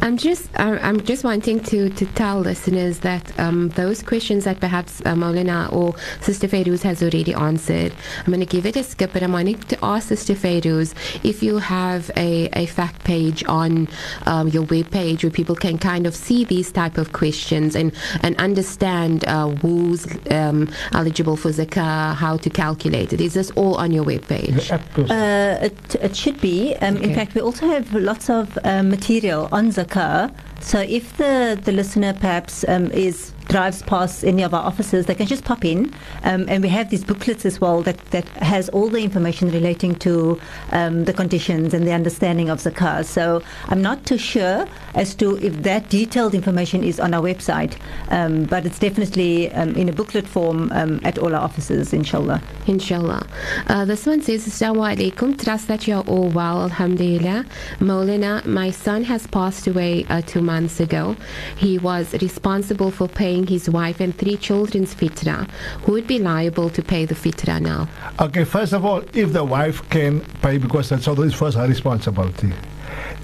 I'm 0.00 0.16
just 0.16 0.48
I'm 0.58 1.00
just 1.02 1.24
wanting 1.24 1.60
to, 1.60 1.90
to 1.90 2.06
tell 2.06 2.40
listeners 2.40 3.00
that 3.00 3.38
um, 3.38 3.68
those 3.70 4.02
questions 4.02 4.44
that 4.44 4.60
perhaps 4.60 5.00
uh, 5.02 5.14
Maulana 5.14 5.72
or 5.72 5.94
Sister 6.20 6.48
Fairuz 6.48 6.82
has 6.82 7.02
already 7.02 7.34
answered, 7.34 7.92
I'm 8.20 8.26
going 8.26 8.40
to 8.40 8.46
give 8.46 8.66
it 8.66 8.76
a 8.76 8.82
skip, 8.82 9.12
but 9.12 9.22
I'm 9.22 9.32
wanting 9.32 9.58
to 9.58 9.78
ask 9.84 10.08
Sister 10.08 10.34
Fairuz 10.34 10.94
if 11.24 11.42
you 11.42 11.58
have 11.58 12.10
a, 12.16 12.48
a 12.52 12.66
fact 12.66 13.04
page 13.04 13.44
on 13.44 13.88
um, 14.26 14.48
your 14.48 14.62
web 14.64 14.90
page 14.90 15.24
where 15.24 15.30
people 15.30 15.56
can 15.56 15.78
kind 15.78 16.06
of 16.06 16.14
see 16.14 16.44
these 16.44 16.70
type 16.72 16.98
of 16.98 17.12
questions 17.12 17.74
and, 17.74 17.92
and 18.22 18.31
understand 18.38 19.24
uh, 19.26 19.48
who's 19.62 20.06
um, 20.30 20.68
eligible 20.92 21.36
for 21.36 21.50
zakah, 21.50 22.14
how 22.14 22.36
to 22.38 22.50
calculate 22.50 23.12
it. 23.12 23.20
Is 23.20 23.34
this 23.34 23.50
all 23.52 23.74
on 23.76 23.92
your 23.92 24.04
web 24.04 24.26
page? 24.28 24.68
The 24.68 24.74
app 24.74 24.94
goes- 24.94 25.10
Uh, 25.10 25.58
it, 25.62 25.94
it 26.02 26.16
should 26.16 26.40
be. 26.40 26.74
Um, 26.76 26.96
In 26.98 27.14
fact, 27.14 27.34
we 27.34 27.40
also 27.40 27.66
have 27.68 27.92
lots 27.94 28.30
of 28.30 28.58
um, 28.64 28.90
material 28.90 29.48
on 29.52 29.70
zakah. 29.72 30.30
So 30.60 30.78
if 30.80 31.16
the, 31.16 31.58
the 31.64 31.72
listener 31.72 32.12
perhaps 32.14 32.64
um, 32.68 32.90
is 32.92 33.31
drives 33.48 33.82
past 33.82 34.24
any 34.24 34.42
of 34.42 34.54
our 34.54 34.62
offices, 34.62 35.06
they 35.06 35.14
can 35.14 35.26
just 35.26 35.44
pop 35.44 35.64
in, 35.64 35.92
um, 36.24 36.46
and 36.48 36.62
we 36.62 36.68
have 36.68 36.90
these 36.90 37.04
booklets 37.04 37.44
as 37.44 37.60
well 37.60 37.82
that, 37.82 37.98
that 38.10 38.26
has 38.40 38.68
all 38.70 38.88
the 38.88 39.02
information 39.02 39.50
relating 39.50 39.94
to 39.96 40.40
um, 40.70 41.04
the 41.04 41.12
conditions 41.12 41.74
and 41.74 41.86
the 41.86 41.92
understanding 41.92 42.48
of 42.48 42.58
zakah. 42.58 43.04
So 43.04 43.42
I'm 43.68 43.82
not 43.82 44.06
too 44.06 44.18
sure 44.18 44.66
as 44.94 45.14
to 45.16 45.38
if 45.38 45.62
that 45.62 45.88
detailed 45.88 46.34
information 46.34 46.84
is 46.84 47.00
on 47.00 47.14
our 47.14 47.22
website, 47.22 47.76
um, 48.10 48.44
but 48.44 48.66
it's 48.66 48.78
definitely 48.78 49.52
um, 49.52 49.74
in 49.74 49.88
a 49.88 49.92
booklet 49.92 50.26
form 50.26 50.70
um, 50.72 51.00
at 51.04 51.18
all 51.18 51.34
our 51.34 51.42
offices, 51.42 51.92
inshallah. 51.92 52.42
Inshallah. 52.66 53.26
Uh, 53.68 53.84
this 53.84 54.06
one 54.06 54.22
says, 54.22 54.46
Assalamu 54.46 54.96
alaikum. 54.96 55.42
Trust 55.42 55.68
that 55.68 55.86
you're 55.86 56.06
all 56.06 56.28
well, 56.28 56.62
alhamdulillah. 56.62 57.44
Maulana, 57.78 58.44
my 58.46 58.70
son 58.70 59.04
has 59.04 59.26
passed 59.26 59.66
away 59.66 60.06
uh, 60.08 60.20
two 60.22 60.42
months 60.42 60.80
ago. 60.80 61.16
He 61.56 61.78
was 61.78 62.12
responsible 62.20 62.90
for 62.90 63.08
paying 63.08 63.31
his 63.40 63.70
wife 63.70 64.00
and 64.00 64.16
three 64.16 64.36
children's 64.36 64.94
fitra. 64.94 65.48
Who 65.84 65.92
would 65.92 66.06
be 66.06 66.18
liable 66.18 66.68
to 66.70 66.82
pay 66.82 67.06
the 67.06 67.14
fitra 67.14 67.60
now? 67.60 67.88
Okay, 68.20 68.44
first 68.44 68.72
of 68.72 68.84
all, 68.84 69.02
if 69.14 69.32
the 69.32 69.42
wife 69.42 69.88
can 69.88 70.20
pay, 70.42 70.58
because 70.58 70.88
that's 70.90 71.08
is 71.08 71.34
first 71.34 71.56
her 71.56 71.66
responsibility. 71.66 72.52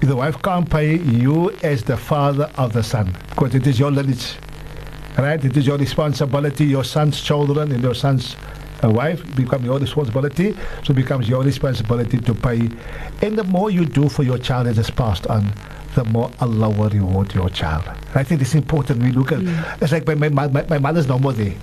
If 0.01 0.07
the 0.07 0.15
wife 0.15 0.41
can't 0.41 0.69
pay, 0.69 0.97
you 0.97 1.51
as 1.61 1.83
the 1.83 1.97
father 1.97 2.49
of 2.57 2.73
the 2.73 2.81
son, 2.81 3.15
because 3.29 3.53
it 3.53 3.67
is 3.67 3.79
your 3.79 3.91
lineage, 3.91 4.35
right? 5.17 5.43
It 5.43 5.55
is 5.55 5.67
your 5.67 5.77
responsibility. 5.77 6.65
Your 6.65 6.83
son's 6.83 7.21
children 7.21 7.71
and 7.71 7.83
your 7.83 7.93
son's 7.93 8.35
uh, 8.83 8.89
wife 8.89 9.23
become 9.35 9.63
your 9.63 9.77
responsibility. 9.77 10.55
So 10.83 10.93
becomes 10.93 11.29
your 11.29 11.43
responsibility 11.43 12.17
to 12.17 12.33
pay. 12.33 12.69
And 13.21 13.37
the 13.37 13.43
more 13.43 13.69
you 13.69 13.85
do 13.85 14.09
for 14.09 14.23
your 14.23 14.37
child 14.37 14.67
that 14.67 14.77
is 14.77 14.89
passed 14.89 15.27
on, 15.27 15.53
the 15.99 16.05
more 16.05 16.31
Allah 16.39 16.69
will 16.69 16.89
reward 16.89 17.33
your 17.35 17.49
child. 17.49 17.83
I 18.15 18.23
think 18.23 18.39
it's 18.41 18.55
important. 18.55 19.03
We 19.03 19.11
look 19.11 19.31
at 19.33 19.39
mm. 19.39 19.81
it's 19.81 19.91
like 19.91 20.07
my, 20.07 20.15
my, 20.15 20.47
my, 20.47 20.63
my 20.63 20.79
mother's 20.79 21.07
no 21.07 21.19
more 21.19 21.33
there. 21.33 21.55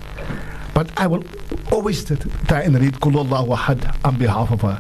But 0.75 0.91
I 0.99 1.07
will 1.07 1.25
always 1.73 2.05
try 2.05 2.61
and 2.63 2.75
read 2.79 2.95
Qul 3.01 3.17
Allahu 3.17 3.57
Ahad 3.57 3.81
on 4.05 4.19
behalf 4.19 4.51
of 4.51 4.61
her. 4.61 4.79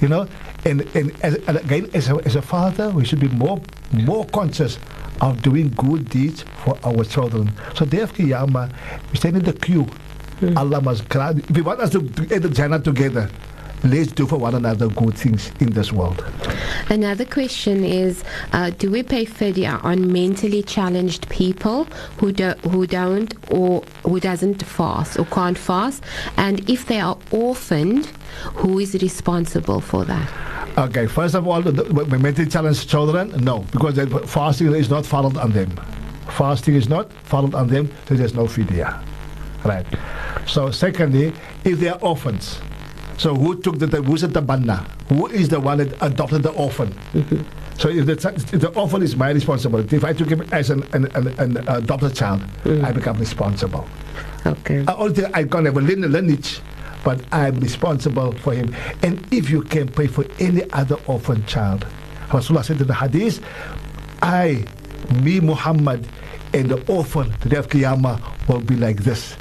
You 0.00 0.08
know, 0.08 0.26
and, 0.64 0.80
and, 0.96 1.12
as, 1.22 1.36
and 1.46 1.56
again, 1.58 1.88
as 1.94 2.10
a, 2.10 2.16
as 2.26 2.34
a 2.34 2.42
father, 2.42 2.90
we 2.90 3.04
should 3.04 3.20
be 3.20 3.28
more 3.28 3.60
more 3.92 4.26
conscious 4.26 4.78
of 5.20 5.40
doing 5.40 5.68
good 5.70 6.08
deeds 6.10 6.42
for 6.64 6.76
our 6.84 7.04
children. 7.04 7.52
So, 7.76 7.84
of 7.84 8.12
Qiyamah, 8.12 8.72
we 9.10 9.16
stand 9.16 9.36
in 9.36 9.44
the 9.44 9.52
queue. 9.52 9.86
Mm. 10.40 10.56
Allah 10.58 10.82
must 10.82 11.08
grant. 11.08 11.38
If 11.48 11.56
we 11.56 11.62
want 11.62 11.80
us 11.80 11.90
to 11.90 12.00
enter 12.30 12.50
Jannah 12.50 12.80
together, 12.80 13.30
let's 13.90 14.12
do 14.12 14.26
for 14.26 14.36
one 14.36 14.54
another 14.54 14.88
good 14.88 15.14
things 15.14 15.52
in 15.60 15.70
this 15.70 15.92
world. 15.92 16.24
Another 16.88 17.24
question 17.24 17.84
is 17.84 18.24
uh, 18.52 18.70
Do 18.70 18.90
we 18.90 19.02
pay 19.02 19.24
fidya 19.24 19.82
on 19.84 20.12
mentally 20.12 20.62
challenged 20.62 21.28
people 21.28 21.84
who, 22.18 22.32
do, 22.32 22.50
who 22.70 22.86
don't 22.86 23.34
or 23.50 23.82
who 24.04 24.20
doesn't 24.20 24.62
fast 24.62 25.18
or 25.18 25.24
can't 25.26 25.58
fast? 25.58 26.02
And 26.36 26.68
if 26.68 26.86
they 26.86 27.00
are 27.00 27.18
orphaned, 27.30 28.06
who 28.54 28.78
is 28.78 28.94
responsible 28.94 29.80
for 29.80 30.04
that? 30.04 30.28
Okay, 30.78 31.06
first 31.06 31.34
of 31.34 31.48
all, 31.48 31.62
the, 31.62 31.72
the, 31.72 32.18
mentally 32.18 32.48
challenged 32.48 32.88
children, 32.88 33.30
no, 33.42 33.60
because 33.72 33.98
fasting 34.30 34.74
is 34.74 34.90
not 34.90 35.06
followed 35.06 35.38
on 35.38 35.52
them. 35.52 35.70
Fasting 36.28 36.74
is 36.74 36.88
not 36.88 37.10
followed 37.24 37.54
on 37.54 37.68
them, 37.68 37.90
so 38.06 38.14
there's 38.14 38.34
no 38.34 38.44
fidya. 38.44 39.02
Right. 39.64 39.86
So, 40.46 40.70
secondly, 40.70 41.32
if 41.64 41.80
they 41.80 41.88
are 41.88 41.98
orphans, 42.00 42.60
so 43.16 43.34
who 43.34 43.60
took 43.60 43.78
the, 43.78 43.86
who's 44.02 44.20
the 44.22 44.28
tabanna? 44.28 44.88
Who 45.08 45.26
is 45.28 45.48
the 45.48 45.60
one 45.60 45.78
that 45.78 45.96
adopted 46.02 46.42
the 46.42 46.50
orphan? 46.52 46.92
Mm-hmm. 47.12 47.42
So 47.78 47.88
if 47.88 48.06
the, 48.06 48.12
if 48.52 48.60
the 48.60 48.68
orphan 48.74 49.02
is 49.02 49.16
my 49.16 49.30
responsibility, 49.30 49.96
if 49.96 50.04
I 50.04 50.12
took 50.12 50.28
him 50.28 50.42
as 50.52 50.70
an, 50.70 50.82
an, 50.94 51.06
an, 51.16 51.28
an 51.38 51.68
adopted 51.68 52.14
child, 52.14 52.40
mm-hmm. 52.40 52.84
I 52.84 52.92
become 52.92 53.18
responsible. 53.18 53.86
Okay. 54.46 54.84
Uh, 54.86 54.92
I 54.92 54.96
only 54.96 55.24
I 55.26 55.44
can't 55.44 55.66
have 55.66 55.76
a 55.76 55.80
line- 55.80 56.10
lineage, 56.10 56.60
but 57.04 57.20
I'm 57.32 57.58
responsible 57.60 58.32
for 58.32 58.52
him. 58.54 58.74
And 59.02 59.26
if 59.32 59.50
you 59.50 59.62
can 59.62 59.88
pay 59.88 60.06
for 60.06 60.24
any 60.38 60.70
other 60.72 60.96
orphan 61.06 61.44
child, 61.46 61.86
Rasulullah 62.28 62.64
said 62.64 62.80
in 62.80 62.86
the 62.86 62.94
hadith, 62.94 63.44
I, 64.22 64.64
me, 65.22 65.40
Muhammad, 65.40 66.06
and 66.54 66.68
the 66.68 66.92
orphan, 66.92 67.34
the 67.40 67.48
day 67.50 67.56
of 67.56 67.68
Qiyamah, 67.68 68.48
will 68.48 68.60
be 68.60 68.76
like 68.76 69.02
this. 69.02 69.36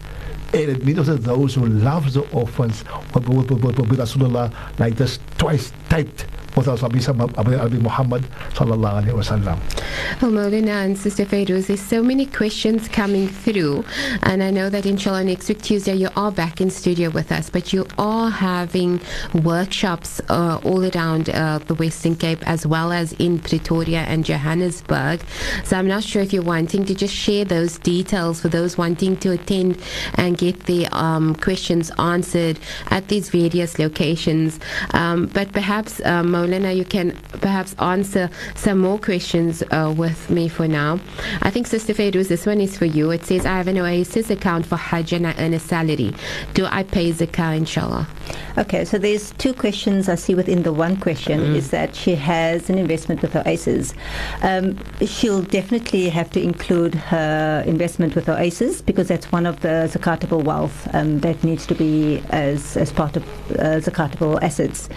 And 0.55 0.69
it 0.69 0.85
means 0.85 1.07
that 1.07 1.21
those 1.21 1.55
who 1.55 1.65
love 1.65 2.13
the 2.13 2.21
orphans 2.31 2.85
will 3.13 3.43
be, 3.43 3.97
Rasulullah 3.97 4.53
like 4.79 4.95
this, 4.95 5.19
twice 5.37 5.73
typed 5.89 6.27
with 6.55 6.67
our 6.67 6.77
Nabi 6.77 6.99
Nabi 6.99 7.81
Muhammad 7.81 8.23
sallallahu 8.53 9.03
alayhi 9.03 9.13
wa 9.13 9.21
sallam. 9.21 10.21
Well, 10.21 10.31
Maulana 10.31 10.85
and 10.85 10.97
Sister 10.97 11.25
Fairuz, 11.25 11.67
there's 11.67 11.81
so 11.81 12.01
many 12.01 12.25
questions 12.25 12.87
coming 12.87 13.27
through, 13.27 13.83
and 14.23 14.41
I 14.41 14.51
know 14.51 14.69
that 14.69 14.85
inshallah 14.85 15.23
next 15.23 15.49
week 15.49 15.61
Tuesday 15.61 15.95
you 15.95 16.09
are 16.15 16.31
back 16.31 16.61
in 16.61 16.69
studio 16.69 17.09
with 17.09 17.31
us, 17.31 17.49
but 17.49 17.73
you 17.73 17.85
are 17.97 18.29
having 18.29 19.01
workshops 19.43 20.21
uh, 20.29 20.59
all 20.63 20.85
around 20.95 21.29
uh, 21.29 21.59
the 21.59 21.75
Western 21.75 22.15
Cape 22.15 22.41
as 22.47 22.65
well 22.65 22.91
as 22.91 23.13
in 23.13 23.39
Pretoria 23.39 24.01
and 24.01 24.23
Johannesburg. 24.25 25.21
So 25.63 25.77
I'm 25.77 25.87
not 25.87 26.03
sure 26.03 26.21
if 26.21 26.33
you're 26.33 26.43
wanting 26.43 26.85
to 26.85 26.95
just 26.95 27.13
share 27.13 27.45
those 27.45 27.77
details 27.79 28.41
for 28.41 28.47
those 28.47 28.77
wanting 28.77 29.17
to 29.17 29.31
attend 29.31 29.81
and 30.15 30.37
get 30.37 30.65
the 30.65 30.87
um, 30.87 31.35
questions 31.35 31.91
answered 31.99 32.59
at 32.91 33.07
these 33.07 33.29
various 33.29 33.79
locations. 33.79 34.59
Um, 34.93 35.27
but 35.27 35.51
perhaps, 35.51 35.99
uh, 36.01 36.23
Maulana, 36.45 36.75
you 36.75 36.85
can 36.85 37.11
perhaps 37.41 37.73
answer 37.79 38.29
some 38.55 38.79
more 38.79 38.99
questions 38.99 39.63
uh, 39.71 39.93
with 39.97 40.29
me 40.29 40.47
for 40.47 40.67
now. 40.67 40.99
I 41.41 41.49
think, 41.49 41.65
Sister 41.67 41.93
Fairuz, 41.93 42.27
this 42.27 42.45
one 42.45 42.61
is 42.61 42.77
for 42.77 42.85
you. 42.85 43.09
It 43.11 43.25
says, 43.25 43.45
I 43.45 43.57
have 43.57 43.67
an 43.67 43.77
Oasis 43.77 44.29
account 44.29 44.65
for 44.65 44.75
Hajj 44.75 45.13
and 45.13 45.27
I 45.27 45.35
earn 45.39 45.53
a 45.53 45.59
salary. 45.59 46.13
Do 46.53 46.67
I 46.69 46.83
pay 46.83 47.11
zakah, 47.11 47.57
inshallah? 47.57 48.07
Okay, 48.57 48.85
so 48.85 48.97
there's 48.97 49.31
two 49.33 49.53
questions 49.53 50.07
I 50.07 50.15
see 50.15 50.33
within 50.33 50.63
the 50.63 50.71
one 50.71 50.95
question 50.95 51.55
is 51.55 51.71
that 51.71 51.93
she 51.93 52.15
has 52.15 52.69
an 52.69 52.77
investment 52.77 53.21
with 53.21 53.35
Oasis. 53.35 53.93
Um, 54.41 54.77
she'll 55.05 55.41
definitely 55.41 56.07
have 56.09 56.29
to 56.31 56.41
include 56.41 56.95
her 56.95 57.63
investment 57.67 58.15
with 58.15 58.29
Oasis 58.29 58.81
because 58.81 59.09
that's 59.09 59.29
one 59.31 59.45
of 59.45 59.59
the 59.59 59.89
zakatable 59.91 60.43
wealth 60.43 60.87
um, 60.95 61.19
that 61.19 61.43
needs 61.43 61.65
to 61.67 61.75
be 61.75 62.23
as, 62.29 62.77
as 62.77 62.93
part 62.93 63.17
of 63.17 63.23
uh, 63.51 63.79
zakatable 63.81 64.41
assets. 64.41 64.87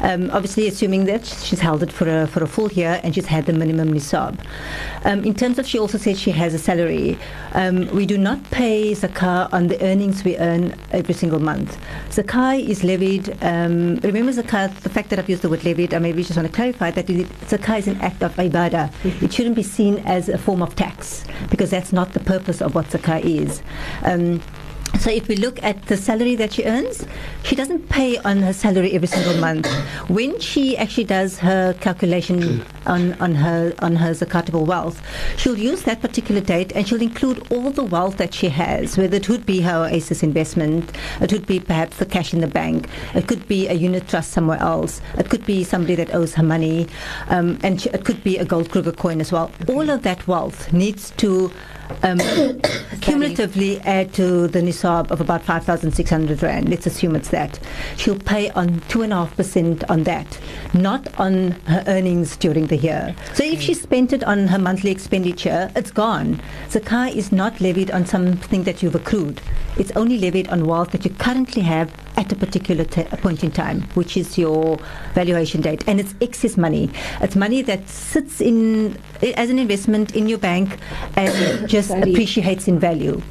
Um, 0.00 0.30
obviously, 0.30 0.68
assuming 0.68 1.06
that 1.06 1.26
she's 1.26 1.60
held 1.60 1.82
it 1.82 1.90
for 1.90 2.08
a, 2.08 2.26
for 2.28 2.44
a 2.44 2.46
full 2.46 2.70
year 2.70 3.00
and 3.02 3.14
she's 3.14 3.26
had 3.26 3.46
the 3.46 3.52
minimum 3.52 3.92
nisab. 3.92 4.38
Um, 5.04 5.24
in 5.24 5.34
terms 5.34 5.58
of, 5.58 5.66
she 5.66 5.78
also 5.78 5.98
said 5.98 6.16
she 6.16 6.30
has 6.30 6.54
a 6.54 6.58
salary. 6.58 7.18
Um, 7.54 7.88
we 7.88 8.06
do 8.06 8.16
not 8.16 8.42
pay 8.52 8.92
zakah 8.92 9.52
on 9.52 9.66
the 9.66 9.82
earnings 9.84 10.22
we 10.22 10.36
earn 10.38 10.74
every 10.92 11.14
single 11.14 11.40
month. 11.40 11.78
Zakah 12.10 12.64
is 12.64 12.77
levied. 12.84 13.36
Um, 13.42 13.96
remember. 13.96 14.28
The 14.28 14.42
fact 14.92 15.10
that 15.10 15.18
I've 15.18 15.28
used 15.28 15.42
the 15.42 15.48
word 15.48 15.64
levied, 15.64 15.94
I 15.94 15.98
maybe 15.98 16.22
just 16.22 16.36
want 16.36 16.46
to 16.48 16.54
clarify 16.54 16.90
that 16.90 17.06
zakah 17.06 17.78
is 17.78 17.88
an 17.88 18.00
act 18.00 18.22
of 18.22 18.34
ibadah. 18.36 18.92
It 19.22 19.32
shouldn't 19.32 19.56
be 19.56 19.62
seen 19.62 19.98
as 20.06 20.28
a 20.28 20.38
form 20.38 20.62
of 20.62 20.76
tax 20.76 21.24
because 21.50 21.70
that's 21.70 21.92
not 21.92 22.12
the 22.12 22.20
purpose 22.20 22.60
of 22.60 22.74
what 22.74 22.86
zakah 22.86 23.24
is. 23.24 23.62
Um, 24.04 24.40
So 24.98 25.10
if 25.10 25.28
we 25.28 25.36
look 25.36 25.62
at 25.62 25.86
the 25.86 25.96
salary 25.96 26.34
that 26.34 26.52
she 26.52 26.64
earns, 26.64 27.06
she 27.44 27.54
doesn't 27.54 27.88
pay 27.88 28.18
on 28.18 28.38
her 28.38 28.52
salary 28.52 28.92
every 28.92 29.06
single 29.06 29.36
month. 29.38 29.66
When 30.08 30.38
she 30.40 30.76
actually 30.76 31.04
does 31.04 31.38
her 31.38 31.72
calculation 31.74 32.64
on, 32.84 33.12
on 33.14 33.34
her 33.36 33.72
on 33.78 33.94
her 33.94 34.10
zakatable 34.10 34.66
wealth, 34.66 35.00
she'll 35.36 35.56
use 35.58 35.82
that 35.84 36.00
particular 36.00 36.40
date 36.40 36.72
and 36.74 36.86
she'll 36.86 37.00
include 37.00 37.46
all 37.52 37.70
the 37.70 37.84
wealth 37.84 38.16
that 38.16 38.34
she 38.34 38.48
has, 38.48 38.98
whether 38.98 39.16
it 39.16 39.28
would 39.28 39.46
be 39.46 39.60
her 39.60 39.84
Oasis 39.84 40.24
investment, 40.24 40.90
it 41.20 41.32
would 41.32 41.46
be 41.46 41.60
perhaps 41.60 41.98
the 41.98 42.06
cash 42.06 42.34
in 42.34 42.40
the 42.40 42.48
bank, 42.48 42.88
it 43.14 43.28
could 43.28 43.46
be 43.46 43.68
a 43.68 43.74
unit 43.74 44.08
trust 44.08 44.32
somewhere 44.32 44.58
else, 44.60 45.00
it 45.16 45.30
could 45.30 45.46
be 45.46 45.62
somebody 45.62 45.94
that 45.94 46.12
owes 46.12 46.34
her 46.34 46.42
money, 46.42 46.88
um, 47.28 47.56
and 47.62 47.80
she, 47.80 47.88
it 47.90 48.04
could 48.04 48.22
be 48.24 48.36
a 48.36 48.44
gold 48.44 48.70
Kruger 48.70 48.92
coin 48.92 49.20
as 49.20 49.30
well. 49.30 49.50
All 49.68 49.88
of 49.90 50.02
that 50.02 50.26
wealth 50.26 50.72
needs 50.72 51.12
to 51.18 51.52
um, 52.02 52.18
cumulatively 53.00 53.80
add 53.80 54.12
to 54.14 54.48
the 54.48 54.60
nisab 54.60 55.10
of 55.10 55.20
about 55.20 55.42
5,600 55.42 56.42
rand. 56.42 56.68
Let's 56.68 56.86
assume 56.86 57.16
it's 57.16 57.30
that. 57.30 57.58
She'll 57.96 58.18
pay 58.18 58.50
on 58.50 58.80
2.5% 58.88 59.88
on 59.90 60.04
that, 60.04 60.38
not 60.74 61.08
on 61.18 61.52
her 61.66 61.84
earnings 61.86 62.36
during 62.36 62.66
the 62.66 62.76
year. 62.76 63.14
So 63.34 63.44
if 63.44 63.60
she 63.60 63.74
spent 63.74 64.12
it 64.12 64.24
on 64.24 64.48
her 64.48 64.58
monthly 64.58 64.90
expenditure, 64.90 65.70
it's 65.76 65.90
gone. 65.90 66.40
Zakah 66.68 67.14
is 67.14 67.32
not 67.32 67.60
levied 67.60 67.90
on 67.90 68.06
something 68.06 68.64
that 68.64 68.82
you've 68.82 68.94
accrued. 68.94 69.40
It's 69.76 69.92
only 69.92 70.18
levied 70.18 70.48
on 70.48 70.66
wealth 70.66 70.90
that 70.90 71.04
you 71.04 71.10
currently 71.10 71.62
have 71.62 71.92
at 72.18 72.32
a 72.32 72.36
particular 72.36 72.84
t- 72.84 73.04
point 73.22 73.44
in 73.44 73.50
time, 73.50 73.82
which 73.94 74.16
is 74.16 74.36
your 74.36 74.76
valuation 75.14 75.60
date. 75.60 75.84
And 75.86 76.00
it's 76.00 76.14
excess 76.20 76.56
money. 76.56 76.90
It's 77.22 77.36
money 77.36 77.62
that 77.62 77.88
sits 77.88 78.40
in 78.40 78.98
as 79.22 79.50
an 79.50 79.58
investment 79.58 80.14
in 80.16 80.28
your 80.28 80.38
bank 80.38 80.78
and 81.16 81.68
just 81.76 81.88
Sorry. 81.88 82.10
appreciates 82.10 82.66
in 82.66 82.78
value. 82.78 83.22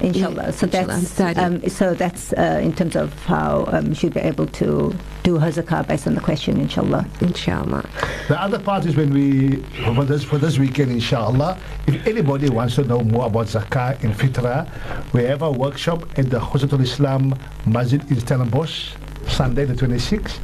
Inshallah. 0.00 0.52
So 0.52 0.66
Inshallah. 0.66 0.86
that's 0.86 1.38
um, 1.38 1.68
so 1.68 1.94
that's 1.94 2.32
uh, 2.32 2.60
in 2.62 2.72
terms 2.72 2.96
of 2.96 3.12
how 3.24 3.66
um, 3.68 3.92
she'll 3.92 4.10
be 4.10 4.20
able 4.20 4.46
to 4.46 4.94
do 5.22 5.38
her 5.38 5.50
zakah 5.50 5.86
based 5.86 6.06
on 6.06 6.14
the 6.14 6.20
question. 6.20 6.58
Inshallah. 6.60 7.04
Inshallah. 7.20 7.84
The 8.28 8.40
other 8.40 8.60
part 8.60 8.86
is 8.86 8.94
when 8.96 9.12
we, 9.12 9.56
for 9.94 10.04
this, 10.04 10.22
for 10.22 10.38
this 10.38 10.56
weekend, 10.58 10.92
inshallah, 10.92 11.58
if 11.88 12.06
anybody 12.06 12.48
wants 12.48 12.76
to 12.76 12.84
know 12.84 13.00
more 13.00 13.26
about 13.26 13.46
Zakah 13.46 14.02
and 14.04 14.14
Fitra, 14.14 14.68
we 15.12 15.24
have 15.24 15.42
a 15.42 15.50
workshop 15.50 16.06
at 16.16 16.30
the 16.30 16.38
Hospital 16.38 16.80
Islam 16.80 17.34
Masjid 17.66 18.00
in 18.10 18.20
Stellenbosch, 18.20 18.94
Sunday 19.26 19.64
the 19.64 19.74
26th. 19.74 20.38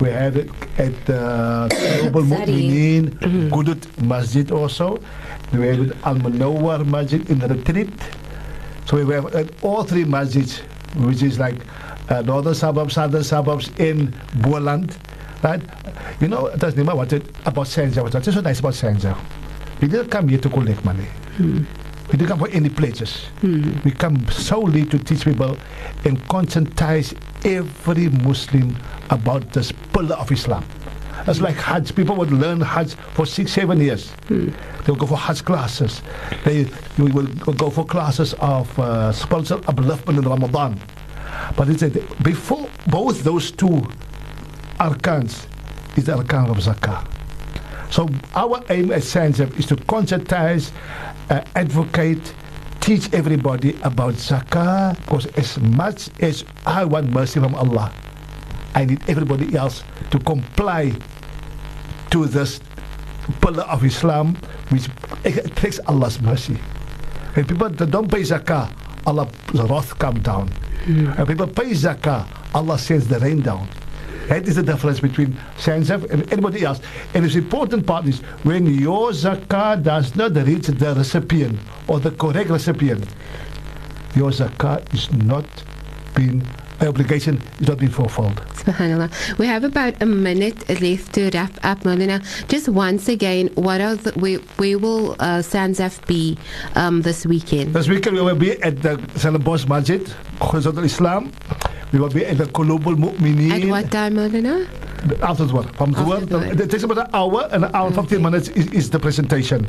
We 0.00 0.10
have 0.10 0.36
it 0.36 0.50
at 0.78 0.92
the 1.06 1.68
Global 2.02 2.24
Sorry. 2.26 2.46
Mu'mineen 2.46 3.10
mm-hmm. 3.10 3.48
Gudut 3.54 4.02
Masjid 4.02 4.50
also. 4.50 4.98
We 5.52 5.66
have 5.68 5.80
it 5.80 5.96
Al 6.04 6.16
Munawwar 6.16 6.84
Masjid 6.84 7.28
in 7.30 7.38
the 7.38 7.48
retreat. 7.48 7.88
So 8.86 9.02
we 9.04 9.14
have 9.14 9.34
at 9.34 9.50
all 9.62 9.84
three 9.84 10.04
masjids, 10.04 10.58
which 11.06 11.22
is 11.22 11.38
like 11.38 11.56
uh, 12.10 12.22
northern 12.22 12.54
suburbs, 12.54 12.94
southern 12.94 13.24
suburbs 13.24 13.70
in 13.78 14.14
Boland, 14.42 14.96
right? 15.42 15.62
You 16.20 16.28
know, 16.28 16.50
that's 16.56 16.74
Nima 16.74 16.94
wanted 16.94 17.22
about 17.46 17.66
Senja. 17.66 18.02
What's 18.02 18.32
so 18.32 18.40
nice 18.40 18.60
about 18.60 18.74
Sanzaf? 18.74 19.16
We 19.80 19.88
didn't 19.88 20.10
come 20.10 20.28
here 20.28 20.38
to 20.38 20.48
collect 20.50 20.84
money. 20.84 21.04
Hmm. 21.36 21.64
We 22.12 22.18
didn't 22.18 22.28
come 22.28 22.38
for 22.38 22.48
any 22.50 22.68
pledges. 22.68 23.26
We 23.42 23.90
come 23.90 24.28
solely 24.28 24.84
to 24.86 24.98
teach 24.98 25.24
people 25.24 25.56
and 26.04 26.18
conscientize 26.28 27.16
every 27.44 28.08
Muslim 28.08 28.76
about 29.10 29.50
this 29.52 29.72
pillar 29.92 30.16
of 30.16 30.30
Islam. 30.30 30.64
It's 31.26 31.40
like 31.40 31.56
Hajj. 31.56 31.94
People 31.94 32.16
would 32.16 32.30
learn 32.30 32.60
Hajj 32.60 32.94
for 33.14 33.24
six, 33.24 33.52
seven 33.52 33.80
years. 33.80 34.12
They 34.28 34.52
will 34.86 34.96
go 34.96 35.06
for 35.06 35.16
Hajj 35.16 35.44
classes. 35.44 36.02
They 36.44 36.66
will 36.98 37.08
go 37.56 37.70
for 37.70 37.86
classes 37.86 38.34
of 38.34 38.78
uh, 38.78 39.10
spiritual 39.12 39.60
upliftment 39.60 40.18
in 40.18 40.28
Ramadan. 40.28 40.78
But 41.56 41.70
it's 41.70 41.82
a, 41.82 41.88
before 42.22 42.68
both 42.88 43.24
those 43.24 43.50
two 43.50 43.82
arkans 44.78 45.46
is 45.96 46.04
the 46.04 46.12
arkan 46.12 46.50
of 46.50 46.58
zakah. 46.58 47.06
So 47.94 48.10
our 48.34 48.58
aim 48.70 48.90
at 48.90 49.02
Sanzaf 49.06 49.56
is 49.56 49.66
to 49.66 49.76
conscientize, 49.76 50.72
uh, 51.30 51.44
advocate, 51.54 52.34
teach 52.80 53.06
everybody 53.14 53.78
about 53.84 54.14
zakah. 54.14 54.98
Because 54.98 55.26
as 55.38 55.60
much 55.60 56.10
as 56.18 56.42
I 56.66 56.84
want 56.84 57.14
mercy 57.14 57.38
from 57.38 57.54
Allah, 57.54 57.94
I 58.74 58.84
need 58.84 58.98
everybody 59.08 59.54
else 59.54 59.84
to 60.10 60.18
comply 60.18 60.90
to 62.10 62.26
this 62.26 62.58
pillar 63.40 63.62
of 63.70 63.84
Islam, 63.84 64.34
which 64.70 64.88
takes 65.54 65.78
Allah's 65.86 66.20
mercy. 66.20 66.58
When 67.34 67.46
people 67.46 67.70
that 67.70 67.90
don't 67.92 68.10
pay 68.10 68.22
zakah, 68.22 68.74
Allah's 69.06 69.30
wrath 69.54 69.96
come 70.00 70.18
down. 70.18 70.50
And 71.14 71.28
people 71.28 71.46
pay 71.46 71.70
zakah, 71.70 72.26
Allah 72.56 72.76
sends 72.76 73.06
the 73.06 73.20
rain 73.20 73.40
down. 73.40 73.68
That 74.28 74.48
is 74.48 74.56
the 74.56 74.62
difference 74.62 75.00
between 75.00 75.36
Sanzaf 75.56 76.10
and 76.10 76.30
anybody 76.32 76.64
else. 76.64 76.80
And 77.14 77.24
the 77.24 77.38
important 77.38 77.86
part 77.86 78.06
is 78.06 78.20
when 78.42 78.66
your 78.66 79.10
zakah 79.10 79.82
does 79.82 80.16
not 80.16 80.34
reach 80.34 80.66
the 80.68 80.94
recipient 80.94 81.58
or 81.88 82.00
the 82.00 82.10
correct 82.12 82.50
recipient, 82.50 83.04
your 84.14 84.30
zakah 84.30 84.82
is 84.94 85.12
not 85.12 85.46
being 86.14 86.42
the 86.78 86.88
obligation 86.88 87.40
is 87.60 87.68
not 87.68 87.78
being 87.78 87.90
fulfilled. 87.90 88.36
Subhanallah. 88.54 89.38
We 89.38 89.46
have 89.46 89.64
about 89.64 90.02
a 90.02 90.06
minute 90.06 90.68
left 90.80 91.14
to 91.14 91.30
wrap 91.30 91.52
up, 91.62 91.80
Maulana. 91.80 92.20
Just 92.48 92.68
once 92.68 93.08
again, 93.08 93.48
what 93.54 93.80
are 93.80 93.94
the, 93.94 94.12
we, 94.18 94.38
we 94.58 94.74
will 94.74 95.16
uh, 95.20 95.42
be 96.06 96.36
um, 96.74 97.02
this 97.02 97.24
weekend? 97.26 97.74
This 97.74 97.88
weekend 97.88 98.16
we 98.16 98.22
will 98.22 98.34
be 98.34 98.60
at 98.62 98.82
the 98.82 98.96
Stellenbosch 99.16 99.68
Masjid, 99.68 100.02
Khuzat 100.40 100.76
al-Islam. 100.76 101.32
We 101.94 102.00
will 102.00 102.08
be 102.08 102.26
at 102.26 102.38
the 102.38 102.46
Mu'mineen. 102.46 103.62
At 103.62 103.68
what 103.70 103.92
time, 103.92 104.14
Maulana? 104.16 104.66
After 105.22 105.44
the. 105.44 105.62
From 105.78 105.92
the 105.92 106.02
the. 106.26 106.64
It 106.64 106.68
takes 106.68 106.82
about 106.82 106.98
an 106.98 107.06
hour 107.14 107.48
and 107.52 107.64
an 107.66 107.70
hour 107.72 107.86
and 107.86 107.94
15 107.94 108.20
minutes 108.20 108.48
is, 108.48 108.66
is 108.72 108.90
the 108.90 108.98
presentation. 108.98 109.68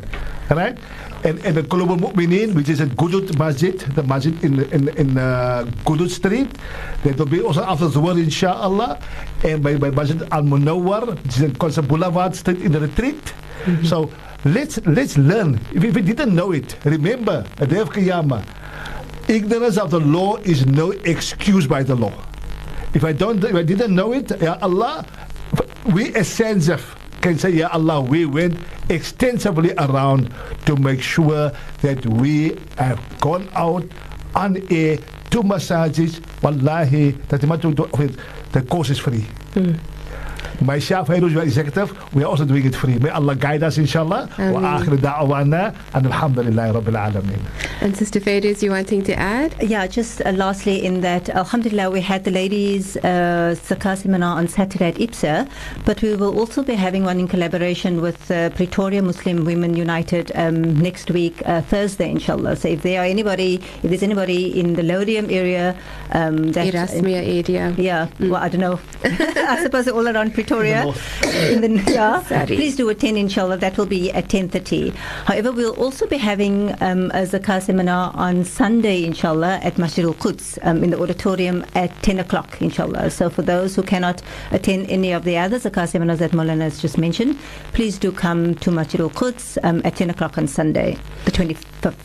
Alright? 0.50 0.80
And, 1.24 1.38
and 1.46 1.56
the 1.56 1.62
Kulubul 1.62 2.00
Mu'mineen, 2.00 2.56
which 2.56 2.70
is 2.70 2.82
at 2.82 2.90
Gudut 2.98 3.38
Masjid, 3.38 3.78
the 3.94 4.02
masjid 4.02 4.34
in, 4.44 4.60
in, 4.74 4.90
in 4.98 5.18
uh, 5.20 5.66
Gudut 5.86 6.10
Street. 6.10 6.50
That 7.04 7.20
will 7.20 7.28
be 7.28 7.42
also 7.42 7.62
after 7.64 7.88
the 7.90 8.00
work, 8.00 8.18
inshallah. 8.18 9.00
And 9.44 9.62
by, 9.62 9.78
by 9.78 9.92
Masjid 9.92 10.20
Al 10.32 10.42
Munawwar, 10.42 11.06
which 11.24 11.38
is 11.38 11.44
at 11.44 11.60
Concert 11.60 11.84
Boulevard 11.84 12.36
Street 12.36 12.58
in 12.64 12.72
the 12.72 12.80
retreat. 12.80 13.34
So 13.84 14.10
let's, 14.46 14.84
let's 14.88 15.16
learn. 15.20 15.60
If, 15.76 15.84
if 15.84 15.94
we 15.94 16.02
didn't 16.02 16.34
know 16.34 16.54
it, 16.54 16.76
remember, 16.86 17.46
the 17.58 17.68
day 17.68 17.78
of 17.82 17.92
Qiyamah, 17.92 18.65
ignorance 19.28 19.78
of 19.78 19.92
the 19.92 20.00
law 20.00 20.38
is 20.38 20.66
no 20.66 20.92
excuse 20.92 21.68
by 21.68 21.84
the 21.84 21.96
law. 21.96 22.14
If 22.94 23.04
I 23.04 23.12
don't, 23.12 23.44
if 23.44 23.56
I 23.56 23.64
didn't 23.64 23.94
know 23.94 24.14
it, 24.14 24.32
Ya 24.42 24.58
Allah, 24.62 25.06
we 25.94 26.14
as 26.16 26.28
Sanzaf 26.30 26.96
can 27.22 27.38
say, 27.38 27.50
Ya 27.52 27.70
Allah, 27.72 28.02
we 28.02 28.26
went 28.26 28.58
extensively 28.90 29.74
around 29.78 30.34
to 30.66 30.76
make 30.76 31.02
sure 31.02 31.52
that 31.82 32.06
we 32.06 32.56
have 32.78 33.00
gone 33.20 33.50
out 33.54 33.84
on 34.36 34.62
air 34.72 34.98
to 35.32 35.44
massages. 35.44 36.22
Wallahi, 36.42 37.12
that 37.30 37.42
the, 37.42 38.20
the 38.52 38.62
course 38.62 38.90
is 38.90 39.00
free. 39.00 39.22
Hmm. 39.54 39.74
Myself, 40.62 41.08
Fairuz, 41.10 41.36
executive, 41.42 41.92
we 42.14 42.24
are 42.24 42.28
also 42.28 42.46
doing 42.46 42.66
it 42.66 42.76
free. 42.76 42.98
May 42.98 43.10
Allah 43.10 43.36
guide 43.36 43.64
us, 43.64 43.78
inshallah. 43.78 44.30
Ameen. 44.38 44.54
Wa 44.54 44.80
akhir 44.80 44.98
da'wana, 44.98 45.76
and 45.94 46.06
alhamdulillah, 46.06 46.74
rabbil 46.82 46.98
alameen. 47.12 47.40
And 47.82 47.96
Sister 47.96 48.20
Fairuz, 48.20 48.62
you 48.64 48.72
wanting 48.72 49.04
to 49.04 49.14
add? 49.20 49.56
Yeah, 49.62 49.86
just 49.88 50.22
uh, 50.26 50.32
lastly, 50.32 50.84
in 50.86 51.02
that, 51.02 51.30
Alhamdulillah, 51.30 51.92
we 51.92 52.02
had 52.02 52.24
the 52.24 52.32
ladies' 52.32 52.96
uh, 52.98 53.56
Zakah 53.58 53.98
seminar 54.02 54.38
on 54.38 54.48
Saturday 54.48 54.88
at 54.88 54.96
IPSA, 54.96 55.50
but 55.86 56.02
we 56.02 56.16
will 56.16 56.40
also 56.40 56.64
be 56.64 56.74
having 56.74 57.04
one 57.04 57.20
in 57.20 57.28
collaboration 57.28 58.02
with 58.02 58.32
uh, 58.32 58.50
Pretoria 58.52 59.02
Muslim 59.02 59.44
Women 59.46 59.76
United 59.76 60.32
um, 60.36 60.80
next 60.80 61.12
week, 61.12 61.42
uh, 61.46 61.62
Thursday, 61.62 62.10
inshallah. 62.10 62.56
So 62.56 62.70
if 62.70 62.82
there 62.82 63.02
are 63.02 63.06
anybody, 63.06 63.56
if 63.84 63.90
there's 63.90 64.04
anybody 64.04 64.58
in 64.58 64.74
the 64.74 64.84
Laudium 64.84 65.30
area, 65.30 65.78
um, 66.12 66.52
that 66.54 66.74
Erasmia 66.74 67.22
area. 67.44 67.76
yeah, 67.78 68.08
well, 68.22 68.36
I 68.36 68.48
don't 68.50 68.62
know. 68.62 68.80
I 69.04 69.62
suppose 69.62 69.88
all 69.90 70.08
around 70.08 70.34
Pretoria. 70.34 70.45
In 70.48 71.64
In 71.64 71.76
the, 71.76 71.92
yeah. 71.92 72.22
Sorry. 72.24 72.46
Please 72.56 72.76
do 72.76 72.90
attend, 72.90 73.18
inshallah. 73.18 73.58
That 73.58 73.78
will 73.78 73.86
be 73.86 74.12
at 74.12 74.28
10.30. 74.28 74.94
However, 75.26 75.52
we'll 75.52 75.76
also 75.76 76.08
be 76.08 76.18
having 76.18 76.72
um, 76.82 77.12
a 77.12 77.24
Zakah 77.26 77.62
seminar 77.62 78.12
on 78.16 78.44
Sunday, 78.46 79.04
inshallah, 79.04 79.60
at 79.64 79.78
Masjid 79.78 80.06
al-Quds 80.06 80.60
um, 80.64 80.84
in 80.84 80.90
the 80.92 81.02
auditorium 81.02 81.66
at 81.76 81.92
10 82.04 82.20
o'clock, 82.20 82.62
inshallah. 82.62 83.10
So 83.10 83.30
for 83.30 83.42
those 83.42 83.76
who 83.76 83.84
cannot 83.84 84.22
attend 84.52 84.90
any 84.90 85.12
of 85.12 85.24
the 85.24 85.38
other 85.38 85.58
Zakah 85.60 85.88
seminars 85.88 86.20
that 86.20 86.32
Maulana 86.32 86.62
has 86.62 86.82
just 86.82 86.98
mentioned, 86.98 87.38
please 87.74 87.98
do 87.98 88.12
come 88.12 88.56
to 88.56 88.72
Masjid 88.72 89.02
al-Quds 89.02 89.58
um, 89.64 89.82
at 89.84 89.96
10 89.96 90.10
o'clock 90.10 90.38
on 90.38 90.48
Sunday, 90.48 90.98
the 91.26 91.32
25th. 91.32 91.96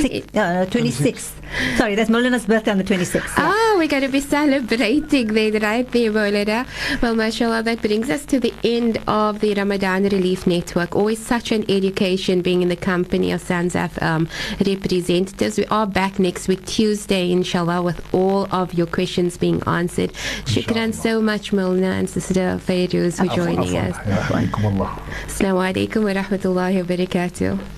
Six, 0.00 0.26
uh, 0.36 0.66
26th. 0.70 1.32
Sorry, 1.76 1.94
that's 1.94 2.10
Maulana's 2.10 2.46
birthday 2.46 2.70
on 2.70 2.78
the 2.78 2.84
26th. 2.84 3.14
yeah. 3.36 3.52
Ah, 3.52 3.74
we're 3.78 3.88
going 3.88 4.02
to 4.02 4.08
be 4.08 4.20
celebrating 4.20 5.28
then, 5.28 5.62
right 5.62 5.90
there, 5.90 6.10
Maulana. 6.10 6.66
Well, 7.02 7.14
mashallah. 7.14 7.35
Inshallah, 7.36 7.64
that 7.64 7.82
brings 7.82 8.08
us 8.08 8.24
to 8.24 8.40
the 8.40 8.54
end 8.64 8.98
of 9.06 9.40
the 9.40 9.52
Ramadan 9.52 10.04
Relief 10.04 10.46
Network. 10.46 10.96
Always 10.96 11.18
such 11.18 11.52
an 11.52 11.70
education 11.70 12.40
being 12.40 12.62
in 12.62 12.70
the 12.70 12.76
company 12.76 13.30
of 13.30 13.42
SANZAF 13.42 14.00
um, 14.02 14.26
representatives. 14.64 15.58
We 15.58 15.66
are 15.66 15.86
back 15.86 16.18
next 16.18 16.48
week, 16.48 16.64
Tuesday, 16.64 17.30
inshallah, 17.30 17.82
with 17.82 18.00
all 18.14 18.48
of 18.54 18.72
your 18.72 18.86
questions 18.86 19.36
being 19.36 19.62
answered. 19.66 20.14
Shukran 20.46 20.94
so 20.94 21.20
much, 21.20 21.52
Maulana 21.52 21.98
and 21.98 22.08
Sister 22.08 22.58
Fairuz, 22.58 23.18
for 23.18 23.26
joining 23.36 23.76
us. 23.76 23.94
Assalamu 23.98 25.60
alaikum 25.74 26.04
wa 26.04 26.22
rahmatullahi 26.22 26.88
wa 26.88 26.96
barakatuh. 26.96 27.76